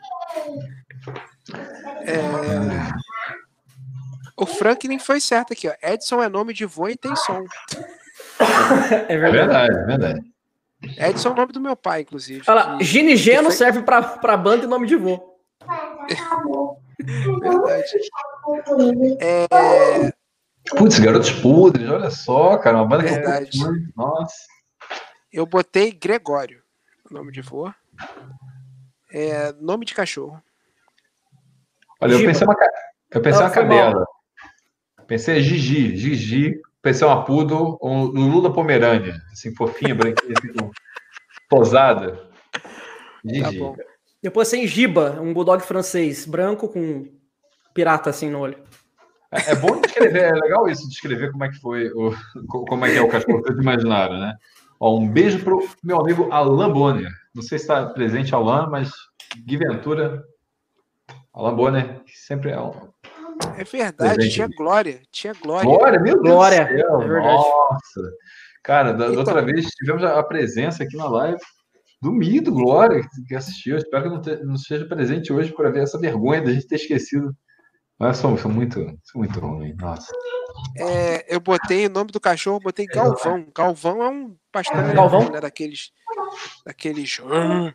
[2.06, 2.16] É,
[4.38, 5.74] O Franklin foi certo aqui, ó.
[5.82, 7.44] Edson é nome de vô e tem som.
[9.10, 9.78] É É verdade.
[9.78, 10.22] é verdade.
[10.98, 12.44] Edson é o nome do meu pai, inclusive.
[12.48, 15.36] Olha lá, que- Gini Geno que foi- serve pra, pra banda e nome de vô.
[17.42, 17.84] Verdade.
[19.20, 20.12] É,
[20.78, 23.58] Putz, Garotos Podres, olha só, cara, uma banda que eu Verdade.
[23.60, 23.94] curto muito.
[23.96, 24.36] Nossa.
[25.32, 26.62] eu botei Gregório,
[27.12, 27.72] nome de vô.
[29.18, 30.44] É, nome de cachorro.
[32.02, 32.32] Olha, eu Giba.
[32.34, 32.56] pensei uma,
[33.12, 33.78] eu pensei Não, uma foi mal.
[33.78, 34.06] cadela.
[35.08, 36.62] Pensei Gigi, Gigi.
[36.82, 40.70] Pensei uma poodle, um Lulu da Pomerânia, assim, fofinha, branquinha, assim,
[41.50, 42.30] posada.
[42.52, 42.60] Tá
[43.24, 43.58] Gigi.
[43.58, 43.78] bom.
[44.22, 47.08] Depois tem Giba, um bulldog francês, branco com
[47.74, 48.58] pirata assim no olho.
[49.32, 52.12] É, é bom descrever, é legal isso, descrever como é que foi, o,
[52.50, 54.36] co- como é que é o cachorro, vocês imaginaram, né?
[54.80, 57.10] Ó, um beijo pro meu amigo Alan Bonner.
[57.34, 58.92] Não sei se está presente, Alan, mas
[59.48, 60.24] que ventura.
[61.34, 62.74] Alan Bonner, que sempre é um.
[63.58, 64.34] É verdade, Presente.
[64.34, 65.02] tinha Glória.
[65.12, 65.70] Tinha Glória.
[65.70, 67.02] Glória, meu Deus Glória, do céu.
[67.02, 67.34] é verdade.
[67.36, 68.12] Nossa.
[68.64, 71.38] Cara, da, da outra vez tivemos a presença aqui na live
[72.02, 73.78] do Mido, Glória, que- que assistiu.
[73.78, 76.76] Espero que não, te- não esteja presente hoje para ver essa vergonha da gente ter
[76.76, 77.36] esquecido.
[78.00, 79.74] Mas sou, sou muito, sou muito ruim.
[79.80, 80.12] Nossa.
[80.78, 83.46] É, eu botei o nome do cachorro, botei Galvão.
[83.56, 85.32] Galvão é um pastor alemão, Galvão?
[85.32, 85.40] né?
[85.40, 85.92] Daqueles.
[86.66, 87.20] Daqueles.
[87.24, 87.72] "Hum".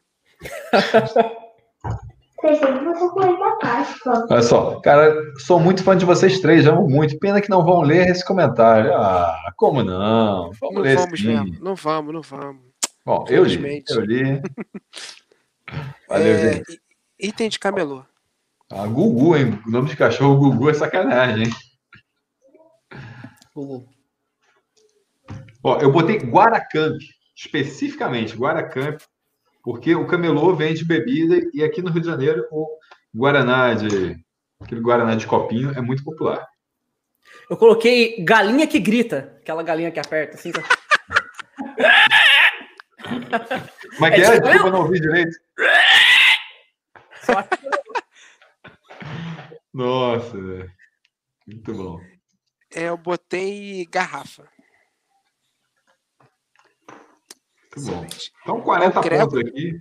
[4.30, 7.18] Olha só, cara, sou muito fã de vocês três, amo muito.
[7.18, 8.92] Pena que não vão ler esse comentário.
[8.94, 10.50] Ah, como não?
[10.60, 11.26] Vamos Não ler vamos sim.
[11.28, 11.56] mesmo.
[11.60, 12.62] Não vamos, não vamos.
[13.04, 13.84] Bom, eu li.
[13.88, 14.40] Eu li.
[16.08, 16.80] Valeu, É, gente.
[17.18, 18.04] item de camelô.
[18.72, 19.60] Ah, Gugu, hein?
[19.66, 21.50] O nome de cachorro Gugu é sacanagem, hein?
[23.54, 23.86] Google.
[25.62, 26.96] Ó, eu botei Guaracamp,
[27.36, 29.00] especificamente Guaracamp,
[29.62, 32.68] porque o camelô vende bebida e aqui no Rio de Janeiro o
[33.14, 34.16] Guaraná de
[34.60, 36.46] aquele Guaraná de copinho é muito popular.
[37.48, 40.52] Eu coloquei galinha que grita, aquela galinha que aperta assim.
[40.52, 40.62] tá?
[43.96, 44.32] Como é que É é?
[44.34, 45.36] tipo- Desculpa, não ouvi direito.
[47.22, 47.69] Só que-
[49.72, 50.70] Nossa, velho.
[51.46, 52.00] muito bom.
[52.74, 54.48] É, eu botei garrafa.
[57.76, 58.06] Muito bom.
[58.42, 59.78] Então 40 Ó, o Grego- pontos aqui.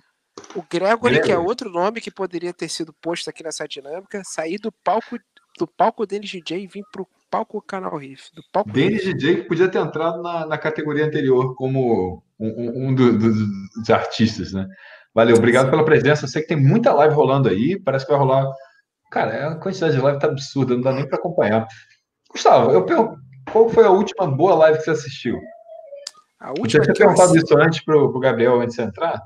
[0.56, 1.48] O Gregory, que é Gregory.
[1.48, 5.18] outro nome que poderia ter sido posto aqui nessa dinâmica, sair do palco
[5.58, 8.30] do palco deles DJ e vir pro palco Canal Riff.
[8.34, 12.88] Do palco Denis DJ que podia ter entrado na, na categoria anterior como um, um-
[12.88, 14.66] um do- do- dos artistas, né?
[15.14, 16.24] Valeu, obrigado pela presença.
[16.24, 18.46] Eu sei que tem muita live rolando aí, parece que vai rolar.
[19.12, 21.68] Cara, a quantidade de live tá absurda, não dá nem para acompanhar.
[22.32, 23.20] Gustavo, eu pergunto,
[23.52, 25.40] qual foi a última boa live que você assistiu?
[26.40, 28.88] A Eu última tinha que eu, perguntado isso antes pro, pro Gabriel antes de você
[28.88, 29.22] entrar.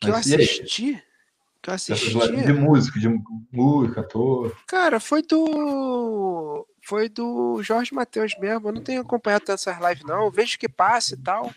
[0.00, 0.42] que eu Mas e aí?
[0.42, 1.02] assisti.
[1.62, 2.44] Que eu assisti.
[2.44, 3.08] de músico, de
[3.52, 4.54] música, cantor.
[4.66, 6.66] Cara, foi do.
[6.84, 8.68] Foi do Jorge Matheus mesmo.
[8.68, 10.24] Eu não tenho acompanhado essas lives, não.
[10.24, 11.52] Eu vejo que passa e tal.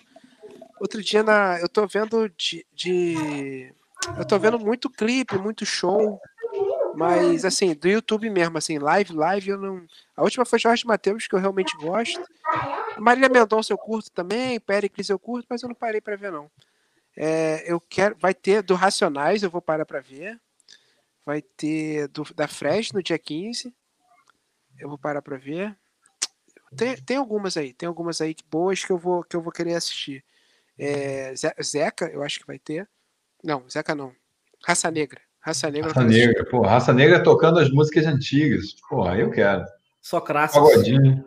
[0.80, 1.60] Outro dia na.
[1.60, 2.66] Eu tô vendo de.
[2.74, 3.74] de-
[4.18, 6.20] Eu tô vendo muito clipe, muito show.
[6.96, 9.86] Mas assim, do YouTube mesmo, assim, live, live, eu não.
[10.16, 12.22] A última foi Jorge Matheus, que eu realmente gosto.
[12.98, 16.50] Marília Mendonça eu curto também, Pericles eu curto, mas eu não parei pra ver, não.
[17.16, 18.16] É, eu quero.
[18.20, 20.40] Vai ter do Racionais, eu vou parar pra ver.
[21.26, 23.74] Vai ter do, da Fresh no dia 15.
[24.80, 25.78] Eu vou parar pra ver.
[26.76, 29.52] Tem, tem algumas aí, tem algumas aí que- boas que eu vou, que eu vou
[29.52, 30.24] querer assistir.
[30.80, 32.88] É, Ze- Zeca, eu acho que vai ter.
[33.44, 34.16] Não, Zeca não.
[34.66, 35.22] Raça Negra.
[35.42, 35.88] Raça Negra.
[35.88, 36.28] Raça quero assistir.
[36.28, 38.76] Negra, pô, Raça Negra tocando as músicas antigas.
[38.88, 39.66] Pô, aí eu quero.
[40.02, 40.62] Só craças.
[40.62, 41.26] Pagodinho.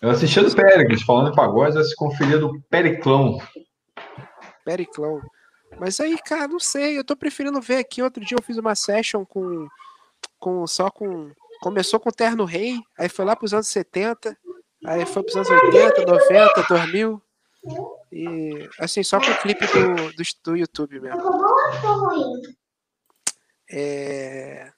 [0.00, 3.38] Eu assistia do Péricles, falando em pagode, eu conferia do Periclão.
[4.64, 5.20] Periclão.
[5.78, 6.98] Mas aí, cara, não sei.
[6.98, 8.02] Eu tô preferindo ver aqui.
[8.02, 9.68] Outro dia eu fiz uma session com.
[10.38, 11.30] com só com.
[11.60, 14.36] Começou com Terno Rei, aí foi lá pros anos 70,
[14.84, 17.22] aí foi pros anos 80, 90, 2000.
[18.10, 21.18] E assim, só com o clipe do, do, do YouTube mesmo.
[21.18, 22.42] Ficou bom ou ficou ruim?
[23.72, 24.70] É...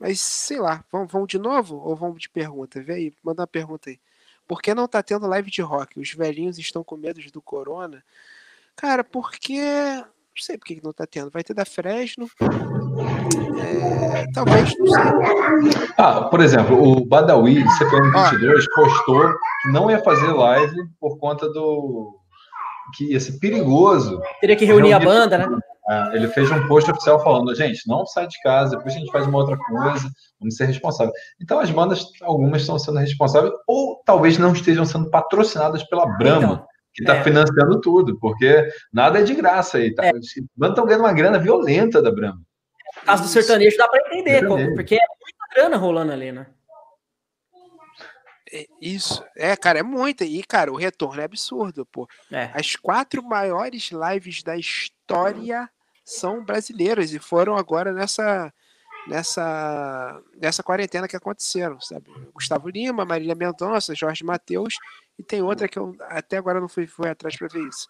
[0.00, 2.82] Mas sei lá, vamos, vamos de novo ou vamos de pergunta?
[2.82, 3.98] Vê aí, manda uma pergunta aí.
[4.46, 5.98] Por que não tá tendo live de rock?
[5.98, 8.04] Os velhinhos estão com medo do corona?
[8.76, 9.60] Cara, porque.
[9.60, 11.30] Não sei por que não tá tendo.
[11.30, 12.28] Vai ter da Fresno.
[13.58, 15.92] É, Talvez, não sei.
[15.96, 19.32] Ah, por exemplo, o Badawi, de CPM 22, postou
[19.62, 22.18] que não ia fazer live por conta do.
[22.96, 24.20] que ia ser perigoso.
[24.40, 25.46] Teria que reunir a Reunir banda, né?
[25.86, 29.12] Ah, Ele fez um post oficial falando, gente, não sai de casa, depois a gente
[29.12, 30.08] faz uma outra coisa,
[30.40, 31.14] vamos ser responsáveis.
[31.40, 36.44] Então as bandas, algumas estão sendo responsáveis, ou talvez não estejam sendo patrocinadas pela Brahma,
[36.54, 37.22] Então, que está é.
[37.22, 39.94] financiando tudo, porque nada é de graça aí.
[39.94, 40.06] Tá?
[40.06, 40.10] É.
[40.10, 40.16] As
[40.56, 42.40] bandas estão ganhando uma grana violenta da Brahma.
[42.96, 44.74] No caso do sertanejo dá pra entender, Sertanejo.
[44.74, 46.46] porque é muita grana rolando ali, né?
[48.52, 49.24] É, Isso.
[49.36, 50.24] É, cara, é muita.
[50.24, 52.08] E, cara, o retorno é absurdo, pô.
[52.30, 52.50] É.
[52.54, 55.68] As quatro maiores lives da história
[56.04, 58.52] são brasileiras e foram agora nessa
[59.06, 62.10] nessa nessa quarentena que aconteceram, sabe?
[62.32, 64.74] Gustavo Lima, Marília Mendonça, Jorge Mateus
[65.18, 67.88] e tem outra que eu até agora não fui, fui atrás para ver isso.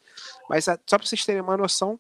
[0.49, 1.99] Mas a- só para vocês terem uma noção,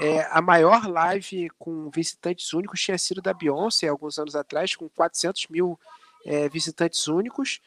[0.00, 4.88] é, a maior live com visitantes únicos tinha sido da Beyoncé alguns anos atrás, com
[4.88, 5.78] 400 mil
[6.24, 7.60] é, visitantes únicos.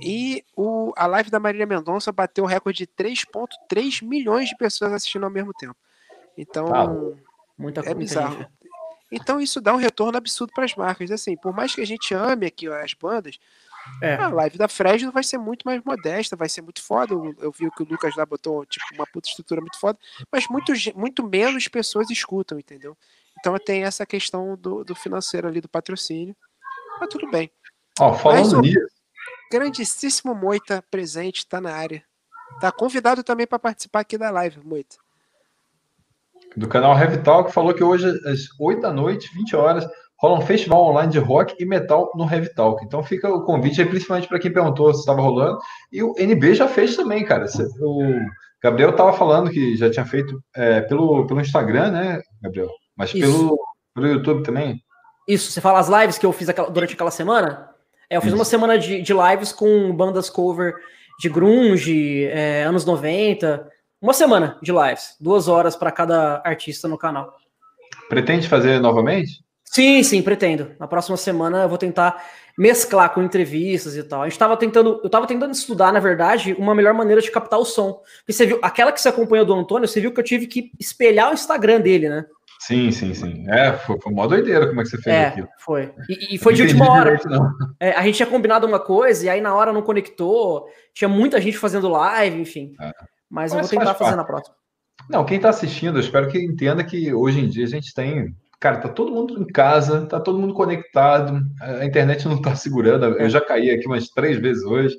[0.00, 4.92] E o, a live da Marília Mendonça bateu o recorde de 3,3 milhões de pessoas
[4.92, 5.76] assistindo ao mesmo tempo.
[6.36, 6.86] Então, Ah,
[7.58, 8.46] Muita, é bizarro.
[9.10, 11.10] Então isso dá um retorno absurdo para as marcas.
[11.10, 13.38] Assim, por mais que a gente ame aqui as bandas,
[14.02, 14.16] É.
[14.16, 17.14] a live da Fresno vai ser muito mais modesta, vai ser muito foda.
[17.14, 19.98] Eu, eu vi que o Lucas lá botou tipo, uma puta estrutura muito foda,
[20.30, 22.96] mas muito, muito menos pessoas escutam, entendeu?
[23.38, 26.34] Então tem essa questão do, do financeiro ali, do patrocínio.
[26.98, 27.50] Mas tudo bem.
[28.00, 28.86] Ó, falando nisso,
[29.50, 32.04] Grandíssimo Moita presente, está na área.
[32.60, 34.96] Tá convidado também para participar aqui da live, Moita.
[36.56, 39.86] Do canal Heavy Talk, falou que hoje, às 8 da noite, 20 horas,
[40.18, 42.82] rola um festival online de rock e metal no Heavy Talk.
[42.84, 45.58] Então fica o convite aí, principalmente para quem perguntou se estava rolando.
[45.92, 47.46] E o NB já fez também, cara.
[47.80, 48.18] O
[48.62, 52.70] Gabriel estava falando que já tinha feito é, pelo, pelo Instagram, né, Gabriel?
[52.96, 53.20] Mas Isso.
[53.20, 53.58] pelo,
[53.94, 54.80] pelo YouTube também.
[55.28, 57.68] Isso, você fala as lives que eu fiz aquela- durante aquela semana?
[58.08, 58.38] É, eu fiz Isso.
[58.38, 60.74] uma semana de, de lives com bandas cover
[61.18, 63.68] de grunge, é, anos 90.
[64.06, 67.36] Uma semana de lives, duas horas para cada artista no canal.
[68.08, 69.44] Pretende fazer novamente?
[69.64, 70.70] Sim, sim, pretendo.
[70.78, 72.22] Na próxima semana eu vou tentar
[72.56, 74.22] mesclar com entrevistas e tal.
[74.22, 77.58] A gente tava tentando, eu tava tentando estudar, na verdade, uma melhor maneira de captar
[77.58, 77.94] o som.
[78.18, 80.70] Porque você viu, aquela que você acompanhou do Antônio, você viu que eu tive que
[80.78, 82.24] espelhar o Instagram dele, né?
[82.60, 83.44] Sim, sim, sim.
[83.50, 85.48] É, foi, foi uma doideira como é que você fez É, aquilo.
[85.58, 85.92] foi.
[86.08, 87.18] E, e foi de última hora.
[87.80, 90.68] É, a gente tinha combinado uma coisa e aí na hora não conectou.
[90.94, 92.72] Tinha muita gente fazendo live, enfim.
[92.80, 93.15] É.
[93.30, 94.16] Mas eu vou tentar faz fazer parte.
[94.16, 94.56] na próxima.
[95.08, 98.34] Não, quem está assistindo, eu espero que entenda que hoje em dia a gente tem.
[98.58, 103.04] Cara, tá todo mundo em casa, tá todo mundo conectado, a internet não tá segurando.
[103.04, 104.96] Eu já caí aqui umas três vezes hoje.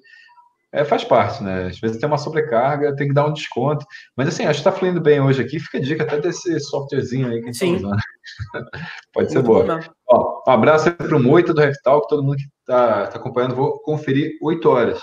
[0.72, 1.68] É, faz parte, né?
[1.68, 3.86] Às vezes tem uma sobrecarga, tem que dar um desconto.
[4.16, 5.60] Mas assim, acho que tá fluindo bem hoje aqui.
[5.60, 7.76] Fica a dica até desse softwarezinho aí que a gente tá Sim.
[7.78, 7.98] usando.
[9.14, 9.66] Pode ser Muito boa.
[9.66, 9.92] bom mesmo.
[10.08, 13.56] Ó, um abraço aí pro Moita do Rectal, que todo mundo que tá, tá acompanhando,
[13.56, 15.00] vou conferir 8 horas.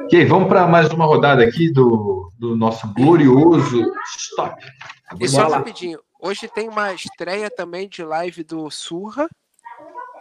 [0.00, 4.64] Ok, vamos para mais uma rodada aqui do, do nosso glorioso Stop.
[5.20, 9.28] E só rapidinho, hoje tem uma estreia também de live do Surra,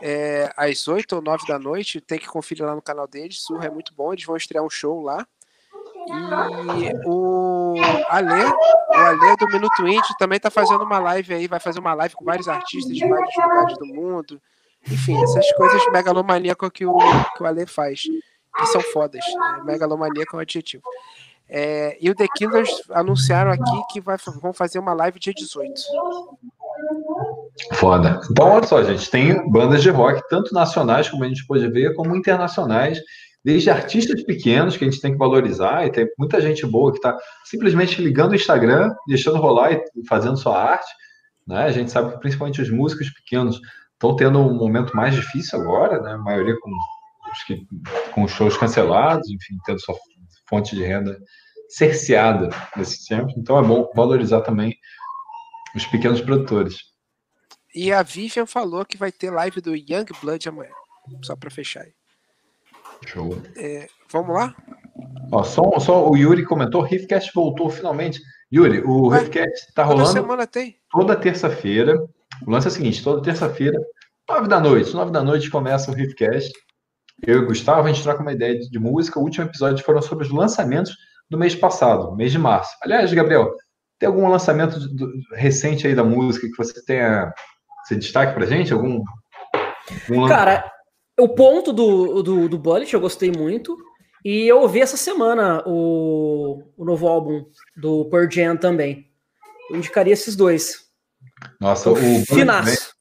[0.01, 2.01] é, às 8 ou 9 da noite.
[2.01, 3.41] Tem que conferir lá no canal deles.
[3.41, 5.25] Surra é muito bom, eles vão estrear um show lá.
[6.07, 7.75] E o
[8.09, 11.93] Alê, o Alê do Minuto Indie também tá fazendo uma live aí, vai fazer uma
[11.93, 14.41] live com vários artistas de vários lugares do mundo.
[14.89, 16.97] Enfim, essas coisas megalomaníacas que o,
[17.35, 18.01] que o Alê faz,
[18.55, 19.23] que são fodas.
[19.25, 20.83] É, megalomaníaco é um adjetivo.
[21.53, 25.81] É, e o The Killers anunciaram aqui que vai, vão fazer uma live dia 18.
[27.73, 28.21] Foda.
[28.31, 31.93] Então, olha só, gente, tem bandas de rock, tanto nacionais, como a gente pode ver,
[31.93, 33.01] como internacionais,
[33.43, 36.99] desde artistas pequenos que a gente tem que valorizar, e tem muita gente boa que
[36.99, 40.89] está simplesmente ligando o Instagram, deixando rolar e fazendo sua arte.
[41.45, 41.63] Né?
[41.63, 43.59] A gente sabe que principalmente os músicos pequenos
[43.93, 46.13] estão tendo um momento mais difícil agora, né?
[46.13, 46.71] a maioria com,
[47.45, 47.65] que,
[48.11, 49.95] com shows cancelados, enfim, tendo sua
[50.47, 51.17] fonte de renda
[51.69, 53.31] cerceada nesse tempo.
[53.37, 54.75] Então é bom valorizar também
[55.75, 56.77] os pequenos produtores.
[57.73, 60.73] E a Vivian falou que vai ter live do Young Blood amanhã.
[61.23, 61.93] Só para fechar aí.
[63.07, 63.41] Show.
[64.11, 64.55] Vamos lá?
[65.31, 68.19] Ó, só, só o Yuri comentou, Riffcast voltou finalmente.
[68.53, 70.77] Yuri, o Ué, Riffcast tá Toda rolando semana tem.
[70.91, 71.97] toda terça-feira.
[72.45, 73.79] O lance é o seguinte, toda terça-feira,
[74.29, 76.51] nove da noite, nove da noite começa o Riffcast.
[77.25, 79.19] Eu e o Gustavo, a gente troca uma ideia de, de música.
[79.19, 80.95] O último episódio foram sobre os lançamentos
[81.29, 82.75] do mês passado, mês de março.
[82.83, 83.51] Aliás, Gabriel,
[83.99, 87.31] tem algum lançamento do- recente aí da música que você tenha,
[87.85, 88.73] você destaque pra gente?
[88.73, 89.03] Algum,
[90.09, 90.69] algum Cara,
[91.19, 93.77] o ponto do, do, do Bullet eu gostei muito.
[94.23, 97.43] E eu ouvi essa semana o, o novo álbum
[97.75, 99.07] do Pearl Jam também.
[99.69, 100.75] Eu indicaria esses dois.
[101.59, 102.91] Nossa, o Bullet Band- finaço.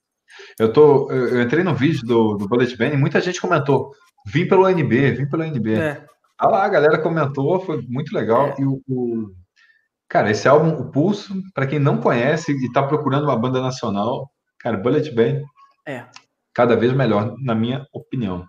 [0.59, 3.93] Eu, tô, eu entrei no vídeo do, do Bullet Band e muita gente comentou.
[4.27, 5.75] Vim pelo NB, vim pelo NB.
[5.75, 6.05] É.
[6.39, 8.49] Ah lá, a galera comentou, foi muito legal.
[8.49, 8.61] É.
[8.61, 9.31] E o, o-
[10.09, 14.31] cara, esse álbum, o Pulso, para quem não conhece e tá procurando uma banda nacional,
[14.59, 15.43] cara, Bullet Band,
[15.87, 16.07] É.
[16.55, 18.47] cada vez melhor, na minha opinião.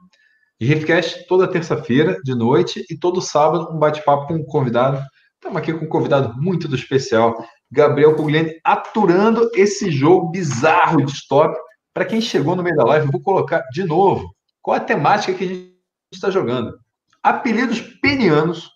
[0.60, 5.02] E Riffcast toda terça-feira de noite e todo sábado um bate-papo com um convidado.
[5.36, 7.36] Estamos aqui com um convidado muito do especial,
[7.72, 11.58] Gabriel Pugliani, aturando esse jogo bizarro de stop.
[11.94, 14.32] Para quem chegou no meio da live, eu vou colocar de novo
[14.62, 15.72] qual a temática que a gente
[16.14, 16.80] está jogando.
[17.24, 18.70] Apelidos penianos,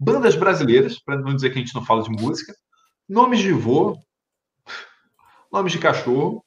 [0.00, 2.54] bandas brasileiras, para não dizer que a gente não fala de música,
[3.08, 3.96] nomes de vô,
[5.52, 6.44] nomes de cachorro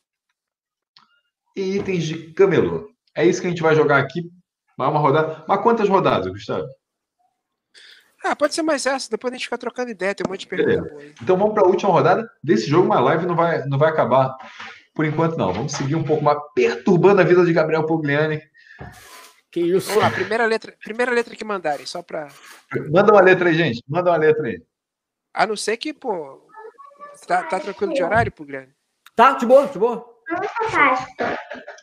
[1.55, 2.89] e itens de camelô.
[3.15, 4.31] É isso que a gente vai jogar aqui.
[4.77, 5.43] Vai uma rodada.
[5.47, 6.67] Mas quantas rodadas, Gustavo?
[8.23, 10.47] Ah, pode ser mais essa, depois a gente fica trocando ideia, tem um monte de
[10.47, 11.15] pergunta boa aí.
[11.21, 12.85] Então vamos para a última rodada desse jogo.
[12.85, 14.35] Uma live não vai, não vai acabar
[14.93, 15.51] por enquanto, não.
[15.51, 18.39] Vamos seguir um pouco mais perturbando a vida de Gabriel Pugliani.
[19.51, 19.87] Que isso.
[19.89, 22.27] Vamos lá, primeira letra, primeira letra que mandarem, só pra.
[22.89, 23.83] Manda uma letra aí, gente.
[23.87, 24.61] Manda uma letra aí.
[25.33, 26.47] A não ser que, pô.
[27.27, 28.73] Tá, tá tranquilo de horário, Pugliani?
[29.15, 30.05] Tá, de boa, de boa.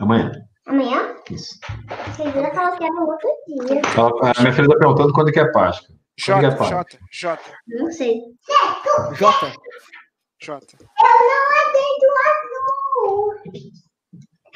[0.00, 0.32] Amanhã.
[0.66, 1.16] Amanhã?
[1.30, 1.58] Isso.
[2.06, 3.28] Vocês viram que ela quer no outro
[3.66, 3.82] dia.
[3.94, 5.94] Fala- A minha filha está perguntando quando que é Páscoa.
[6.16, 6.66] Que é Páscoa?
[6.68, 8.20] Jota, Jota, Não sei.
[9.14, 9.52] Jota.
[10.40, 10.76] Jota.
[10.80, 10.86] Eu
[11.28, 13.34] não andei do azul.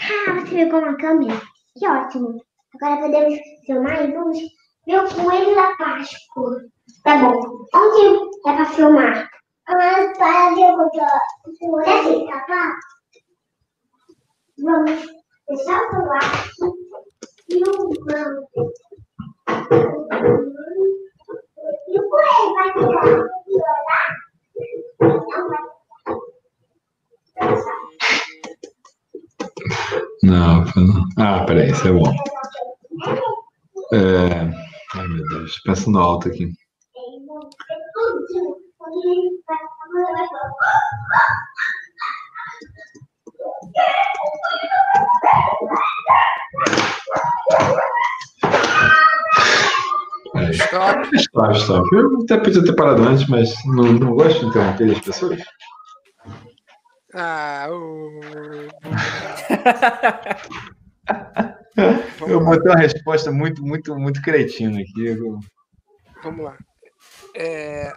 [0.00, 1.40] Ah, você pegou uma câmera?
[1.78, 2.42] Que ótimo.
[2.74, 4.38] Agora podemos filmar e vamos
[4.86, 6.60] ver o coelho da Páscoa.
[7.02, 7.66] Tá bom.
[7.74, 9.30] Onde é pra filmar?
[9.68, 11.20] Ah, para de eu botar.
[11.86, 12.78] É assim, tá pá?
[14.58, 15.06] Vamos
[15.48, 16.44] deixar o celular
[17.48, 18.72] e o banco.
[21.88, 23.06] E o coelho vai ficar
[23.46, 24.08] e olhar?
[25.00, 25.72] Não vai
[30.22, 31.08] Não, não.
[31.18, 32.14] Ah, peraí, isso é bom.
[33.92, 34.72] É...
[34.94, 35.60] Ai, meu Deus.
[35.64, 36.52] Pensando alto aqui.
[50.52, 51.16] Stop.
[51.16, 51.96] Stop, stop.
[51.96, 55.40] Eu até podia ter parado antes, mas não, não gosto de interromper as pessoas.
[57.14, 57.66] Ah.
[62.26, 65.06] Eu botei uma resposta muito, muito, muito cretina aqui.
[65.06, 65.40] Eu-
[66.22, 66.56] vamos lá.
[67.34, 67.92] É,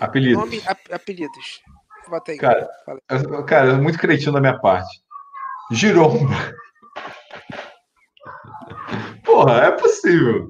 [0.00, 0.40] Apelido.
[0.40, 1.60] nome, ap- apelidos.
[2.08, 2.38] Bota aí.
[2.38, 2.68] Cara.
[3.10, 5.02] Eu- Cara, é muito cretino da minha parte.
[5.70, 6.34] Giromba.
[9.24, 10.46] Porra, é possível.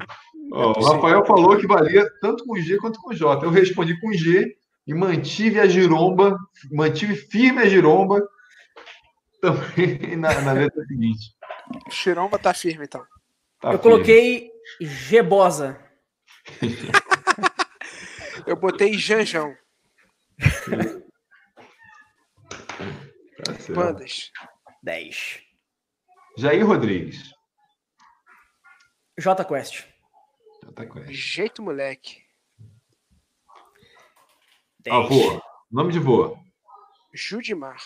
[0.53, 3.45] Ó, o Rafael falou que valia tanto com G quanto com J.
[3.45, 4.55] Eu respondi com G
[4.87, 6.37] e mantive a giromba,
[6.71, 8.27] mantive firme a giromba
[9.41, 11.35] também na, na letra seguinte.
[11.91, 13.05] Giromba tá firme, então.
[13.61, 13.83] Tá eu firme.
[13.83, 14.51] coloquei
[14.81, 15.79] Gebosa.
[18.47, 19.57] Eu botei Janjão.
[23.43, 23.75] Tá.
[23.75, 24.31] Bandas.
[24.83, 25.41] 10.
[26.37, 27.33] Jair Rodrigues.
[29.19, 29.85] J Quest.
[30.75, 31.13] Com essa.
[31.13, 32.24] Jeito moleque.
[34.85, 34.95] 10.
[34.95, 35.43] Avô.
[35.71, 36.37] Nome de vô.
[37.15, 37.77] Judimar.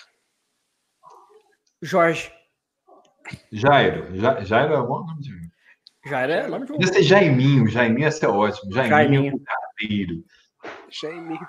[1.81, 2.33] Jorge.
[3.53, 4.17] Jairo.
[4.17, 5.49] Ja, Jairo é o bom nome de vô.
[6.07, 6.77] Já era nome de um.
[6.77, 7.69] Podia ser Jaiminho.
[7.69, 8.73] Jaiminho ia ser ótimo.
[8.73, 8.91] Jaiminho.
[8.91, 9.45] Jaiminho.
[9.45, 10.25] Carteiro.
[10.91, 11.49] Jaiminho.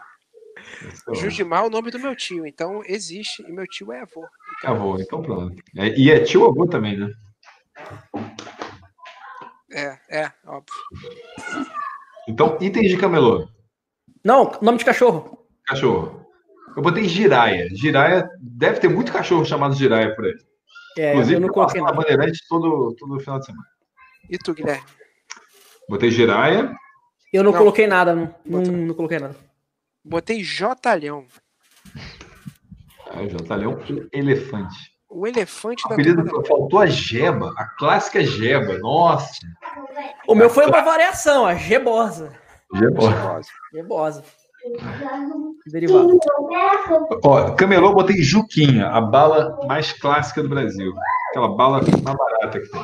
[1.16, 3.42] Judimar é o nome do meu tio, então existe.
[3.44, 4.28] E meu tio é avô.
[4.58, 5.56] Então, Avô, então pronto.
[5.76, 7.12] É, e é tio avô também, né?
[9.72, 10.76] é, é, óbvio.
[12.28, 13.48] Então, itens de camelô.
[14.24, 15.39] Não, nome de cachorro.
[15.70, 16.26] Cachorro.
[16.76, 17.70] Eu botei giraia.
[17.76, 20.34] Giraia, deve ter muito cachorro chamado giraia por aí.
[20.98, 21.98] É, Inclusive, eu não coloquei na nada.
[21.98, 23.66] Bandeirante todo, todo final de semana.
[24.30, 24.84] E tu, Guilherme?
[25.88, 26.74] Botei giraia.
[27.32, 27.60] Eu não, Não.
[27.60, 28.16] coloquei nada.
[28.16, 29.36] Não, não, não coloquei nada.
[30.04, 31.26] Botei Jotalhão.
[33.12, 34.76] Ah, um elefante.
[35.10, 38.78] O elefante O da apelido, da- faltou a jeba, a clássica jeba.
[38.80, 39.40] Nossa.
[40.28, 42.32] O meu foi uma variação, a Gebosa.
[42.76, 43.42] Jeba.
[43.74, 44.24] Gebosa.
[45.72, 46.20] Derivado.
[47.24, 50.94] Ó, camelô, botei Juquinha, a bala mais clássica do Brasil.
[51.30, 52.82] Aquela bala mais barata que tem.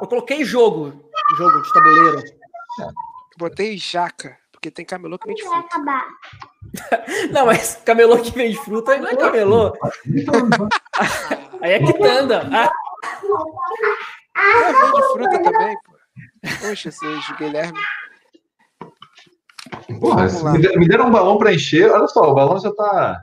[0.00, 0.92] Eu coloquei jogo.
[1.38, 2.22] Jogo de tabuleiro.
[3.38, 6.04] Botei Jaca, porque tem camelô que vem de Vai fruta.
[7.32, 9.72] Não, mas camelô que vende fruta aí não é camelô.
[11.60, 12.48] Aí é quitanda.
[12.52, 12.70] Ah,
[14.36, 15.94] Ah, vem de fruta também, pô.
[16.60, 17.78] Poxa, seja Guilherme.
[20.00, 21.90] Porra, me, de- me deram um balão para encher.
[21.90, 23.20] Olha só, o balão já tá.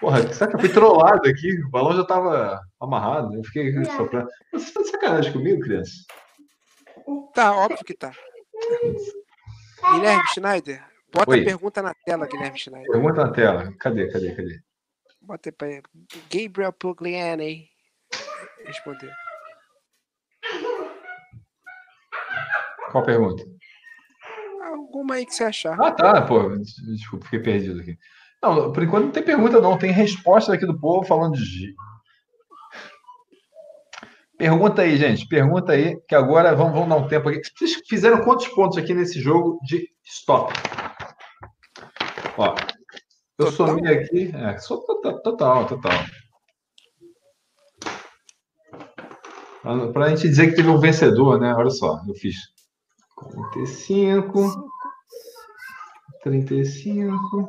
[0.00, 1.52] Porra, será que eu fui trollado aqui?
[1.64, 3.34] O balão já tava amarrado.
[3.36, 4.28] Eu fiquei soprando.
[4.52, 5.92] Você tá de sacanagem comigo, criança?
[7.34, 8.12] Tá, óbvio que tá.
[9.94, 11.40] Guilherme Schneider, bota Oi.
[11.40, 12.90] a pergunta na tela, Guilherme Schneider.
[12.90, 13.72] Pergunta na tela.
[13.80, 14.60] Cadê, cadê, cadê?
[15.20, 15.82] Bota aí pra ele.
[16.30, 17.68] Gabriel Pugliani.
[18.66, 19.10] Responder.
[22.90, 23.42] Qual a pergunta?
[24.92, 25.80] Alguma aí que você achar.
[25.80, 26.50] Ah, tá, pô.
[26.50, 27.96] des- Desculpa, fiquei perdido aqui.
[28.42, 29.78] Não, por enquanto não tem pergunta, não.
[29.78, 31.42] Tem resposta aqui do povo falando de.
[31.44, 31.74] G.
[34.36, 35.26] Pergunta aí, gente.
[35.28, 37.40] Pergunta aí, que agora vamos, vamos dar um tempo aqui.
[37.56, 40.52] Vocês fizeram quantos pontos aqui nesse jogo de stop?
[42.36, 42.54] Ó,
[43.38, 43.52] eu Total?
[43.68, 44.30] somei aqui.
[44.34, 45.66] É, total, total.
[45.66, 45.92] total.
[49.92, 51.54] Para a gente dizer que teve um vencedor, né?
[51.54, 52.34] Olha só, eu fiz
[53.14, 54.68] 45,
[56.22, 57.46] 35,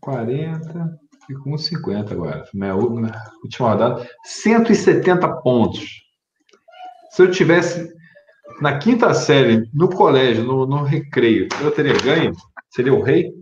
[0.00, 0.98] 40
[1.28, 2.44] e com 50 agora.
[2.54, 3.10] Minha última
[3.58, 4.08] rodada.
[4.24, 6.02] 170 pontos.
[7.10, 7.92] Se eu tivesse
[8.60, 12.32] na quinta série, no colégio, no, no recreio, eu teria ganho?
[12.70, 13.32] Seria o rei?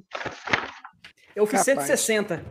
[1.38, 1.86] eu fiz Capaz.
[1.86, 2.44] 160.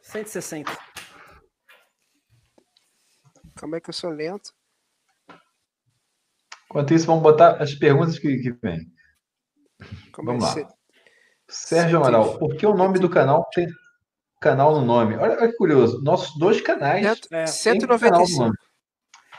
[0.00, 0.72] 160.
[3.58, 4.54] Como é que eu sou lento?
[6.74, 8.80] Enquanto isso, vamos botar as perguntas que, que vêm.
[10.10, 10.68] Como Vamos é lá.
[11.48, 13.68] Sérgio Amaral, por que o nome do canal tem
[14.40, 15.14] canal no nome?
[15.14, 16.02] Olha, olha que curioso.
[16.02, 17.14] Nossos dois canais É.
[17.14, 18.42] têm canal no 195.
[18.42, 18.56] nome.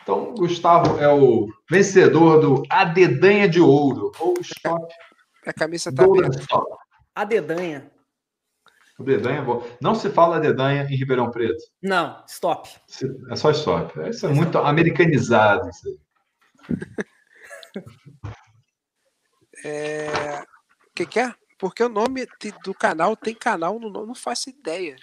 [0.02, 4.88] Então, Gustavo é o vencedor do A Dedanha de Ouro, ou Stop
[5.46, 6.40] A camisa tá aberta.
[6.40, 6.78] Stop.
[7.14, 7.92] A dedanha.
[8.98, 9.62] O Dedanha é bom.
[9.82, 11.62] Não se fala Dedanha em Ribeirão Preto.
[11.84, 12.70] Não, stop.
[13.30, 14.00] É só Stop.
[14.10, 15.68] Isso é muito americanizado.
[15.70, 16.06] Isso aí.
[19.64, 20.08] É...
[20.42, 21.34] O que, que é?
[21.58, 22.28] Porque o nome
[22.64, 24.96] do canal tem canal no nome, não faço ideia.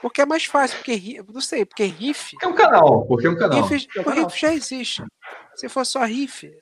[0.00, 3.36] Porque é mais fácil, porque não sei, porque riff, É um canal, porque é um
[3.38, 3.62] canal.
[3.62, 4.24] riff, É um o canal.
[4.24, 5.02] riff já existe.
[5.54, 6.52] Se for só riff,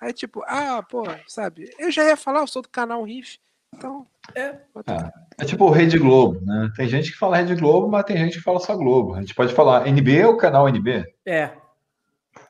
[0.00, 1.68] aí tipo, ah, pô, sabe?
[1.78, 3.38] Eu já ia falar, eu sou do canal riff.
[3.74, 4.06] Então,
[4.36, 4.60] É.
[4.72, 6.70] bota- É tipo o Rede Globo, né?
[6.76, 9.14] Tem gente que fala Rede Globo, mas tem gente que fala só Globo.
[9.16, 11.04] A gente pode falar NB é o canal NB.
[11.26, 11.50] É.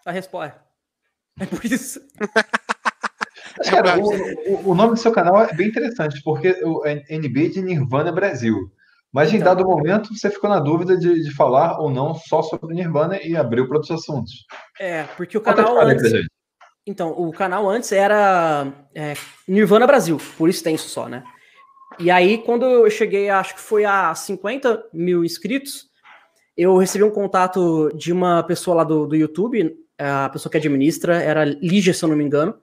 [0.04, 0.62] A resposta.
[1.40, 2.00] É por isso.
[3.70, 7.62] Cara, o, o- o nome do seu canal é bem interessante, porque o NB de
[7.62, 8.56] Nirvana Brasil.
[9.12, 9.54] Mas em Então.
[9.54, 13.36] dado momento você ficou na dúvida de, de falar ou não só sobre Nirvana e
[13.36, 14.32] abriu para outros assuntos.
[14.80, 16.12] É, porque o Conta canal antes.
[16.86, 19.14] Então, o canal antes era é,
[19.46, 21.22] Nirvana Brasil, por extenso só, né?
[21.98, 25.86] E aí, quando eu cheguei, acho que foi a 50 mil inscritos,
[26.56, 31.22] eu recebi um contato de uma pessoa lá do, do YouTube, a pessoa que administra,
[31.22, 32.54] era Lígia, se eu não me engano,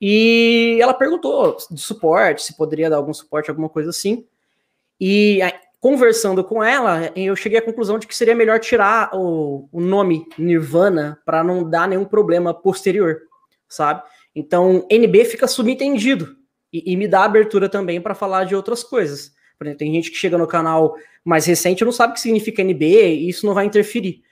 [0.00, 4.26] e ela perguntou de suporte, se poderia dar algum suporte, alguma coisa assim.
[5.00, 5.38] E
[5.78, 10.26] conversando com ela, eu cheguei à conclusão de que seria melhor tirar o, o nome
[10.36, 13.20] Nirvana para não dar nenhum problema posterior,
[13.68, 14.02] sabe?
[14.34, 16.36] Então, NB fica subentendido
[16.72, 19.32] e, e me dá abertura também para falar de outras coisas.
[19.58, 22.20] Por exemplo, tem gente que chega no canal mais recente e não sabe o que
[22.20, 24.22] significa NB e isso não vai interferir.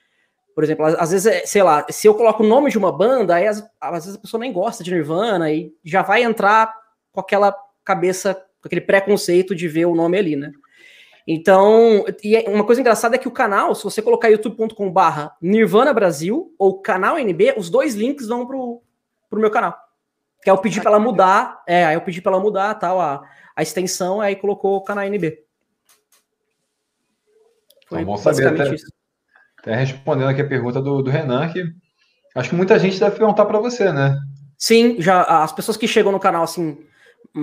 [0.55, 3.37] Por exemplo, às vezes, é, sei lá, se eu coloco o nome de uma banda,
[3.37, 6.75] aí às, às vezes a pessoa nem gosta de Nirvana e já vai entrar
[7.13, 10.53] com aquela cabeça, com aquele preconceito de ver o nome ali, né?
[11.27, 15.37] Então, e é, uma coisa engraçada é que o canal, se você colocar youtube.com barra
[15.41, 18.83] Nirvana Brasil ou canal NB, os dois links vão pro,
[19.29, 19.77] pro meu canal.
[20.43, 23.01] Que é eu pedi para ela mudar, é, aí eu pedi para ela mudar tal,
[23.01, 23.23] a,
[23.55, 25.45] a extensão, aí colocou o canal NB.
[27.87, 28.87] Foi então, saber até, isso.
[29.61, 31.63] Até respondendo aqui a pergunta do, do Renan, que
[32.35, 34.19] acho que muita gente deve perguntar para você, né?
[34.59, 36.79] Sim, já as pessoas que chegam no canal assim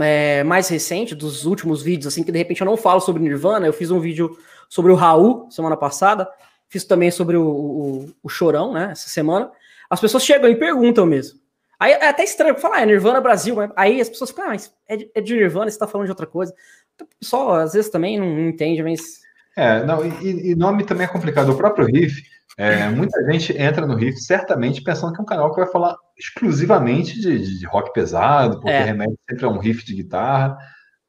[0.01, 3.65] é, mais recente, dos últimos vídeos, assim, que de repente eu não falo sobre Nirvana,
[3.65, 4.37] eu fiz um vídeo
[4.67, 6.27] sobre o Raul semana passada,
[6.67, 9.49] fiz também sobre o, o, o Chorão, né, essa semana.
[9.89, 11.39] As pessoas chegam e perguntam mesmo.
[11.79, 13.69] Aí é até estranho falar, ah, é Nirvana Brasil, né?
[13.75, 16.11] aí as pessoas ficam, ah, mas é de, é de Nirvana, você tá falando de
[16.11, 16.53] outra coisa.
[16.95, 19.26] Então, o pessoal às vezes também não, não entende, mas.
[19.57, 21.49] É, não, e, e, nome também é complicado.
[21.49, 22.21] O próprio Riff,
[22.55, 25.97] é, muita gente entra no Riff certamente pensando que é um canal que vai falar
[26.15, 28.83] exclusivamente de, de rock pesado, porque é.
[28.83, 30.57] remete sempre a um riff de guitarra,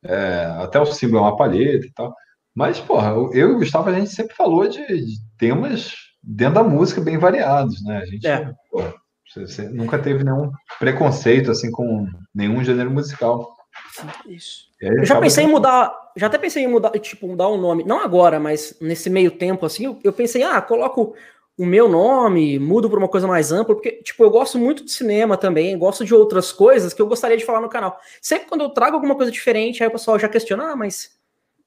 [0.02, 2.14] é, até o símbolo é uma palheta e tal.
[2.54, 5.92] Mas, porra, eu e o Gustavo, a gente sempre falou de, de temas
[6.22, 7.98] dentro da música bem variados, né?
[7.98, 8.52] A gente é.
[8.70, 8.94] porra,
[9.34, 13.46] você nunca teve nenhum preconceito assim com nenhum gênero musical.
[14.26, 14.68] Isso.
[14.80, 17.84] Eu já pensei em mudar, já até pensei em mudar, tipo, mudar o um nome,
[17.84, 21.14] não agora, mas nesse meio tempo assim, eu, eu pensei, ah, coloco
[21.56, 24.92] o meu nome, mudo para uma coisa mais ampla, porque, tipo, eu gosto muito de
[24.92, 27.98] cinema também, gosto de outras coisas que eu gostaria de falar no canal.
[28.22, 31.18] Sempre quando eu trago alguma coisa diferente, aí o pessoal já questiona, ah, mas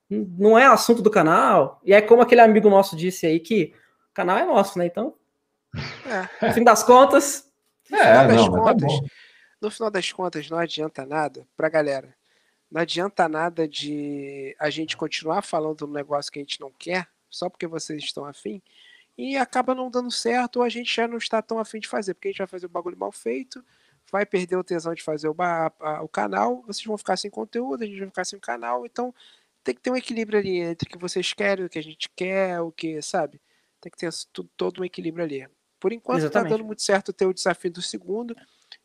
[0.10, 1.82] não é assunto do canal.
[1.84, 3.73] E é como aquele amigo nosso disse aí, que
[4.11, 4.86] o canal é nosso, né?
[4.86, 5.14] Então,
[6.06, 6.48] é.
[6.48, 7.49] no fim das contas...
[7.90, 9.06] No é, final, não, tá contas, tá
[9.61, 12.15] no final das contas, não adianta nada pra galera.
[12.72, 17.07] Não adianta nada de a gente continuar falando do negócio que a gente não quer,
[17.30, 18.61] só porque vocês estão afim,
[19.18, 22.14] e acaba não dando certo, ou a gente já não está tão afim de fazer,
[22.14, 23.64] porque a gente vai fazer o bagulho mal feito,
[24.10, 25.35] vai perder o tesão de fazer o,
[26.02, 29.14] o canal, vocês vão ficar sem conteúdo, a gente vai ficar sem canal, então
[29.64, 32.10] tem que ter um equilíbrio ali entre o que vocês querem, o que a gente
[32.15, 33.41] quer, o que, sabe?
[33.80, 35.48] Tem que ter tudo, todo um equilíbrio ali.
[35.80, 36.49] Por enquanto tá Exatamente.
[36.49, 38.35] tá dando muito certo ter o desafio do segundo.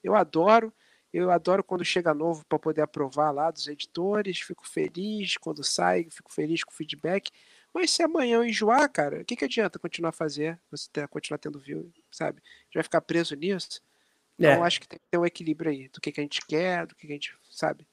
[0.03, 0.73] Eu adoro.
[1.17, 4.39] Eu adoro quando chega novo para poder aprovar lá dos editores.
[4.39, 7.31] Fico feliz quando sai, fico feliz com o feedback.
[7.73, 10.61] Mas se amanhã eu enjoar, cara, o que, que adianta continuar a fazer?
[10.71, 12.43] Você ter, continuar tendo view, sabe?
[12.45, 13.81] A gente vai ficar preso nisso.
[14.39, 14.57] Então, é.
[14.57, 16.87] eu acho que tem que ter um equilíbrio aí, do que, que a gente quer,
[16.87, 17.87] do que, que a gente sabe.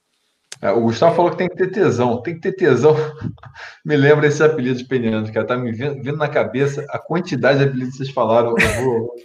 [0.61, 2.21] É, o Gustavo falou que tem que ter tesão.
[2.21, 2.93] Tem que ter tesão.
[3.85, 7.65] me lembra esse apelido de peniano, que tá me vindo, na cabeça a quantidade de
[7.65, 8.53] apelidos que vocês falaram.
[8.57, 9.15] Eu vou,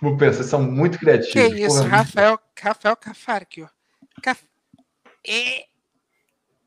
[0.00, 1.32] vou pensar, são muito criativos.
[1.32, 3.66] Que isso, Porra, Rafael, Rafael Cafarque,
[4.22, 4.42] Caf...
[5.26, 5.64] E...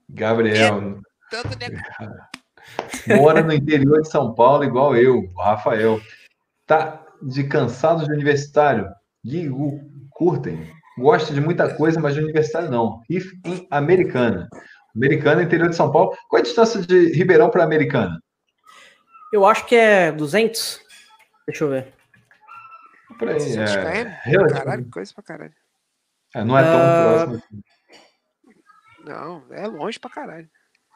[0.10, 1.02] Gabriel.
[1.32, 1.58] É, todo
[3.22, 5.99] Mora no interior de São Paulo, igual eu, Rafael.
[6.68, 8.88] Tá de cansado de universitário?
[9.24, 9.80] Digo,
[10.12, 10.72] curtem.
[10.98, 13.02] Gosta de muita coisa, mas de universitário não.
[13.10, 14.49] RIF em Americana.
[14.95, 16.16] Americana, interior de São Paulo.
[16.30, 18.20] Qual é a distância de Ribeirão para Americana?
[19.32, 20.82] Eu acho que é 200.
[21.48, 21.94] Deixa eu ver.
[23.17, 24.49] Por aí, é...
[24.49, 25.53] Caralho, coisa pra caralho.
[26.33, 27.03] É, não é tão uh...
[27.03, 27.63] próximo assim.
[29.05, 30.49] Não, é longe pra caralho.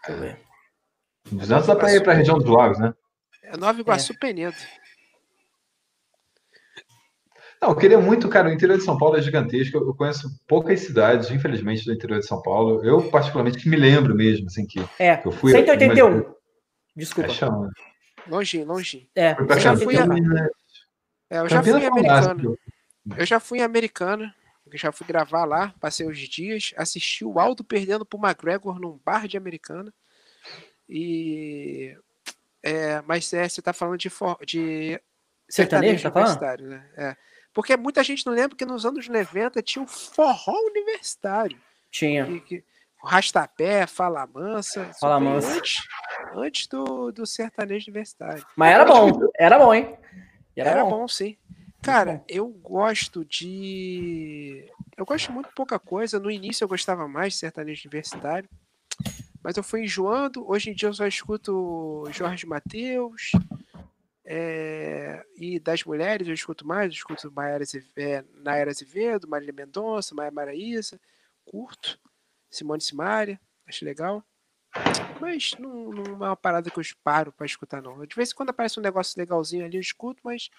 [0.07, 0.39] Ver.
[1.31, 2.93] 200 dá para ir para a região dos lagos, né?
[3.43, 4.17] É Nova Iguaçu é.
[4.17, 4.55] Penedo.
[7.61, 9.77] Não, eu queria muito, cara, o interior de São Paulo é gigantesco.
[9.77, 12.83] Eu conheço poucas cidades, infelizmente, do interior de São Paulo.
[12.83, 15.17] Eu, particularmente, que me lembro mesmo, assim, que, é.
[15.17, 15.51] que eu fui.
[15.51, 16.09] 181.
[16.09, 16.25] Mas...
[16.95, 17.29] Desculpa.
[17.29, 17.69] É chama.
[18.27, 19.09] Longe, longe.
[19.15, 19.97] É, eu já fui.
[19.97, 20.05] A...
[21.29, 22.57] É, eu já fui em Americana.
[23.17, 24.35] Eu já fui em Americana.
[24.73, 29.27] Já fui gravar lá, passei os dias, assisti o Aldo perdendo pro McGregor num bar
[29.27, 29.93] de Americana.
[30.89, 31.95] E.
[32.63, 34.99] É, mas é, você está falando de, for, de
[35.47, 36.89] sertanejo, tá universitário, né?
[36.97, 37.15] É.
[37.53, 41.57] Porque muita gente não lembra que nos anos 90 tinha o forró universitário.
[41.91, 42.25] Tinha.
[42.25, 42.63] Que, que,
[43.03, 44.91] Rastapé, Fala Mansa.
[44.99, 45.55] Fala Mansa.
[45.55, 45.83] Antes,
[46.35, 48.45] antes do, do sertanejo universitário.
[48.55, 49.95] Mas era bom, era bom, hein?
[50.55, 50.91] Era, era bom.
[50.91, 51.07] bom.
[51.07, 51.37] sim.
[51.81, 54.71] Cara, eu gosto de.
[54.97, 56.19] Eu gosto muito pouca coisa.
[56.19, 58.49] No início eu gostava mais de sertanejo universitário
[59.45, 60.43] mas eu fui enjoando.
[60.49, 63.31] Hoje em dia eu só escuto Jorge Mateus,
[64.27, 67.63] É, e das mulheres eu escuto mais, eu escuto Maiara
[67.95, 70.99] é, Nayara Azevedo, Marília Mendonça, Maia Maraísa,
[71.45, 71.99] curto,
[72.49, 74.23] Simone Simaria, acho legal.
[75.19, 78.05] Mas não, não, é uma parada que eu paro para escutar, não.
[78.05, 80.49] De vez em quando aparece um negócio legalzinho ali, eu escuto, mas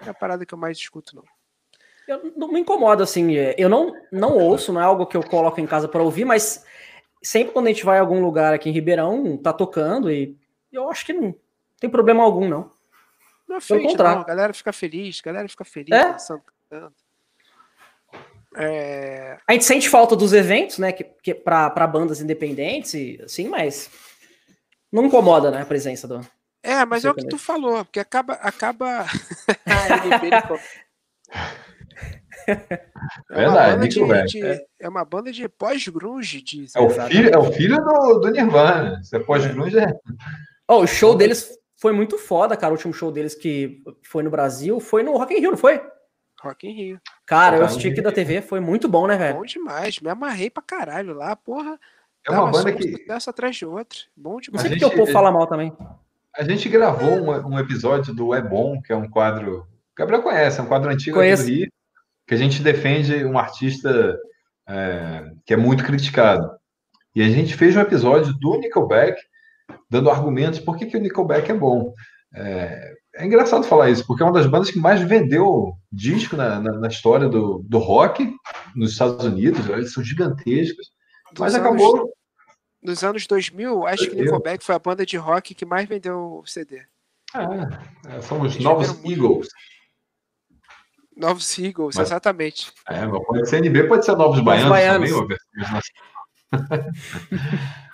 [0.00, 1.24] não é a parada que eu mais escuto, não.
[2.06, 3.36] Eu não me incomoda, assim.
[3.36, 6.24] É, eu não, não ouço, não é algo que eu coloco em casa para ouvir,
[6.24, 6.64] mas
[7.22, 10.36] sempre quando a gente vai a algum lugar aqui em Ribeirão, tá tocando e
[10.72, 11.34] eu acho que não
[11.78, 12.72] tem problema algum, não.
[13.48, 14.06] Não ofende, não.
[14.06, 16.38] A galera fica feliz, a galera fica feliz é?
[16.68, 16.94] cantando.
[18.56, 19.38] É...
[19.48, 20.92] A gente sente falta dos eventos, né?
[20.92, 23.90] Que, que para bandas independentes, assim, mas
[24.92, 25.62] não incomoda, né?
[25.62, 26.20] A presença do.
[26.62, 28.34] É, mas é o que tu falou, porque acaba.
[28.34, 29.06] acaba...
[32.46, 34.64] é, Verdade, de, de, é.
[34.80, 34.88] é.
[34.88, 36.44] uma banda de pós-grunge.
[36.74, 39.02] É, o filho, é o filho do, do Nirvana.
[39.02, 39.92] Se é pós-grunge, é.
[40.68, 42.72] Oh, o show deles foi muito foda, cara.
[42.72, 45.80] O último show deles que foi no Brasil foi no Rock in Rio, não foi?
[46.40, 47.00] Rock in Rio.
[47.26, 49.38] Cara, eu assisti aqui da TV, foi muito bom, né, velho?
[49.38, 51.78] Bom demais, me amarrei pra caralho lá, porra.
[52.26, 53.04] É uma banda que.
[53.08, 53.98] Essa atrás de outra.
[54.16, 54.62] Bom demais.
[54.62, 55.72] Não sei porque o povo fala mal também.
[56.36, 59.60] A gente gravou um, um, episódio do É Bom, que é um quadro.
[59.60, 61.42] O Gabriel conhece, é um quadro antigo Conheço.
[61.42, 61.72] aqui do Rio,
[62.26, 64.18] que a gente defende um artista
[64.68, 66.50] é, que é muito criticado.
[67.14, 69.20] E a gente fez um episódio do Nickelback
[69.90, 71.92] dando argumentos por que, que o Nickelback é bom.
[72.34, 76.60] É, é, engraçado falar isso, porque é uma das bandas que mais vendeu disco na,
[76.60, 78.34] na, na história do, do rock
[78.74, 79.68] nos Estados Unidos.
[79.68, 80.90] Eles são gigantescos.
[81.32, 82.12] Dos mas anos, acabou.
[82.82, 86.82] Nos anos 2000, acho que Nickelback foi a banda de rock que mais vendeu CD.
[88.08, 89.48] É, são os Eles novos Eagles.
[91.16, 92.72] Novos Eagles, mas, exatamente.
[92.88, 95.10] É, pode ser NB, pode ser Novos, novos Baianos, Baianos.
[95.10, 95.38] também.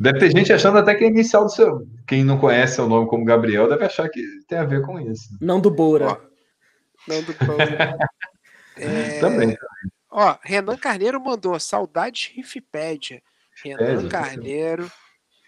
[0.00, 1.86] Deve ter gente achando até que é inicial do seu.
[2.06, 5.28] Quem não conhece o nome como Gabriel deve achar que tem a ver com isso.
[5.40, 6.20] Não do Boura.
[7.06, 7.96] não do Boura.
[8.76, 9.20] é...
[9.20, 9.56] Também.
[10.10, 13.22] Ó, Renan Carneiro mandou saudades Rifipédia.
[13.62, 14.90] Renan é, Carneiro,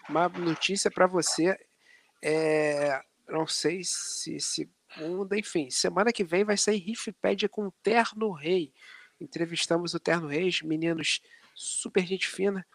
[0.09, 1.57] uma notícia para você.
[2.23, 8.31] É, não sei se segunda, enfim, semana que vem vai sair Rifipédia com o Terno
[8.31, 8.73] Rei.
[9.19, 11.21] Entrevistamos o Terno Reis, meninos
[11.55, 12.65] super gente fina,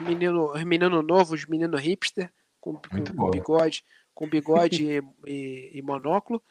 [0.00, 3.84] menino, menino novo, os menino hipster, com, com, bigode,
[4.14, 6.42] com bigode e, e, e, monóculo,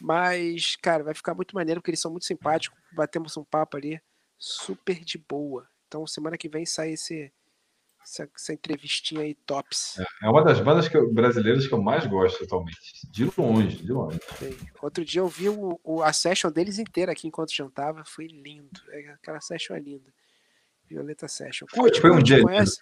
[0.00, 4.00] mas, cara, vai ficar muito maneiro, porque eles são muito simpáticos, batemos um papo ali,
[4.38, 5.68] super de boa.
[5.86, 7.32] Então, semana que vem sai esse,
[8.02, 9.98] essa, essa entrevistinha aí tops.
[9.98, 12.78] É, é uma das bandas que eu, brasileiras que eu mais gosto atualmente.
[13.10, 14.18] De longe, de longe.
[14.82, 18.04] Outro dia eu vi o, o, a session deles inteira aqui enquanto jantava.
[18.04, 18.80] Foi lindo.
[18.90, 20.12] É, aquela session é linda.
[20.90, 21.66] Violeta Session.
[21.72, 22.80] Curte, foi um dia, conhece?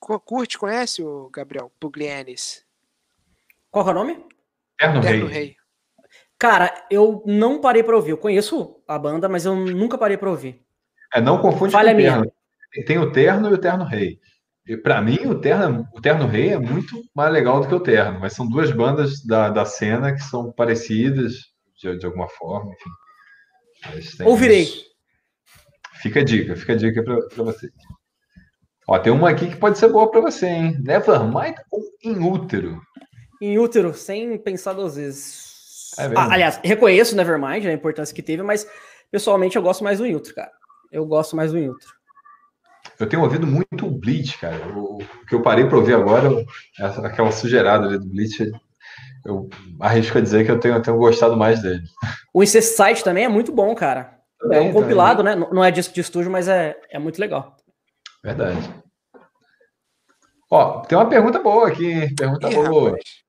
[0.00, 2.66] Curte, conhece o Gabriel Puglianes?
[3.70, 4.26] Qual é o nome?
[4.76, 5.44] Terno, Terno Rei.
[5.44, 5.56] Rei.
[6.36, 8.10] Cara, eu não parei para ouvir.
[8.10, 10.60] Eu conheço a banda, mas eu nunca parei para ouvir.
[11.14, 12.20] É, não confunde Falha com o Terno.
[12.22, 12.84] Minha.
[12.84, 14.18] Tem o Terno e o Terno Rei.
[14.66, 17.80] E para mim, o Terno, o Terno Rei é muito mais legal do que o
[17.80, 21.34] Terno, mas são duas bandas da, da cena que são parecidas
[21.76, 24.24] de, de alguma forma, enfim.
[24.24, 24.91] Ouvirei.
[26.02, 27.70] Fica a dica, fica a dica para você.
[28.88, 30.76] Ó, tem uma aqui que pode ser boa para você, hein?
[30.82, 32.82] Nevermind ou em útero?
[33.40, 35.94] Em útero, sem pensar duas vezes.
[35.98, 38.66] É ah, aliás, reconheço Nevermind, a importância que teve, mas
[39.12, 40.50] pessoalmente eu gosto mais do útero, cara.
[40.90, 41.92] Eu gosto mais do útero.
[42.98, 44.58] Eu tenho ouvido muito o Bleach, cara.
[44.76, 44.98] O,
[45.28, 46.28] que eu parei para ouvir agora,
[47.04, 48.50] aquela sujeirada ali do Bleach,
[49.24, 49.48] eu
[49.80, 51.82] arrisco a dizer que eu tenho, eu tenho gostado mais dele.
[52.34, 54.21] O Incessite também é muito bom, cara.
[54.50, 55.34] É um compilado, né?
[55.34, 57.56] Não é disco de estúdio, mas é, é muito legal.
[58.22, 58.58] Verdade.
[60.50, 62.14] Ó, tem uma pergunta boa aqui.
[62.14, 62.90] Pergunta Ih, boa.
[62.90, 63.22] Rapaz.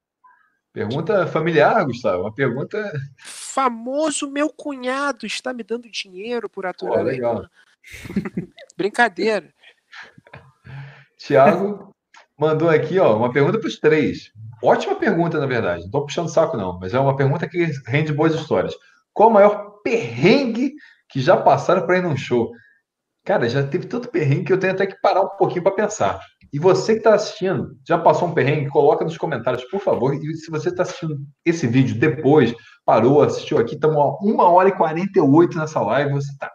[0.73, 2.23] Pergunta familiar, Gustavo.
[2.23, 2.91] Uma pergunta.
[3.19, 7.45] Famoso meu cunhado está me dando dinheiro por aturar Pô, legal.
[8.75, 9.53] Brincadeira.
[11.17, 11.93] Tiago
[12.37, 14.31] mandou aqui, ó, uma pergunta para os três.
[14.63, 15.81] Ótima pergunta, na verdade.
[15.81, 18.73] Não estou puxando saco, não, mas é uma pergunta que rende boas histórias.
[19.13, 20.73] Qual o maior perrengue
[21.13, 22.51] que já passaram para ir num show.
[23.23, 26.19] Cara, já teve tanto perrengue que eu tenho até que parar um pouquinho para pensar.
[26.51, 28.69] E você que está assistindo, já passou um perrengue?
[28.69, 30.13] Coloca nos comentários, por favor.
[30.15, 32.53] E se você está assistindo esse vídeo depois,
[32.83, 36.51] parou, assistiu aqui, estamos a 1 hora e 48 nessa live, você tá,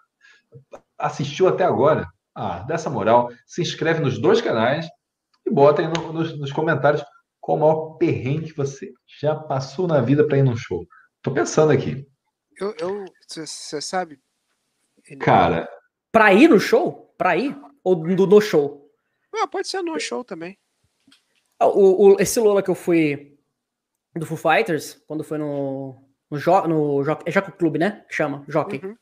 [0.98, 2.04] assistiu até agora.
[2.34, 4.86] Ah, dessa moral, se inscreve nos dois canais
[5.46, 7.02] e bota aí no, nos, nos, comentários
[7.40, 10.84] qual o maior perrengue que você já passou na vida para ir num show.
[11.22, 12.06] Tô pensando aqui.
[12.60, 12.74] Eu,
[13.26, 14.20] você sabe,
[15.16, 15.68] Cara.
[16.12, 17.14] Pra ir no show?
[17.16, 17.56] Pra ir?
[17.84, 18.90] Ou do, no show?
[19.34, 20.58] Ah, pode ser no show também.
[21.58, 23.36] Ah, o, o, esse Lola que eu fui
[24.14, 25.96] do Foo Fighters, quando foi no,
[26.30, 28.04] no, jo, no jo, é Jockey Club, né?
[28.08, 28.80] Que chama, Jockey.
[28.84, 28.96] Uhum.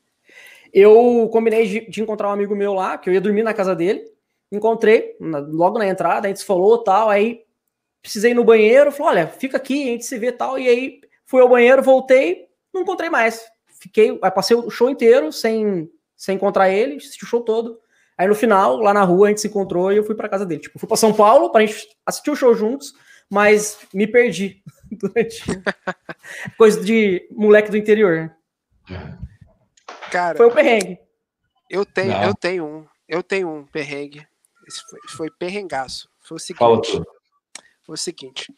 [0.73, 3.75] Eu combinei de, de, encontrar um amigo meu lá, que eu ia dormir na casa
[3.75, 4.03] dele.
[4.51, 7.43] Encontrei na, logo na entrada, a gente se falou tal, aí
[8.01, 11.01] precisei ir no banheiro, falou, olha, fica aqui, a gente se vê tal, e aí
[11.25, 13.45] fui ao banheiro, voltei, não encontrei mais.
[13.79, 17.79] Fiquei, passei o show inteiro sem, sem encontrar ele, assisti o show todo.
[18.17, 20.45] Aí no final, lá na rua, a gente se encontrou e eu fui para casa
[20.45, 20.61] dele.
[20.61, 22.95] Tipo, fui para São Paulo pra gente assistir o show juntos,
[23.29, 25.43] mas me perdi durante
[26.57, 28.35] coisa de moleque do interior.
[30.11, 30.97] Cara, foi o perrengue.
[31.69, 34.27] Eu tenho, eu tenho um, eu tenho um perrengue.
[34.67, 36.09] Esse foi, foi perrengaço.
[36.19, 37.01] Foi o seguinte.
[37.83, 38.51] Foi o seguinte.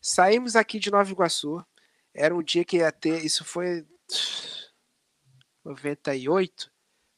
[0.00, 1.64] Saímos aqui de Nova Iguaçu.
[2.12, 3.86] Era um dia que ia ter, isso foi
[5.64, 6.70] 98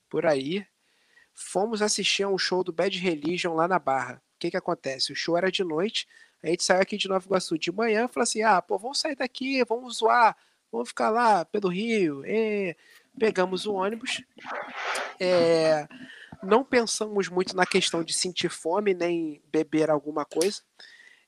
[0.08, 0.66] por aí
[1.34, 4.22] fomos assistir a um show do Bad Religion lá na Barra.
[4.34, 5.12] O que que acontece?
[5.12, 6.06] O show era de noite,
[6.42, 9.16] a gente saiu aqui de Nova Iguaçu de manhã falou assim: ah, pô, vamos sair
[9.16, 10.36] daqui, vamos zoar,
[10.70, 12.24] vamos ficar lá pelo Rio.
[12.24, 12.76] E
[13.18, 14.22] pegamos o ônibus.
[15.20, 15.88] É,
[16.42, 20.62] não pensamos muito na questão de sentir fome nem beber alguma coisa.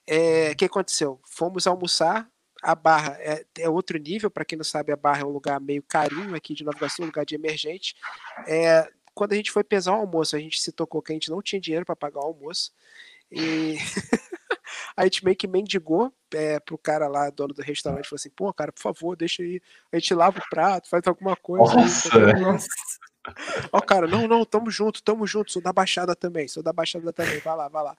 [0.07, 1.21] É, o que aconteceu?
[1.25, 2.29] Fomos almoçar.
[2.63, 5.61] A Barra é, é outro nível, para quem não sabe, a Barra é um lugar
[5.61, 7.95] meio carinho aqui de Nova Iguaçu, um lugar de emergente.
[8.47, 11.31] É, quando a gente foi pesar o almoço, a gente se tocou que a gente
[11.31, 12.73] não tinha dinheiro para pagar o almoço.
[13.31, 13.77] E
[14.97, 18.53] a gente meio que mendigou é, pro cara lá, dono do restaurante, falou assim: pô,
[18.53, 19.61] cara, por favor, deixa aí.
[19.93, 21.75] A gente lava o prato, faz alguma coisa.
[21.75, 22.09] Nossa!
[22.17, 22.69] Aí, Nossa.
[23.71, 27.13] Ó, cara, não, não, tamo junto, tamo junto, sou da Baixada também, sou da Baixada
[27.13, 27.97] também, vai lá, vai lá.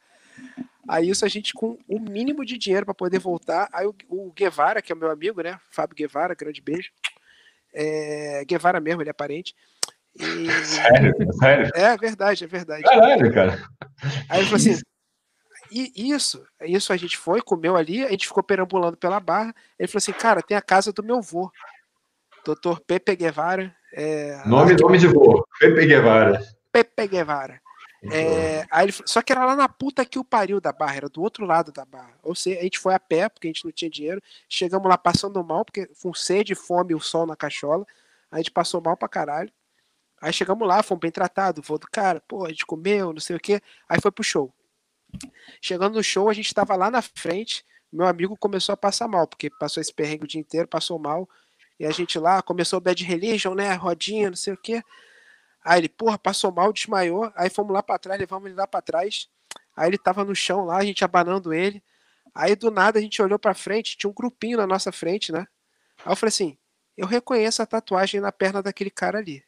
[0.88, 3.70] Aí isso a gente com o mínimo de dinheiro para poder voltar.
[3.72, 5.60] Aí o, o, Guevara, que é o meu amigo, né?
[5.70, 6.92] Fábio Guevara, grande beijo.
[7.74, 9.56] É, Guevara mesmo, ele é parente.
[10.20, 10.52] E...
[10.66, 11.14] Sério?
[11.34, 11.72] Sério?
[11.74, 12.84] É verdade, é verdade.
[12.84, 13.64] Caralho, cara.
[14.30, 14.82] Aí ele falou assim:
[15.72, 19.56] e isso, isso a gente foi, comeu ali, a gente ficou perambulando pela barra.
[19.80, 21.50] Ele falou assim: cara, tem a casa do meu vô,
[22.44, 23.74] doutor Pepe Guevara.
[23.94, 26.42] É, nome, nome de vô, Pepe Guevara.
[26.74, 27.62] Pepe Guevara.
[28.04, 31.10] É, aí ele, só que era lá na puta que o pariu da barra, era
[31.10, 32.18] do outro lado da barra.
[32.24, 34.22] Ou seja, a gente foi a pé, porque a gente não tinha dinheiro.
[34.50, 37.86] Chegamos lá passando mal, porque com sede, fome e o sol na cachola.
[38.32, 39.52] A gente passou mal pra caralho.
[40.22, 43.36] Aí chegamos lá, fomos bem tratados, voo do cara, pô, a gente comeu, não sei
[43.36, 43.60] o quê.
[43.90, 44.54] Aí foi pro show.
[45.60, 49.28] Chegando no show, a gente tava lá na frente, meu amigo começou a passar mal,
[49.28, 51.28] porque passou esse perrengue o dia inteiro, passou mal.
[51.80, 54.84] E a gente lá, começou o Bad Religion, né, rodinha, não sei o quê.
[55.64, 57.32] Aí ele, porra, passou mal, desmaiou.
[57.36, 59.30] Aí fomos lá para trás, levamos ele lá para trás.
[59.76, 61.84] Aí ele tava no chão lá, a gente abanando ele.
[62.34, 65.48] Aí do nada a gente olhou para frente, tinha um grupinho na nossa frente, né?
[66.06, 66.58] Aí eu falei assim:
[66.98, 69.44] eu reconheço a tatuagem na perna daquele cara ali.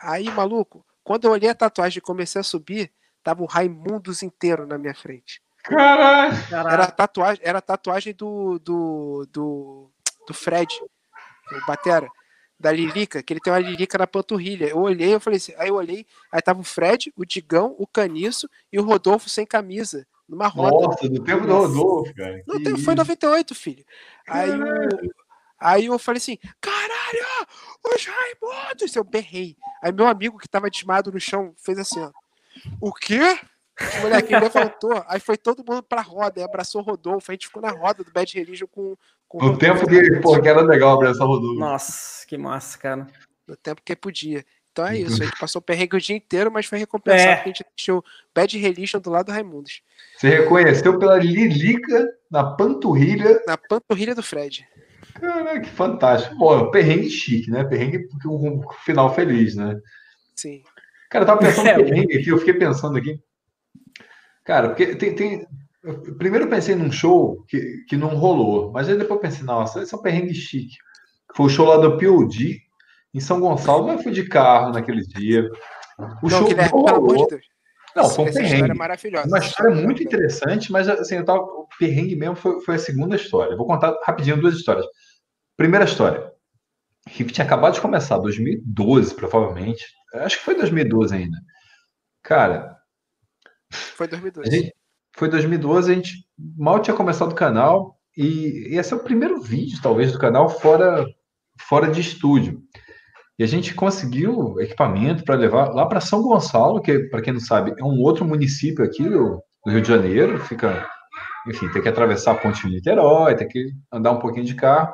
[0.00, 4.66] Aí, maluco, quando eu olhei a tatuagem e comecei a subir, tava um Raimundos inteiro
[4.66, 5.40] na minha frente.
[5.62, 6.34] Caralho!
[6.50, 9.90] Era a tatuagem, era a tatuagem do, do, do,
[10.26, 10.72] do Fred,
[11.52, 12.08] o Batera,
[12.58, 14.66] da Lilica, que ele tem uma Lilica na panturrilha.
[14.66, 17.86] Eu olhei, eu falei assim, aí eu olhei, aí tava o Fred, o Digão, o
[17.86, 20.86] Caniço e o Rodolfo sem camisa, numa roda.
[20.86, 22.42] Nossa, do tempo do Rodolfo, cara.
[22.46, 23.84] Não, tem, foi 98, filho.
[24.26, 25.10] Aí o,
[25.58, 27.26] Aí eu falei assim: caralho,
[27.94, 28.94] os Raimundos!
[28.94, 29.56] Eu berrei.
[29.82, 32.10] Aí meu amigo que tava desmado no chão fez assim: ó.
[32.80, 33.38] O quê?
[33.98, 37.46] O moleque levantou, aí foi todo mundo pra roda, e abraçou o Rodolfo, a gente
[37.46, 38.96] ficou na roda do Bad Religion com.
[39.38, 41.58] Com no tempo que, pô, que era legal abraçar o Rodolfo.
[41.58, 43.06] Nossa, que massa, cara.
[43.46, 44.44] No tempo que podia.
[44.72, 47.36] Então é isso, a gente passou o perrengue o dia inteiro, mas foi recompensado é.
[47.36, 48.04] porque a gente deixou
[48.34, 49.80] Bad Religion do lado do Raimundos.
[50.18, 53.40] Você reconheceu pela lilica na panturrilha.
[53.46, 54.68] Na panturrilha do Fred.
[55.14, 56.36] Cara, que fantástico.
[56.36, 57.64] Pô, perrengue chique, né?
[57.64, 59.80] Perrengue porque um final feliz, né?
[60.34, 60.62] Sim.
[61.08, 63.18] Cara, eu tava pensando no perrengue aqui, eu fiquei pensando aqui.
[64.44, 65.14] Cara, porque tem.
[65.14, 65.46] tem...
[66.18, 69.94] Primeiro eu pensei num show que, que não rolou, mas aí depois pensei, nossa, esse
[69.94, 70.76] é um perrengue chique.
[71.34, 72.60] Foi o show lá do POD
[73.14, 75.48] em São Gonçalo, mas eu fui de carro naquele dia.
[76.22, 77.28] O não, show não rolou.
[77.28, 77.40] De
[77.94, 78.54] não, foi um perrengue.
[78.54, 79.28] História é maravilhosa.
[79.28, 83.56] Uma história muito interessante, mas assim, tava, o perrengue mesmo foi, foi a segunda história.
[83.56, 84.84] Vou contar rapidinho duas histórias.
[85.56, 86.30] Primeira história.
[87.08, 89.86] Riff tinha acabado de começar, 2012, provavelmente.
[90.14, 91.38] Acho que foi 2012 ainda.
[92.22, 92.76] Cara.
[93.70, 94.50] Foi 2012.
[94.50, 94.74] Gente,
[95.16, 96.26] foi 2012, a gente
[96.56, 97.96] mal tinha começado o canal.
[98.16, 101.06] E esse é o primeiro vídeo, talvez, do canal fora,
[101.68, 102.60] fora de estúdio.
[103.38, 107.40] E a gente conseguiu equipamento para levar lá para São Gonçalo, que, para quem não
[107.40, 110.38] sabe, é um outro município aqui do, do Rio de Janeiro.
[110.40, 110.86] Fica,
[111.46, 114.92] enfim, tem que atravessar a ponte de Niterói, tem que andar um pouquinho de carro.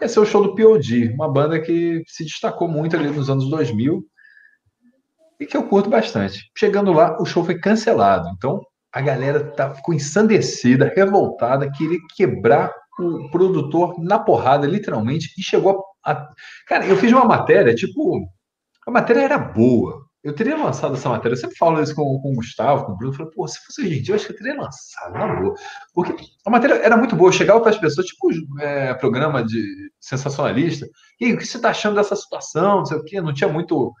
[0.00, 3.48] Esse é o show do POD, uma banda que se destacou muito ali nos anos
[3.48, 4.04] 2000
[5.40, 6.50] e que eu curto bastante.
[6.56, 8.28] Chegando lá, o show foi cancelado.
[8.36, 8.60] Então,
[8.94, 15.84] a galera tá, ficou ensandecida, revoltada, queria quebrar o produtor na porrada, literalmente, e chegou
[16.04, 16.12] a.
[16.12, 16.28] a...
[16.68, 18.24] Cara, eu fiz uma matéria, tipo.
[18.86, 20.04] A matéria era boa.
[20.22, 21.34] Eu teria lançado essa matéria.
[21.34, 23.12] Eu sempre falo isso com, com o Gustavo, com o Bruno.
[23.12, 25.40] Eu falei, pô, se fosse hoje em dia, eu acho que eu teria lançado, na
[25.40, 25.54] boa.
[25.92, 26.14] Porque
[26.46, 27.28] a matéria era muito boa.
[27.28, 28.28] Eu chegava para as pessoas, tipo,
[28.60, 30.86] é, programa de sensacionalista.
[31.20, 32.78] E aí, o que você está achando dessa situação?
[32.78, 33.20] Não sei o quê.
[33.20, 33.92] Não tinha muito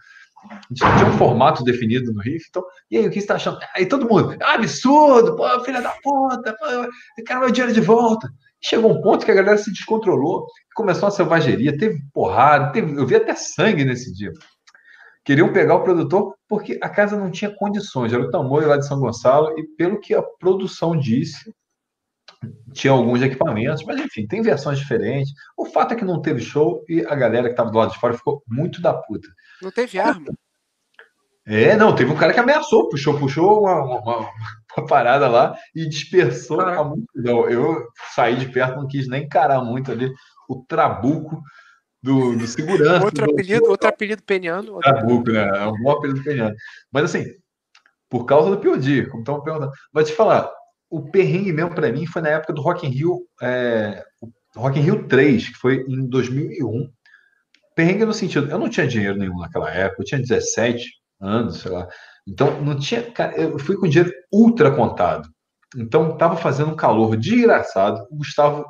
[0.74, 3.58] tinha, tinha um formato definido no riff, então, e aí, o que você tá achando?
[3.74, 8.28] Aí todo mundo, ah, absurdo, pô, filha da puta, pô, quero meu dinheiro de volta.
[8.60, 13.06] Chegou um ponto que a galera se descontrolou, começou a selvageria, teve porrada, teve, eu
[13.06, 14.32] vi até sangue nesse dia.
[15.22, 18.86] Queriam pegar o produtor porque a casa não tinha condições, era o tamanho lá de
[18.86, 21.54] São Gonçalo, e pelo que a produção disse,
[22.72, 25.32] tinha alguns equipamentos, mas enfim, tem versões diferentes.
[25.56, 27.98] O fato é que não teve show e a galera que estava do lado de
[27.98, 29.28] fora ficou muito da puta.
[29.64, 30.32] Não teve arma.
[31.46, 34.30] É, não, teve um cara que ameaçou, puxou, puxou uma, uma,
[34.76, 37.48] uma parada lá e dispersou a multidão.
[37.48, 40.10] Eu saí de perto, não quis nem encarar muito ali
[40.48, 41.42] o trabuco
[42.02, 43.04] do, do segurança.
[43.04, 44.74] Outro do apelido, outro apelido peniano.
[44.74, 45.48] Outro trabuco, né?
[45.48, 46.54] É um bom apelido peniano.
[46.90, 47.24] Mas assim,
[48.08, 49.72] por causa do Piodi, como estão perguntando.
[49.92, 50.50] Mas te falar,
[50.90, 54.04] o perrengue mesmo para mim foi na época do Rock in Rio, é,
[54.54, 56.90] Rock in Rio 3, que foi em 2001.
[57.74, 60.84] Perrengue no sentido, eu não tinha dinheiro nenhum naquela época, eu tinha 17
[61.20, 61.88] anos, sei lá.
[62.26, 63.02] Então, não tinha.
[63.10, 65.28] Cara, eu fui com dinheiro ultra contado.
[65.76, 68.06] Então, tava fazendo um calor desgraçado.
[68.10, 68.64] O Gustavo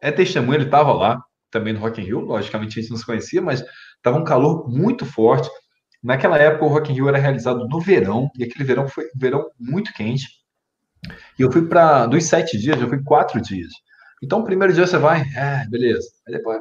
[0.00, 1.20] é testemunha, ele tava lá
[1.50, 2.20] também no Rock in Rio.
[2.20, 3.64] Logicamente, a gente não se conhecia, mas
[4.02, 5.48] tava um calor muito forte.
[6.02, 9.18] Naquela época, o Rock in Rio era realizado no verão, e aquele verão foi um
[9.18, 10.26] verão muito quente.
[11.38, 12.06] E eu fui para.
[12.06, 13.72] Dos sete dias, eu fui quatro dias.
[14.22, 16.08] Então, o primeiro dia você vai, é, beleza.
[16.26, 16.60] Aí depois,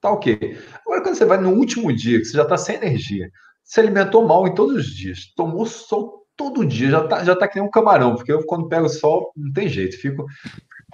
[0.00, 0.58] tá ok.
[0.84, 3.30] Agora, quando você vai no último dia, que você já tá sem energia,
[3.62, 7.46] se alimentou mal em todos os dias, tomou sol todo dia, já tá, já tá
[7.46, 10.24] que nem um camarão, porque eu, quando pego sol, não tem jeito, fico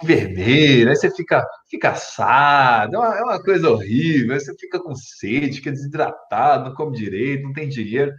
[0.03, 4.79] vermelho, aí você fica, fica assado, é uma, é uma coisa horrível, aí você fica
[4.79, 8.13] com sede, fica desidratado, não come direito, não tem dinheiro.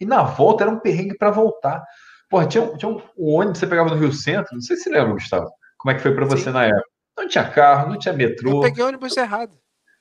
[0.00, 1.82] E na volta era um perrengue para voltar.
[2.28, 4.84] Porra, tinha, tinha um, um ônibus que você pegava no Rio Centro, não sei se
[4.84, 6.50] você lembra, Gustavo, como é que foi para você Sim.
[6.50, 6.84] na época.
[7.16, 8.58] Não tinha carro, não tinha metrô.
[8.58, 9.56] Eu peguei o ônibus errado.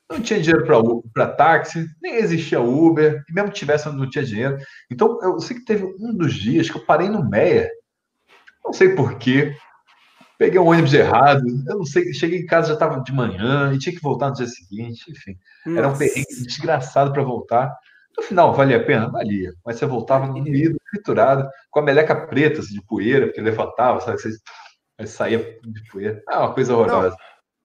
[0.09, 0.65] Não tinha dinheiro
[1.13, 4.57] para táxi, nem existia Uber, e mesmo que tivesse, não tinha dinheiro.
[4.91, 7.69] Então, eu sei que teve um dos dias que eu parei no Meia,
[8.63, 9.55] não sei porquê,
[10.37, 13.79] peguei um ônibus errado, eu não sei, cheguei em casa já estava de manhã e
[13.79, 15.37] tinha que voltar no dia seguinte, enfim.
[15.65, 15.79] Nossa.
[15.79, 17.75] Era um perrengue desgraçado para voltar.
[18.17, 19.09] No final, valia a pena?
[19.09, 19.53] Valia.
[19.65, 23.99] Mas você voltava no meio, triturado, com a meleca preta assim, de poeira, porque levantava,
[23.99, 24.21] sabe?
[24.21, 24.29] Você,
[24.97, 26.21] você saía de poeira.
[26.27, 27.17] Ah, uma coisa horrorosa.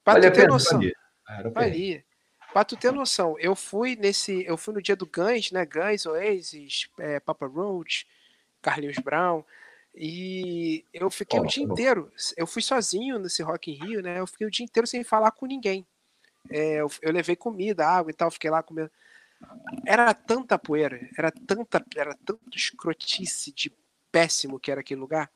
[0.04, 0.48] Valia a pena?
[0.48, 0.78] Noção.
[0.78, 0.94] Valia.
[1.28, 2.02] Ah, valia.
[2.52, 4.44] Pra tu ter noção, eu fui nesse.
[4.44, 5.64] Eu fui no dia do Guns, né?
[5.64, 8.06] Guns, Oasis, é, Papa Roach,
[8.60, 9.44] Carlinhos Brown.
[9.94, 11.72] E eu fiquei oh, o dia oh.
[11.72, 12.12] inteiro.
[12.36, 14.18] Eu fui sozinho nesse Rock in Rio, né?
[14.18, 15.86] Eu fiquei o dia inteiro sem falar com ninguém.
[16.48, 18.90] É, eu, eu, levei comida, água e tal, fiquei lá comendo.
[19.86, 23.72] Era tanta poeira, era tanta, era tanta escrotice de
[24.10, 25.30] péssimo que era aquele lugar,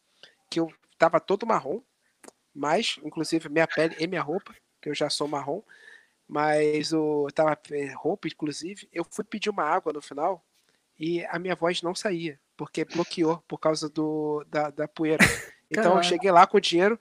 [0.50, 1.80] que eu tava todo marrom,
[2.54, 5.62] mas, inclusive, minha pele e minha roupa, que eu já sou marrom,
[6.26, 10.44] mas o tava é, roupa, inclusive, eu fui pedir uma água no final
[10.98, 15.24] e a minha voz não saía, porque bloqueou por causa do, da, da poeira.
[15.70, 16.00] Então Caramba.
[16.00, 16.98] eu cheguei lá com o dinheiro.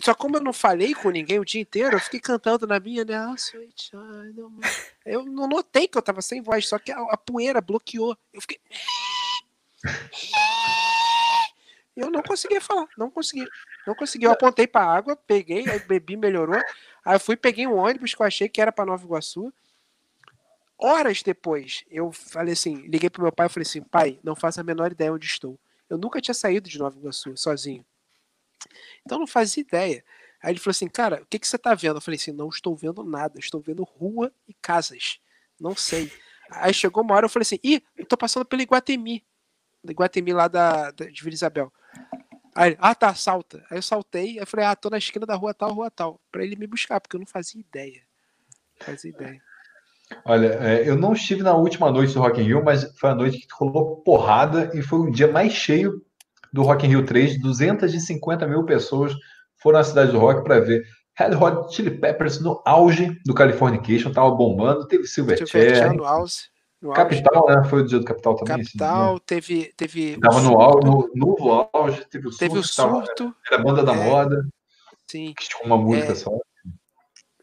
[0.02, 3.04] Só como eu não falei com ninguém o dia inteiro, eu fiquei cantando na minha,
[3.04, 3.16] né?
[3.16, 3.34] Ah,
[5.04, 8.16] eu não notei que eu tava sem voz, só que a, a poeira bloqueou.
[8.32, 8.58] Eu fiquei.
[12.00, 13.46] Eu não conseguia falar, não consegui.
[13.86, 14.24] Não consegui.
[14.24, 16.60] Eu apontei pra água, peguei, aí bebi, melhorou.
[17.04, 19.52] Aí eu fui, peguei um ônibus que eu achei que era pra Nova Iguaçu.
[20.78, 24.58] Horas depois, eu falei assim, liguei pro meu pai e falei assim, pai, não faço
[24.62, 25.60] a menor ideia onde estou.
[25.90, 27.84] Eu nunca tinha saído de Nova Iguaçu, sozinho.
[29.04, 30.02] Então não fazia ideia.
[30.42, 31.98] Aí ele falou assim, cara, o que, que você tá vendo?
[31.98, 35.20] Eu falei assim, não estou vendo nada, estou vendo rua e casas.
[35.60, 36.10] Não sei.
[36.50, 39.22] Aí chegou uma hora, eu falei assim, ih, eu tô passando pelo Iguatemi.
[39.88, 41.72] Iguatemi lá da, da, de Vila Isabel.
[42.54, 43.64] Aí, ah, tá, salta.
[43.70, 46.20] Aí eu saltei, aí falei, ah, tô na esquina da rua tal, rua tal.
[46.30, 48.02] Pra ele me buscar, porque eu não fazia ideia.
[48.78, 49.40] Não fazia ideia.
[50.24, 53.14] Olha, é, eu não estive na última noite do Rock in Rio, mas foi a
[53.14, 56.04] noite que rolou porrada e foi o dia mais cheio
[56.52, 57.40] do Rock in Rio 3.
[57.40, 59.14] 250 mil pessoas
[59.56, 60.84] foram à cidade do rock para ver
[61.14, 65.94] Red Hot Chili Peppers no auge do Californication, tava bombando, teve Silverchair.
[65.94, 66.49] no auge.
[66.80, 67.56] No Capital, auge.
[67.56, 67.68] né?
[67.68, 68.64] Foi o dia do Capital também.
[68.64, 70.18] Capital, assim, teve, teve.
[70.18, 72.38] Tava no, auge, no novo auge, teve o surto.
[72.38, 73.24] Teve o surto.
[73.24, 74.48] Tava, era a banda da é, moda.
[75.06, 75.34] Sim.
[75.36, 76.30] Que tinha uma música é, só.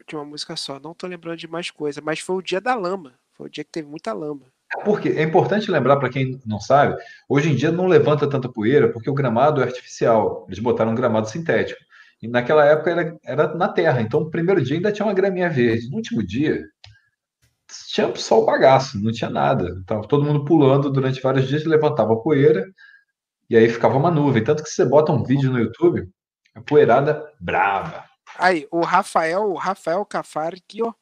[0.06, 0.80] Tinha uma música só.
[0.80, 3.14] Não tô lembrando de mais coisa, mas foi o dia da lama.
[3.34, 4.46] Foi o dia que teve muita lama.
[4.84, 8.92] Porque é importante lembrar para quem não sabe, hoje em dia não levanta tanta poeira
[8.92, 10.44] porque o gramado é artificial.
[10.48, 11.80] Eles botaram um gramado sintético.
[12.20, 14.02] E naquela época era, era na terra.
[14.02, 15.88] Então, o primeiro dia ainda tinha uma graminha verde.
[15.88, 16.64] No último dia,
[17.88, 19.82] tinha só o bagaço, não tinha nada.
[19.86, 22.66] Tava todo mundo pulando durante vários dias, levantava poeira
[23.48, 24.44] e aí ficava uma nuvem.
[24.44, 26.08] Tanto que você bota um vídeo no YouTube,
[26.54, 28.04] a poeirada brava.
[28.38, 30.92] Aí, o Rafael, o Rafael Cafari, que ó,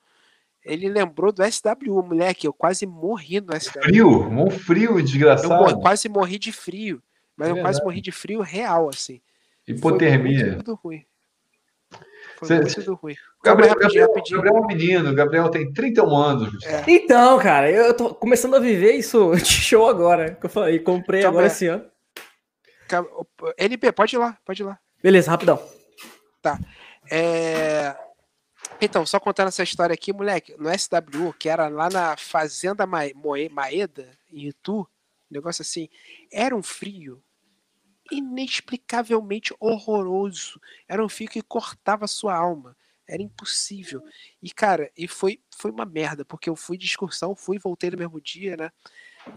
[0.65, 2.47] ele lembrou do SWU, moleque.
[2.47, 3.83] Eu quase morri no SWU.
[3.83, 5.71] Frio, um frio desgraçado.
[5.71, 7.03] Eu quase morri de frio.
[7.37, 9.21] Mas é eu quase morri de frio real, assim.
[9.67, 10.47] Hipotermia.
[10.47, 11.05] Foi muito ruim.
[12.39, 13.17] Foi muito ruim.
[13.43, 14.43] Gabriel, rapidinho, rapidinho.
[14.43, 16.65] Gabriel é um menino, Gabriel tem 31 anos.
[16.65, 16.85] É.
[16.87, 21.21] Então, cara, eu tô começando a viver isso de show agora, que eu falei, comprei
[21.21, 21.49] então, agora é.
[21.49, 21.85] esse ano.
[23.59, 24.79] NP, pode ir lá, pode ir lá.
[25.03, 25.63] Beleza, rapidão.
[26.43, 26.59] Tá.
[27.11, 27.97] É...
[28.81, 34.09] Então, só contando essa história aqui, moleque, no SWU, que era lá na Fazenda Maeda,
[34.31, 34.87] em Itu,
[35.31, 35.89] negócio assim,
[36.31, 37.23] era um frio
[38.11, 40.61] inexplicavelmente horroroso.
[40.89, 42.77] Era um fio que cortava sua alma.
[43.09, 44.03] Era impossível.
[44.43, 47.99] E, cara, e foi, foi uma merda, porque eu fui de excursão, fui voltei no
[47.99, 48.71] mesmo dia, né?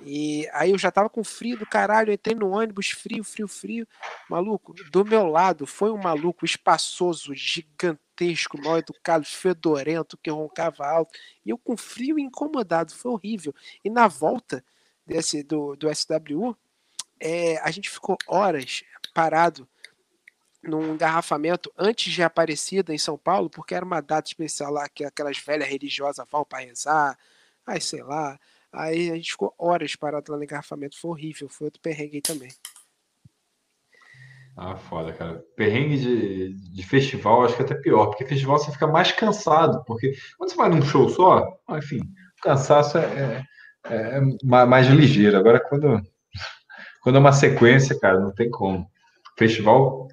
[0.03, 3.87] E aí eu já tava com frio do caralho, entrei no ônibus, frio, frio, frio.
[4.29, 11.17] Maluco, do meu lado foi um maluco espaçoso, gigantesco, mal educado, fedorento, que roncava alto.
[11.45, 13.53] E eu com frio incomodado, foi horrível.
[13.83, 14.63] E na volta
[15.05, 16.55] desse do, do SWU,
[17.19, 18.83] é, a gente ficou horas
[19.13, 19.67] parado
[20.63, 25.03] num engarrafamento antes de Aparecida em São Paulo, porque era uma data especial lá que
[25.03, 27.17] aquelas velhas religiosas vão para rezar,
[27.65, 28.39] aí sei lá.
[28.71, 32.51] Aí a gente ficou horas parado lá no engarrafamento, foi horrível, foi outro perrengue também.
[34.55, 35.41] Ah, foda, cara.
[35.55, 39.81] Perrengue de, de festival, acho que é até pior, porque festival você fica mais cansado,
[39.85, 43.45] porque quando você vai num show só, enfim, o cansaço é,
[43.85, 44.21] é, é
[44.65, 45.37] mais ligeiro.
[45.37, 46.01] Agora, quando
[47.09, 48.87] quando é uma sequência, cara, não tem como.
[49.35, 50.07] Festival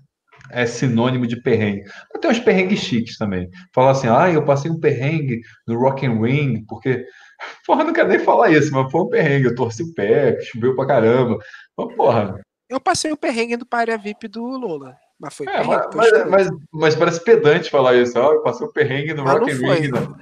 [0.50, 1.84] é sinônimo de perrengue.
[2.10, 3.50] Mas tem uns perrengues chiques também.
[3.74, 7.04] Falar assim, ah, eu passei um perrengue no Rock and Ring, porque.
[7.66, 9.48] Porra, não quero nem falar isso, mas foi um perrengue.
[9.48, 11.36] Eu torci o pé, choveu pra caramba.
[11.76, 12.40] Mas, porra.
[12.66, 14.96] Eu passei o perrengue do Párea VIP do Lola.
[15.20, 15.96] Mas foi é, perrengue.
[15.96, 18.18] Mas, mas, mas, parece pedante falar isso.
[18.18, 19.88] Ah, eu passei o perrengue no mas Rock and Ring.
[19.88, 20.16] Não.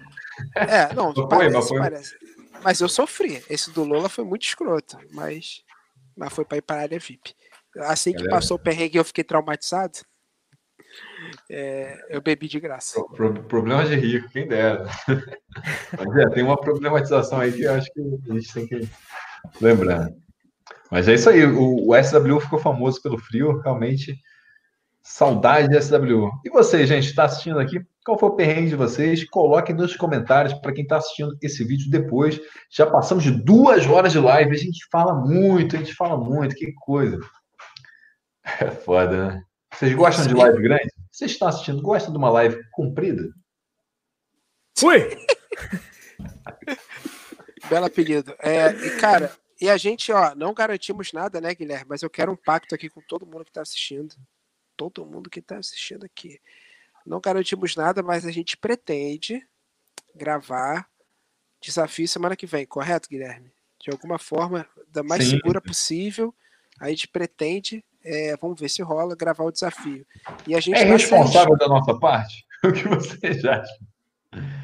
[0.57, 1.79] É, não, não parece, foi, mas foi.
[1.79, 2.15] Parece.
[2.65, 3.45] Mas eu sofri.
[3.49, 4.99] Esse do Lola foi muito escroto.
[5.13, 5.63] Mas
[6.17, 7.35] mas foi para ir para a área VIP.
[7.79, 8.37] Assim que Galera.
[8.37, 9.99] passou o perrengue eu fiquei traumatizado,
[11.51, 13.03] é, eu bebi de graça.
[13.15, 14.87] Pro, problema de rico, quem dera.
[15.99, 18.89] Mas é, tem uma problematização aí que eu acho que a gente tem que
[19.61, 20.11] lembrar.
[20.91, 24.17] Mas é isso aí, o, o SW ficou famoso pelo frio, realmente
[25.07, 26.31] Saudade de SW.
[26.45, 27.79] E você, gente, está assistindo aqui?
[28.05, 29.25] Qual foi o perrengue de vocês?
[29.31, 32.39] Coloquem nos comentários para quem está assistindo esse vídeo depois.
[32.71, 34.55] Já passamos de duas horas de live.
[34.55, 36.55] A gente fala muito, a gente fala muito.
[36.55, 37.19] Que coisa.
[38.61, 39.43] É foda, né?
[39.73, 40.93] Vocês gostam de live grande?
[41.11, 43.33] Vocês estão assistindo, gostam de uma live comprida?
[44.79, 45.01] Fui!
[47.71, 48.37] Belo apelido.
[48.39, 51.87] É, e cara, e a gente, ó, não garantimos nada, né, Guilherme?
[51.89, 54.15] Mas eu quero um pacto aqui com todo mundo que está assistindo
[54.77, 56.41] todo mundo que está assistindo aqui.
[57.05, 59.47] Não garantimos nada, mas a gente pretende
[60.15, 60.89] gravar
[61.61, 63.53] desafio semana que vem, correto, Guilherme?
[63.81, 65.31] De alguma forma, da mais Sim.
[65.31, 66.35] segura possível,
[66.81, 70.07] a gente pretende, é, vamos ver se rola, gravar o desafio.
[70.47, 72.45] E a gente é responsável da nossa parte?
[72.65, 73.79] O que você já acha?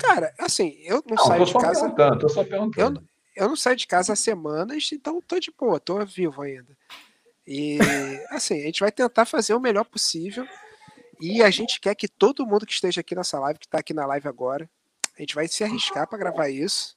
[0.01, 1.95] Cara, assim, eu não, não saio de casa.
[2.19, 3.07] Tô só perguntando.
[3.37, 6.75] Eu, eu não saio de casa há semanas, então tô de boa, tô vivo ainda.
[7.47, 7.79] E
[8.31, 10.47] assim, a gente vai tentar fazer o melhor possível.
[11.21, 13.93] E a gente quer que todo mundo que esteja aqui nessa live, que está aqui
[13.93, 14.69] na live agora,
[15.17, 16.97] a gente vai se arriscar para gravar isso.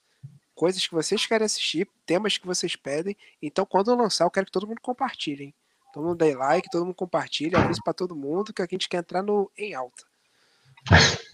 [0.56, 3.18] Coisas que vocês querem assistir, temas que vocês pedem.
[3.42, 5.46] Então, quando eu lançar, eu quero que todo mundo compartilhe.
[5.46, 5.56] Hein?
[5.94, 8.98] Todo mundo dê like, todo mundo compartilhe, avise para todo mundo que a gente quer
[8.98, 10.04] entrar no em alta.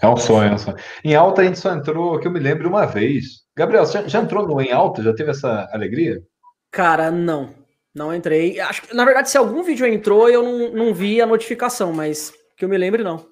[0.02, 0.78] É um sonho, é um sonho.
[1.04, 3.44] Em alta a gente só entrou, que eu me lembro, uma vez.
[3.56, 5.04] Gabriel, você já, já entrou no em alta?
[5.04, 6.24] Já teve essa alegria?
[6.72, 7.54] Cara, não.
[7.94, 8.60] Não entrei.
[8.60, 12.34] Acho que, na verdade, se algum vídeo entrou, eu não, não vi a notificação, mas
[12.60, 13.26] que eu me lembre, não.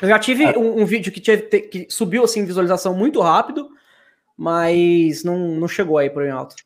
[0.00, 0.58] Eu já tive ah.
[0.58, 3.68] um, um, vídeo que, tinha, que subiu assim visualização muito rápido,
[4.36, 6.56] mas não, não chegou aí por em alto.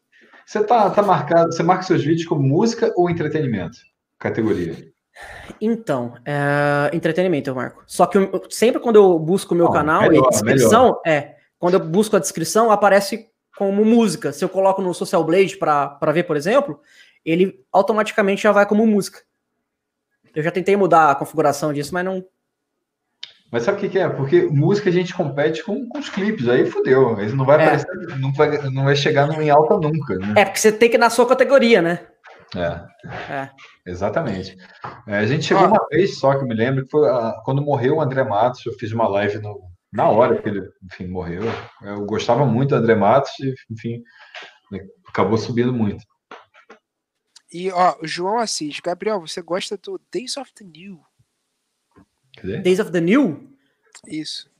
[0.46, 3.78] Você tá, tá marcado, você marca seus vídeos como música ou entretenimento?
[4.16, 4.76] Categoria.
[5.60, 7.82] Então, é, entretenimento eu marco.
[7.86, 11.02] Só que eu, sempre quando eu busco o meu oh, canal melhor, e descrição, melhor.
[11.04, 13.26] é, quando eu busco a descrição, aparece
[13.58, 14.32] como música.
[14.32, 16.80] Se eu coloco no Social Blade para ver, por exemplo,
[17.24, 19.25] ele automaticamente já vai como música.
[20.36, 22.22] Eu já tentei mudar a configuração disso, mas não.
[23.50, 24.06] Mas sabe o que, que é?
[24.08, 27.18] Porque música a gente compete com, com os clipes, aí fudeu.
[27.18, 27.62] Ele não vai É.
[27.64, 30.34] aparecer, não vai, não vai chegar em alta nunca, né?
[30.36, 32.06] É, porque você tem que ir na sua categoria, né?
[32.54, 33.32] É.
[33.32, 33.50] É.
[33.86, 34.56] Exatamente.
[35.06, 35.68] É, a gente chegou Ó.
[35.68, 38.64] uma vez só que eu me lembro que foi ah, quando morreu o André Matos,
[38.66, 39.60] eu fiz uma live no-
[39.92, 41.42] na hora que ele, enfim, morreu.
[41.82, 44.02] Eu gostava muito do André Matos e, enfim,
[45.08, 46.04] acabou subindo muito.
[47.52, 48.80] E, ó, o João Assis.
[48.80, 51.04] Gabriel, você gosta do Days of the New?
[52.62, 53.50] Days of the New?
[54.06, 54.50] Isso.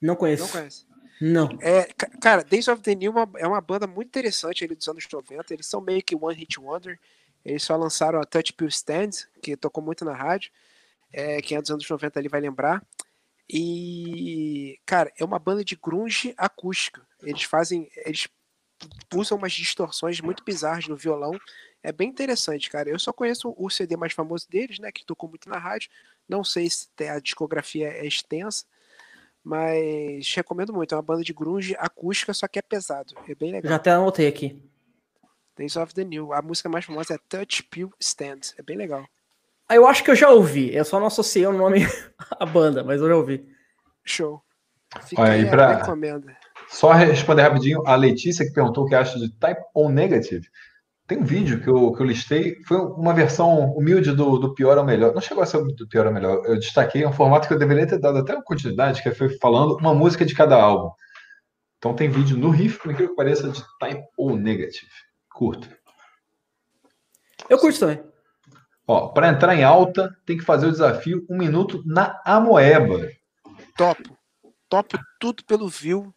[0.00, 0.42] Não conheço.
[0.42, 0.86] Não conhece?
[1.20, 1.48] Não.
[1.62, 4.74] É, ca- cara, Days of the New é uma- é uma banda muito interessante ali
[4.74, 5.54] dos anos 90.
[5.54, 6.98] Eles são meio que One Hit Wonder.
[7.44, 9.10] Eles só lançaram a Touch Pill Stand,
[9.42, 10.50] que tocou muito na rádio.
[11.12, 12.84] É, quem é dos anos 90 ali vai lembrar.
[13.48, 17.06] E, cara, é uma banda de grunge acústica.
[17.22, 17.88] Eles fazem.
[18.04, 18.26] Eles
[19.14, 21.32] usam umas distorções muito bizarras no violão.
[21.82, 22.88] É bem interessante, cara.
[22.88, 24.90] Eu só conheço o CD mais famoso deles, né?
[24.92, 25.90] Que tocou muito na rádio.
[26.28, 28.64] Não sei se a discografia é extensa.
[29.42, 30.94] Mas recomendo muito.
[30.94, 33.14] É uma banda de grunge acústica, só que é pesado.
[33.28, 33.70] É bem Eu legal.
[33.70, 34.58] já até anotei aqui.
[35.56, 36.32] Days of the New.
[36.32, 38.40] A música mais famosa é Touch Pill Stand.
[38.58, 39.06] É bem legal.
[39.68, 40.74] Ah, Eu acho que eu já ouvi.
[40.74, 41.80] Eu só não associei o nome
[42.40, 43.46] à banda, mas eu já ouvi.
[44.02, 44.42] Show.
[45.06, 46.36] Fica Olha, aí pra- recomenda.
[46.74, 50.44] Só responder rapidinho, a Letícia que perguntou o que acha de Type O Negative.
[51.06, 54.76] Tem um vídeo que eu, que eu listei, foi uma versão humilde do, do pior
[54.76, 55.14] ao melhor.
[55.14, 56.42] Não chegou a ser do pior ao melhor.
[56.44, 59.76] Eu destaquei um formato que eu deveria ter dado até uma continuidade, que foi falando
[59.76, 60.90] uma música de cada álbum.
[61.78, 64.90] Então tem vídeo no riff, por incrível que pareça, de Type O Negative.
[65.32, 65.68] Curto.
[67.48, 68.02] Eu curto também.
[68.84, 73.08] Ó, para entrar em alta, tem que fazer o desafio um minuto na Amoeba.
[73.76, 74.18] Topo.
[74.68, 76.12] Topo tudo pelo view.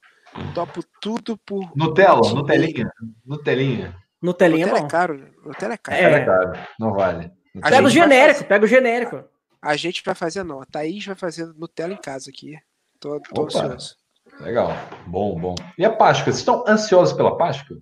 [0.54, 1.72] Topo tudo por.
[1.76, 2.36] Nutella, dinheiro.
[2.42, 2.92] Nutelinha.
[3.26, 3.96] Nutelinha.
[4.22, 5.34] Nutelinha é Nutella é caro.
[5.46, 5.98] Nutella é caro.
[5.98, 6.12] É.
[6.14, 7.32] É caro, não vale.
[7.62, 9.24] A Pega o genérico, fazer- pega o genérico.
[9.62, 10.62] A gente vai fazer, não.
[10.62, 12.56] A Thaís vai fazer Nutella em casa aqui.
[13.00, 13.64] Tô, tô Opa.
[13.64, 13.96] ansioso.
[14.40, 14.70] Legal,
[15.08, 15.56] bom, bom.
[15.78, 16.26] E a Páscoa?
[16.26, 17.78] Vocês estão ansiosos pela Páscoa?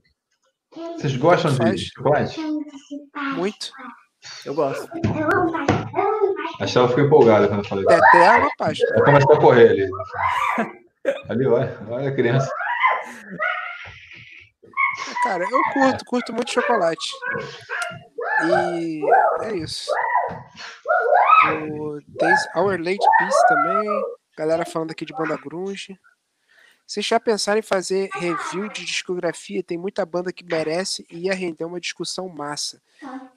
[0.98, 1.82] Vocês gostam de Faz.
[1.82, 2.40] chocolate?
[3.36, 3.72] Muito.
[4.46, 4.88] Eu gosto.
[4.88, 5.12] Páscoa.
[5.92, 6.36] Páscoa.
[6.60, 7.86] A Estela ficou empolgada quando eu falei.
[7.90, 8.86] É uma pasta.
[8.94, 9.90] Ela começou a correr ali.
[11.30, 12.52] Ali, olha, olha a criança.
[15.24, 17.12] Cara, eu curto, curto muito chocolate.
[18.46, 19.02] E
[19.44, 19.92] é isso.
[21.72, 23.88] O Days, Our Late Peace também.
[24.38, 25.98] Galera falando aqui de banda grunge.
[26.88, 29.64] Vocês já pensaram em fazer review de discografia?
[29.64, 32.80] Tem muita banda que merece e ia render uma discussão massa.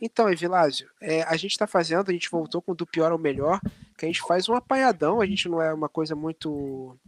[0.00, 3.58] Então, Evilásio, é, a gente está fazendo, a gente voltou com do pior ao melhor,
[3.96, 6.98] que a gente faz um apanhadão, a gente não é uma coisa muito.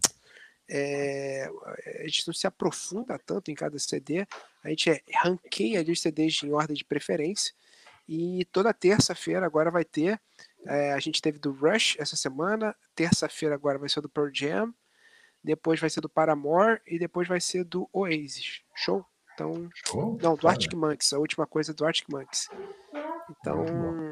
[0.71, 1.51] É,
[2.01, 4.27] a gente não se aprofunda tanto em cada CD,
[4.63, 7.53] a gente é, ranqueia ali os CDs em ordem de preferência.
[8.09, 10.21] E toda terça-feira agora vai ter.
[10.67, 14.75] é, a gente teve do Rush essa semana, terça-feira agora vai ser do Pearl Jam,
[15.43, 18.63] depois vai ser do Paramore e depois vai ser do Oasis.
[18.75, 19.05] Show?
[19.35, 20.49] Então, Oh, não, do.
[20.49, 22.49] Arctic Monkeys, a última coisa é do Arctic Monkeys.
[23.31, 23.65] Então,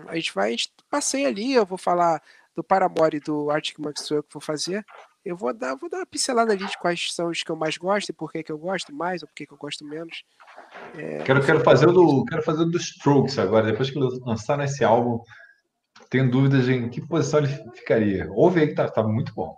[0.09, 2.23] a gente vai, a gente passeia ali, eu vou falar
[2.55, 4.87] do Paramore e do Arctic Monkeys, sou eu que vou fazer.
[5.25, 7.77] Eu vou dar, vou dar uma pincelada ali de quais são os que eu mais
[7.77, 10.25] gosto e por que, que eu gosto mais ou por que, que eu gosto menos.
[10.95, 13.67] É, Quero, quero, fazer o do, quero fazer o do Strokes agora.
[13.67, 15.23] Depois que eles lançaram esse álbum,
[16.09, 18.29] tenho dúvidas em que posição ele ficaria.
[18.31, 19.57] Ouve aí que tá, tá muito bom.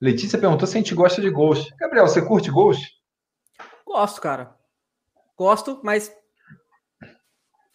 [0.00, 1.74] Letícia perguntou se a gente gosta de Ghost.
[1.76, 2.86] Gabriel, você curte Ghost?
[3.84, 4.56] Gosto, cara.
[5.36, 6.12] Gosto, mas.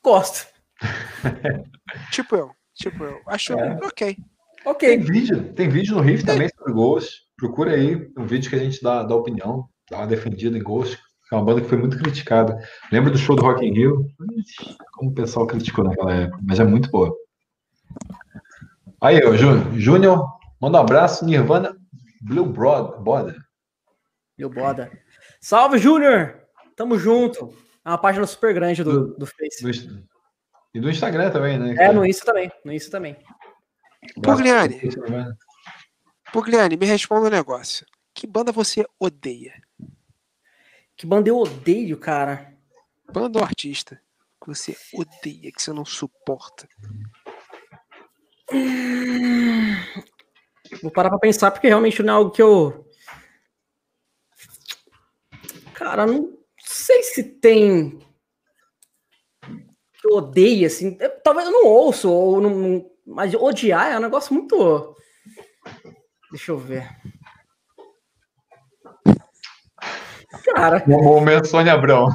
[0.01, 0.47] Gosto.
[2.11, 3.21] tipo eu, tipo eu.
[3.27, 3.79] Acho É.
[3.83, 4.17] ok.
[4.63, 4.97] Tem Ok.
[4.97, 7.23] vídeo, tem vídeo no Riff também sobre Ghost.
[7.37, 10.97] Procura aí um vídeo que a gente dá, dá opinião, dá uma defendida em Ghost.
[11.31, 12.57] É uma banda que foi muito criticada.
[12.91, 14.05] Lembra do show do Rock in Rio?
[14.93, 17.13] Como o pessoal criticou naquela época, mas é muito boa.
[19.01, 19.19] Aí,
[19.75, 20.25] Júnior,
[20.61, 21.25] manda um abraço.
[21.25, 21.75] Nirvana
[22.21, 23.35] Blue Broad, Border.
[24.37, 24.89] Meu boda.
[25.41, 26.39] Salve, Júnior!
[26.75, 27.53] Tamo junto.
[27.85, 29.61] É uma página super grande do, do Face.
[29.61, 30.03] Do
[30.73, 31.75] e do Instagram também, né?
[31.77, 32.51] É, no Insta também.
[32.65, 33.15] No Insta também.
[34.21, 34.79] Pugliani.
[36.31, 37.85] Pugliani, me responda um negócio.
[38.13, 39.61] Que banda você odeia?
[40.95, 42.53] Que banda eu odeio, cara.
[43.11, 43.99] Banda ou artista?
[44.41, 46.67] Que você odeia, que você não suporta?
[50.81, 52.89] Vou parar pra pensar, porque realmente não é algo que eu.
[55.73, 57.99] Cara, não sei se tem.
[59.99, 60.97] Que eu odeio, assim.
[60.99, 64.95] Eu- talvez eu não ouço, ou não, não- mas odiar é um negócio muito.
[66.31, 66.89] Deixa eu ver.
[70.55, 72.07] Cara, Momento Sônia Abrão.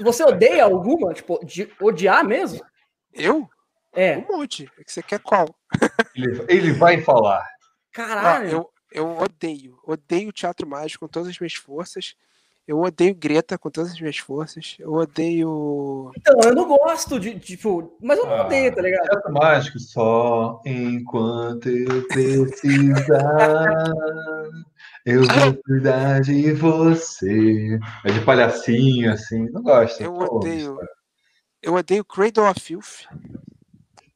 [0.00, 1.14] você odeia alguma?
[1.14, 2.64] Tipo, de odiar mesmo?
[3.12, 3.48] Eu?
[3.92, 4.18] É.
[4.18, 4.70] Um monte.
[4.78, 5.54] É que Você quer qual?
[6.14, 7.38] Ele, ele vai falar.
[7.40, 7.48] Ah,
[7.92, 8.48] Caralho.
[8.50, 9.78] eu, eu odeio.
[9.84, 12.14] Odeio teatro mágico com todas as minhas forças.
[12.66, 14.76] Eu odeio Greta com todas as minhas forças.
[14.78, 16.10] Eu odeio.
[16.16, 18.46] Então, eu não gosto de, tipo, mas eu não Ah.
[18.46, 19.04] odeio, tá ligado?
[19.04, 23.84] Teatro mágico só enquanto eu precisar.
[25.04, 27.78] Eu vou cuidar de você.
[28.06, 29.46] É de palhacinho, assim.
[29.50, 30.02] Não gosto.
[30.02, 30.78] Eu Pô, odeio.
[31.62, 33.04] Eu odeio Cradle of Filth.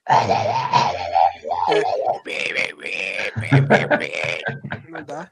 [4.89, 5.29] Não dá.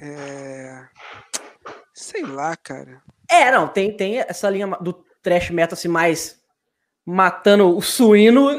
[0.00, 0.86] É...
[1.94, 3.02] Sei lá, cara.
[3.30, 4.92] É, não, tem, tem essa linha do
[5.22, 6.40] trash metal assim, mais
[7.04, 8.50] matando o suíno.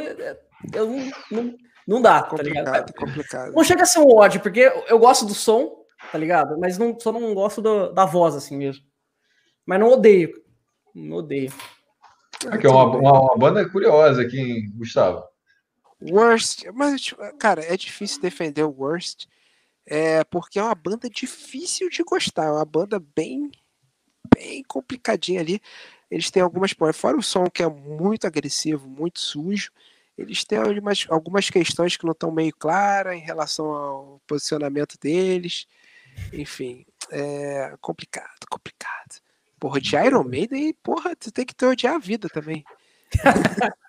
[0.74, 1.57] Eu não, não,
[1.88, 2.66] não dá, tá ligado?
[2.66, 3.53] Complicado, complicado.
[3.53, 6.60] Não chega a ser um ódio, porque eu, gosto do som, tá ligado?
[6.60, 8.84] Mas não, só não gosto do- da voz, assim mesmo.
[9.66, 10.32] Mas não odeio.
[10.94, 11.53] Não odeio.
[12.48, 15.24] Aqui é uma, uma, uma banda curiosa aqui, hein, Gustavo.
[16.02, 19.26] Worst, mas tipo, cara, é difícil defender o Worst,
[19.90, 23.49] é porque é uma banda difícil de gostar, é uma banda bem,
[24.36, 25.60] bem complicadinha ali.
[26.11, 29.72] Eles têm algumas, fora o som que é muito agressivo, muito sujo,
[30.16, 35.66] eles têm algumas, algumas questões que não estão meio claras em relação ao posicionamento deles.
[36.32, 39.22] Enfim, é complicado, complicado.
[39.60, 42.64] Porra, de Iron Maiden, porra, tu tem que ter odiar a vida também.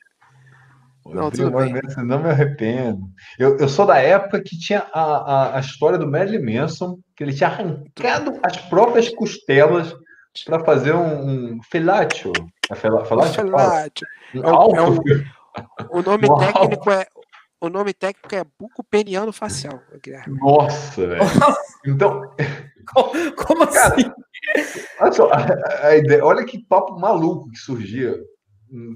[1.14, 1.72] Não, tudo bem.
[1.72, 3.02] mesmo, não me arrependo.
[3.38, 7.22] Eu, eu sou da época que tinha a, a, a história do Marilyn Manson, que
[7.24, 9.94] ele tinha arrancado as próprias costelas
[10.44, 12.32] para fazer um, um felatio.
[12.70, 13.34] É fela- felatio?
[13.42, 14.06] Felatio.
[14.34, 14.98] Um É um- é um-
[15.90, 16.38] O nome Uau.
[16.38, 17.06] técnico é
[17.62, 20.38] o nome técnico é bucopeniano facial, Guilherme.
[20.40, 21.20] Nossa, velho.
[21.86, 22.22] Então,
[22.94, 24.10] Como, como Cara, assim?
[25.00, 28.14] olha só, a, a ideia, olha que papo maluco que surgia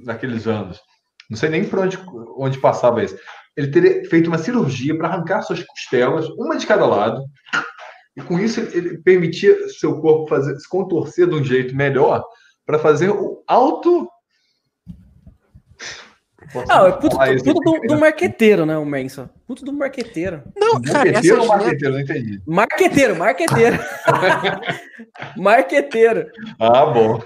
[0.04, 0.80] naqueles anos.
[1.30, 1.98] Não sei nem por onde,
[2.36, 3.16] onde passava isso.
[3.56, 7.24] Ele teria feito uma cirurgia para arrancar suas costelas, uma de cada lado,
[8.16, 12.24] e com isso ele permitia seu corpo fazer, se contorcer de um jeito melhor
[12.66, 14.08] para fazer o alto.
[16.52, 17.42] Posso Não, é puto, puto aqui?
[17.42, 19.28] do, do marqueteiro, né, o Manson?
[19.46, 20.42] Puto do marqueteiro.
[20.56, 21.94] Não, cara, Marqueteiro ou marqueteiro?
[21.94, 22.42] Não entendi.
[22.46, 23.78] Marqueteiro, marqueteiro.
[25.36, 26.30] marqueteteiro.
[26.60, 27.20] Ah, bom.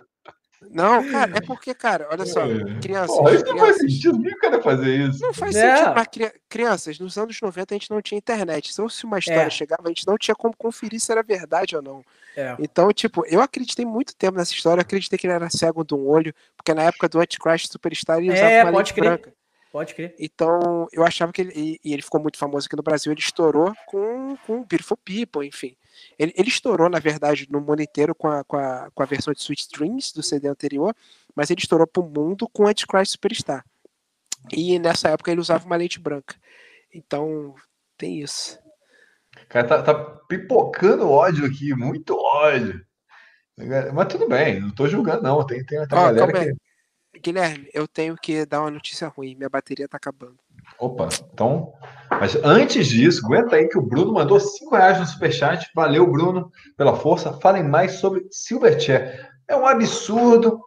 [0.71, 2.81] Não, cara, é porque, cara, olha só, É.
[2.81, 4.29] crianças, Porra, isso não faz crianças, sentido.
[4.29, 5.21] O cara fazer isso.
[5.23, 5.77] não faz É.
[5.77, 8.71] sentido, cri- crianças, nos anos 90 a gente não tinha internet.
[8.73, 9.51] Então, se uma história É.
[9.51, 12.03] chegava, a gente não tinha como conferir se era verdade ou não.
[12.37, 12.57] É.
[12.59, 15.95] Então, tipo, eu acreditei muito tempo nessa história, eu acreditei que ele era cego de
[15.95, 19.05] um olho, porque na época do Antichrist Superstar ele usava É, uma pode lente crer.
[19.05, 19.33] branca.
[19.71, 20.15] Pode crer.
[20.19, 21.53] Então, eu achava que ele.
[21.55, 25.47] E, e ele ficou muito famoso aqui no Brasil, ele estourou com, com Beautiful People,
[25.47, 25.77] enfim.
[26.19, 29.33] Ele, ele estourou, na verdade, no mundo inteiro com a, com, a, com a versão
[29.33, 30.95] de Sweet Dreams do CD anterior,
[31.35, 33.65] mas ele estourou pro mundo com Antichrist Superstar.
[34.53, 36.35] E nessa época ele usava uma lente branca.
[36.93, 37.55] Então,
[37.97, 38.59] tem isso.
[39.49, 39.95] Cara, tá, tá
[40.29, 42.85] pipocando ódio aqui, muito ódio.
[43.93, 45.45] Mas tudo bem, não tô julgando, não.
[45.45, 47.21] Tem, tem, tem Ó, galera que.
[47.21, 49.35] Guilherme, eu tenho que dar uma notícia ruim.
[49.35, 50.39] Minha bateria tá acabando.
[50.79, 51.73] Opa, então.
[52.11, 55.69] Mas antes disso, aguenta aí que o Bruno mandou 5 reais no superchat.
[55.75, 57.33] Valeu, Bruno, pela força.
[57.35, 59.29] Falem mais sobre Silverchair.
[59.47, 60.61] É um absurdo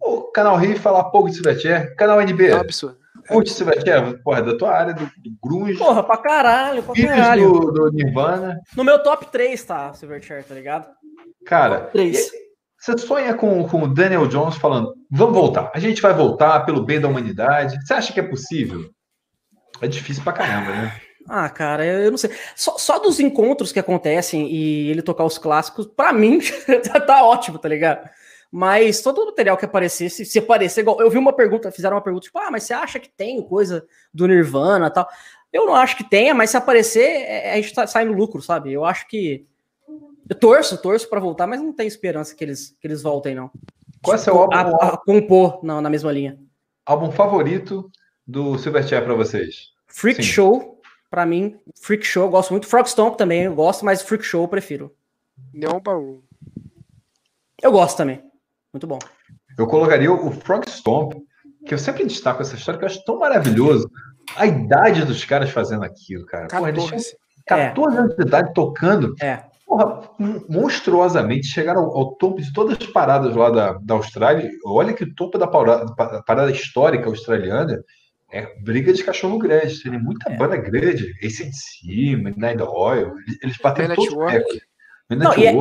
[0.00, 1.94] o canal Rio falar pouco de Silverchair.
[1.96, 2.96] Canal NB, É um absurdo.
[3.28, 4.22] curte Silverchair?
[4.22, 5.78] Porra, da tua área, do, do Grunge.
[5.78, 7.50] Porra, pra caralho, pra caralho.
[7.52, 8.58] do, do Nirvana.
[8.76, 10.86] No meu top 3 tá Silverchair, tá ligado?
[11.44, 12.30] Cara, Top 3.
[12.78, 16.84] Você sonha com, com o Daniel Jones falando: vamos voltar, a gente vai voltar pelo
[16.84, 17.76] bem da humanidade.
[17.84, 18.88] Você acha que é possível?
[19.80, 21.00] É difícil pra caramba, né?
[21.28, 22.30] Ah, cara, eu não sei.
[22.54, 26.38] Só, só dos encontros que acontecem e ele tocar os clássicos, pra mim,
[26.92, 28.08] tá- tá ótimo, tá ligado?
[28.48, 31.00] Mas todo o material que aparecesse, se aparecer igual.
[31.00, 33.84] Eu vi uma pergunta, fizeram uma pergunta, tipo, ah, mas você acha que tem coisa
[34.14, 35.08] do Nirvana e tal?
[35.52, 38.72] Eu não acho que tenha, mas se aparecer, é- a gente tá saindo lucro, sabe?
[38.72, 39.44] Eu acho que.
[40.30, 43.50] Eu torço, torço pra voltar, mas não tenho esperança que eles, que eles voltem, não.
[44.00, 46.38] Qual é o seu álbum, A, a compor não, na mesma linha.
[46.86, 47.90] álbum favorito
[48.26, 49.70] do Silverchair pra vocês?
[49.86, 50.28] Freak Sim.
[50.30, 50.80] Show,
[51.10, 52.66] pra mim, Freak Show, eu gosto muito.
[52.66, 54.92] Frog Stomp também, eu gosto, mas Freak Show eu prefiro.
[55.52, 56.20] Neon Ballroom.
[57.62, 58.22] Eu gosto também.
[58.72, 58.98] Muito bom.
[59.58, 61.14] Eu colocaria o Frog Stomp,
[61.66, 63.90] que eu sempre destaco essa história, que eu acho tão maravilhoso.
[64.36, 66.48] A idade dos caras fazendo aquilo, cara.
[66.48, 67.00] Porra, eles tinham
[67.46, 67.74] 14.
[67.74, 69.14] 14 anos de idade tocando.
[69.22, 69.44] É.
[69.64, 70.10] Porra,
[70.48, 74.50] monstruosamente chegaram ao, ao topo de todas as paradas lá da, da Austrália.
[74.64, 77.82] Olha que o topo da parada, pa- parada histórica australiana
[78.36, 79.82] é briga de cachorro grande.
[79.82, 80.36] Tem muita É.
[80.36, 81.12] banda grande.
[81.22, 83.12] ACDC, Midnight Oil.
[83.26, 85.54] eles- Eles bateram Man at todos os Não, e é-.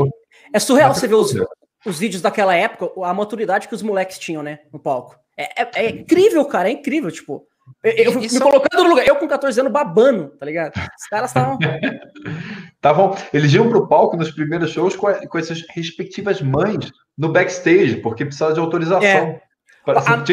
[0.54, 1.48] É surreal você ver os, tudo.
[1.86, 4.60] os vídeos daquela época, a maturidade que os moleques tinham, né?
[4.72, 5.16] No palco.
[5.38, 7.46] É, é, é incrível, cara, é incrível, tipo.
[7.84, 10.74] Eu, eu me colocando no lugar, eu com 14 anos babando, tá ligado?
[10.78, 11.58] Os caras estavam.
[12.80, 17.98] Tavam, eles iam pro palco nos primeiros shows com, com essas respectivas mães no backstage,
[17.98, 19.04] porque precisava de autorização.
[19.08, 19.42] É.
[19.84, 20.24] Para, a,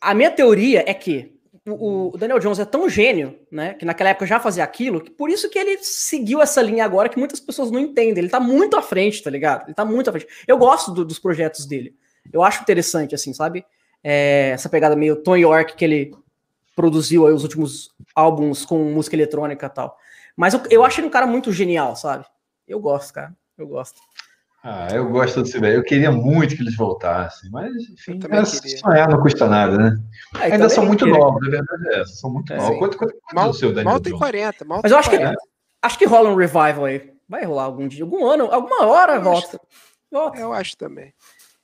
[0.00, 1.34] a, minha teoria é que
[1.66, 3.74] o, o, Daniel Jones é tão gênio, né?
[3.74, 7.08] Que naquela época já fazia aquilo, que por isso que ele seguiu essa linha agora
[7.08, 8.18] que muitas pessoas não entendem.
[8.18, 9.66] Ele tá muito à frente, tá ligado?
[9.66, 10.26] Ele tá muito à frente.
[10.46, 11.94] Eu gosto do, dos projetos dele.
[12.32, 13.64] Eu acho interessante, assim, sabe?
[14.02, 16.12] É, essa pegada meio Tom York que ele
[16.74, 19.96] produziu aí os últimos álbuns com música eletrônica e tal.
[20.36, 22.24] Mas eu, eu acho ele um cara muito genial, sabe?
[22.66, 23.34] Eu gosto, cara.
[23.58, 24.00] Eu gosto.
[24.62, 25.76] Ah, eu gosto desse velho.
[25.76, 28.20] Eu queria muito que eles voltassem, mas enfim,
[28.78, 29.98] sonhar não custa nada, né?
[30.34, 31.18] Ah, Ainda são muito queria.
[31.18, 32.12] novos, a verdade é essa.
[32.14, 32.78] São muito é, novos.
[32.78, 33.92] Quanto, quanto, quanto mal, o seu, Daniel?
[33.92, 34.64] Mal tem 40.
[34.66, 35.16] Mal mas eu acho que,
[35.82, 37.10] acho que rola um revival aí.
[37.26, 39.56] Vai rolar algum dia, algum ano, alguma hora eu volta.
[39.56, 39.60] Acho,
[40.12, 40.38] volta.
[40.38, 41.14] Eu acho também.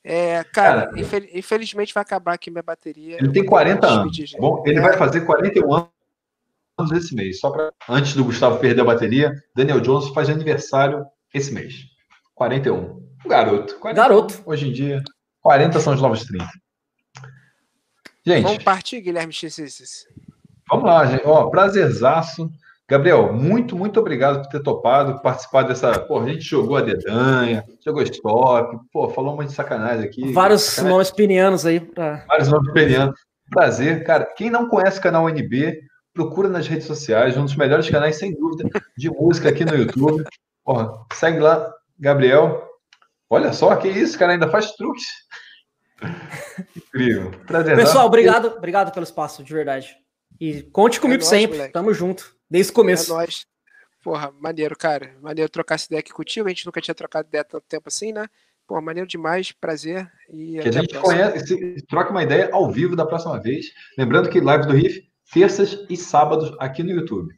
[0.03, 3.17] É, cara, cara infel infelizmente vai acabar aqui minha bateria.
[3.19, 4.35] Ele tem 40 anos.
[4.39, 4.81] Bom, ele é.
[4.81, 7.41] vai fazer 41 anos esse mês.
[7.41, 11.05] Só para antes do Gustavo perder a bateria, Daniel Jones faz aniversário
[11.35, 11.96] esse mês.
[12.37, 12.77] 41.
[13.25, 13.79] Um garoto.
[13.81, 14.43] 41, garoto.
[14.45, 15.03] Hoje em dia,
[15.41, 16.47] 40 são os novos 30.
[18.25, 18.43] Gente.
[18.45, 20.07] Vamos partir, Guilherme X.
[20.69, 21.23] Vamos lá, gente.
[21.25, 22.51] Ó, prazerzaço.
[22.89, 25.99] Gabriel, muito, muito obrigado por ter topado, participar dessa.
[25.99, 30.33] Pô, a gente jogou a dedanha, jogou stop, pô, falou um monte de sacanagem aqui.
[30.33, 30.93] Vários sacanagem.
[30.93, 31.81] nomes penianos aí.
[31.81, 32.25] Pra...
[32.29, 33.19] Vários nomes penianos.
[33.51, 34.25] Prazer, cara.
[34.37, 35.81] Quem não conhece o canal NB,
[36.13, 40.25] procura nas redes sociais, um dos melhores canais, sem dúvida, de música aqui no YouTube.
[40.65, 42.67] Porra, segue lá, Gabriel.
[43.29, 45.05] Olha só, que isso, cara, ainda faz truques.
[46.77, 47.31] Incrível.
[47.47, 47.77] Prazer.
[47.77, 49.97] Pessoal, obrigado, obrigado pelo espaço, de verdade.
[50.41, 51.57] E conte comigo é nóis, sempre.
[51.57, 51.73] Moleque.
[51.73, 52.37] Tamo junto.
[52.49, 53.13] Desde o começo.
[53.13, 53.47] É nóis.
[54.03, 55.17] Porra, maneiro, cara.
[55.21, 56.47] Maneiro trocar essa ideia aqui contigo.
[56.47, 58.29] A gente nunca tinha trocado ideia tanto tempo assim, né?
[58.67, 60.11] Pô, maneiro demais, prazer.
[60.29, 63.67] E que a gente a conhece, troca uma ideia ao vivo da próxima vez.
[63.97, 67.33] Lembrando que live do Riff, terças e sábados aqui no YouTube.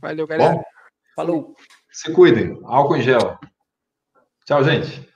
[0.00, 0.54] Valeu, galera.
[0.54, 0.62] Bom,
[1.14, 1.56] Falou.
[1.96, 2.60] Se cuidem.
[2.66, 3.38] Álcool em gel.
[4.44, 5.02] Tchau, gente.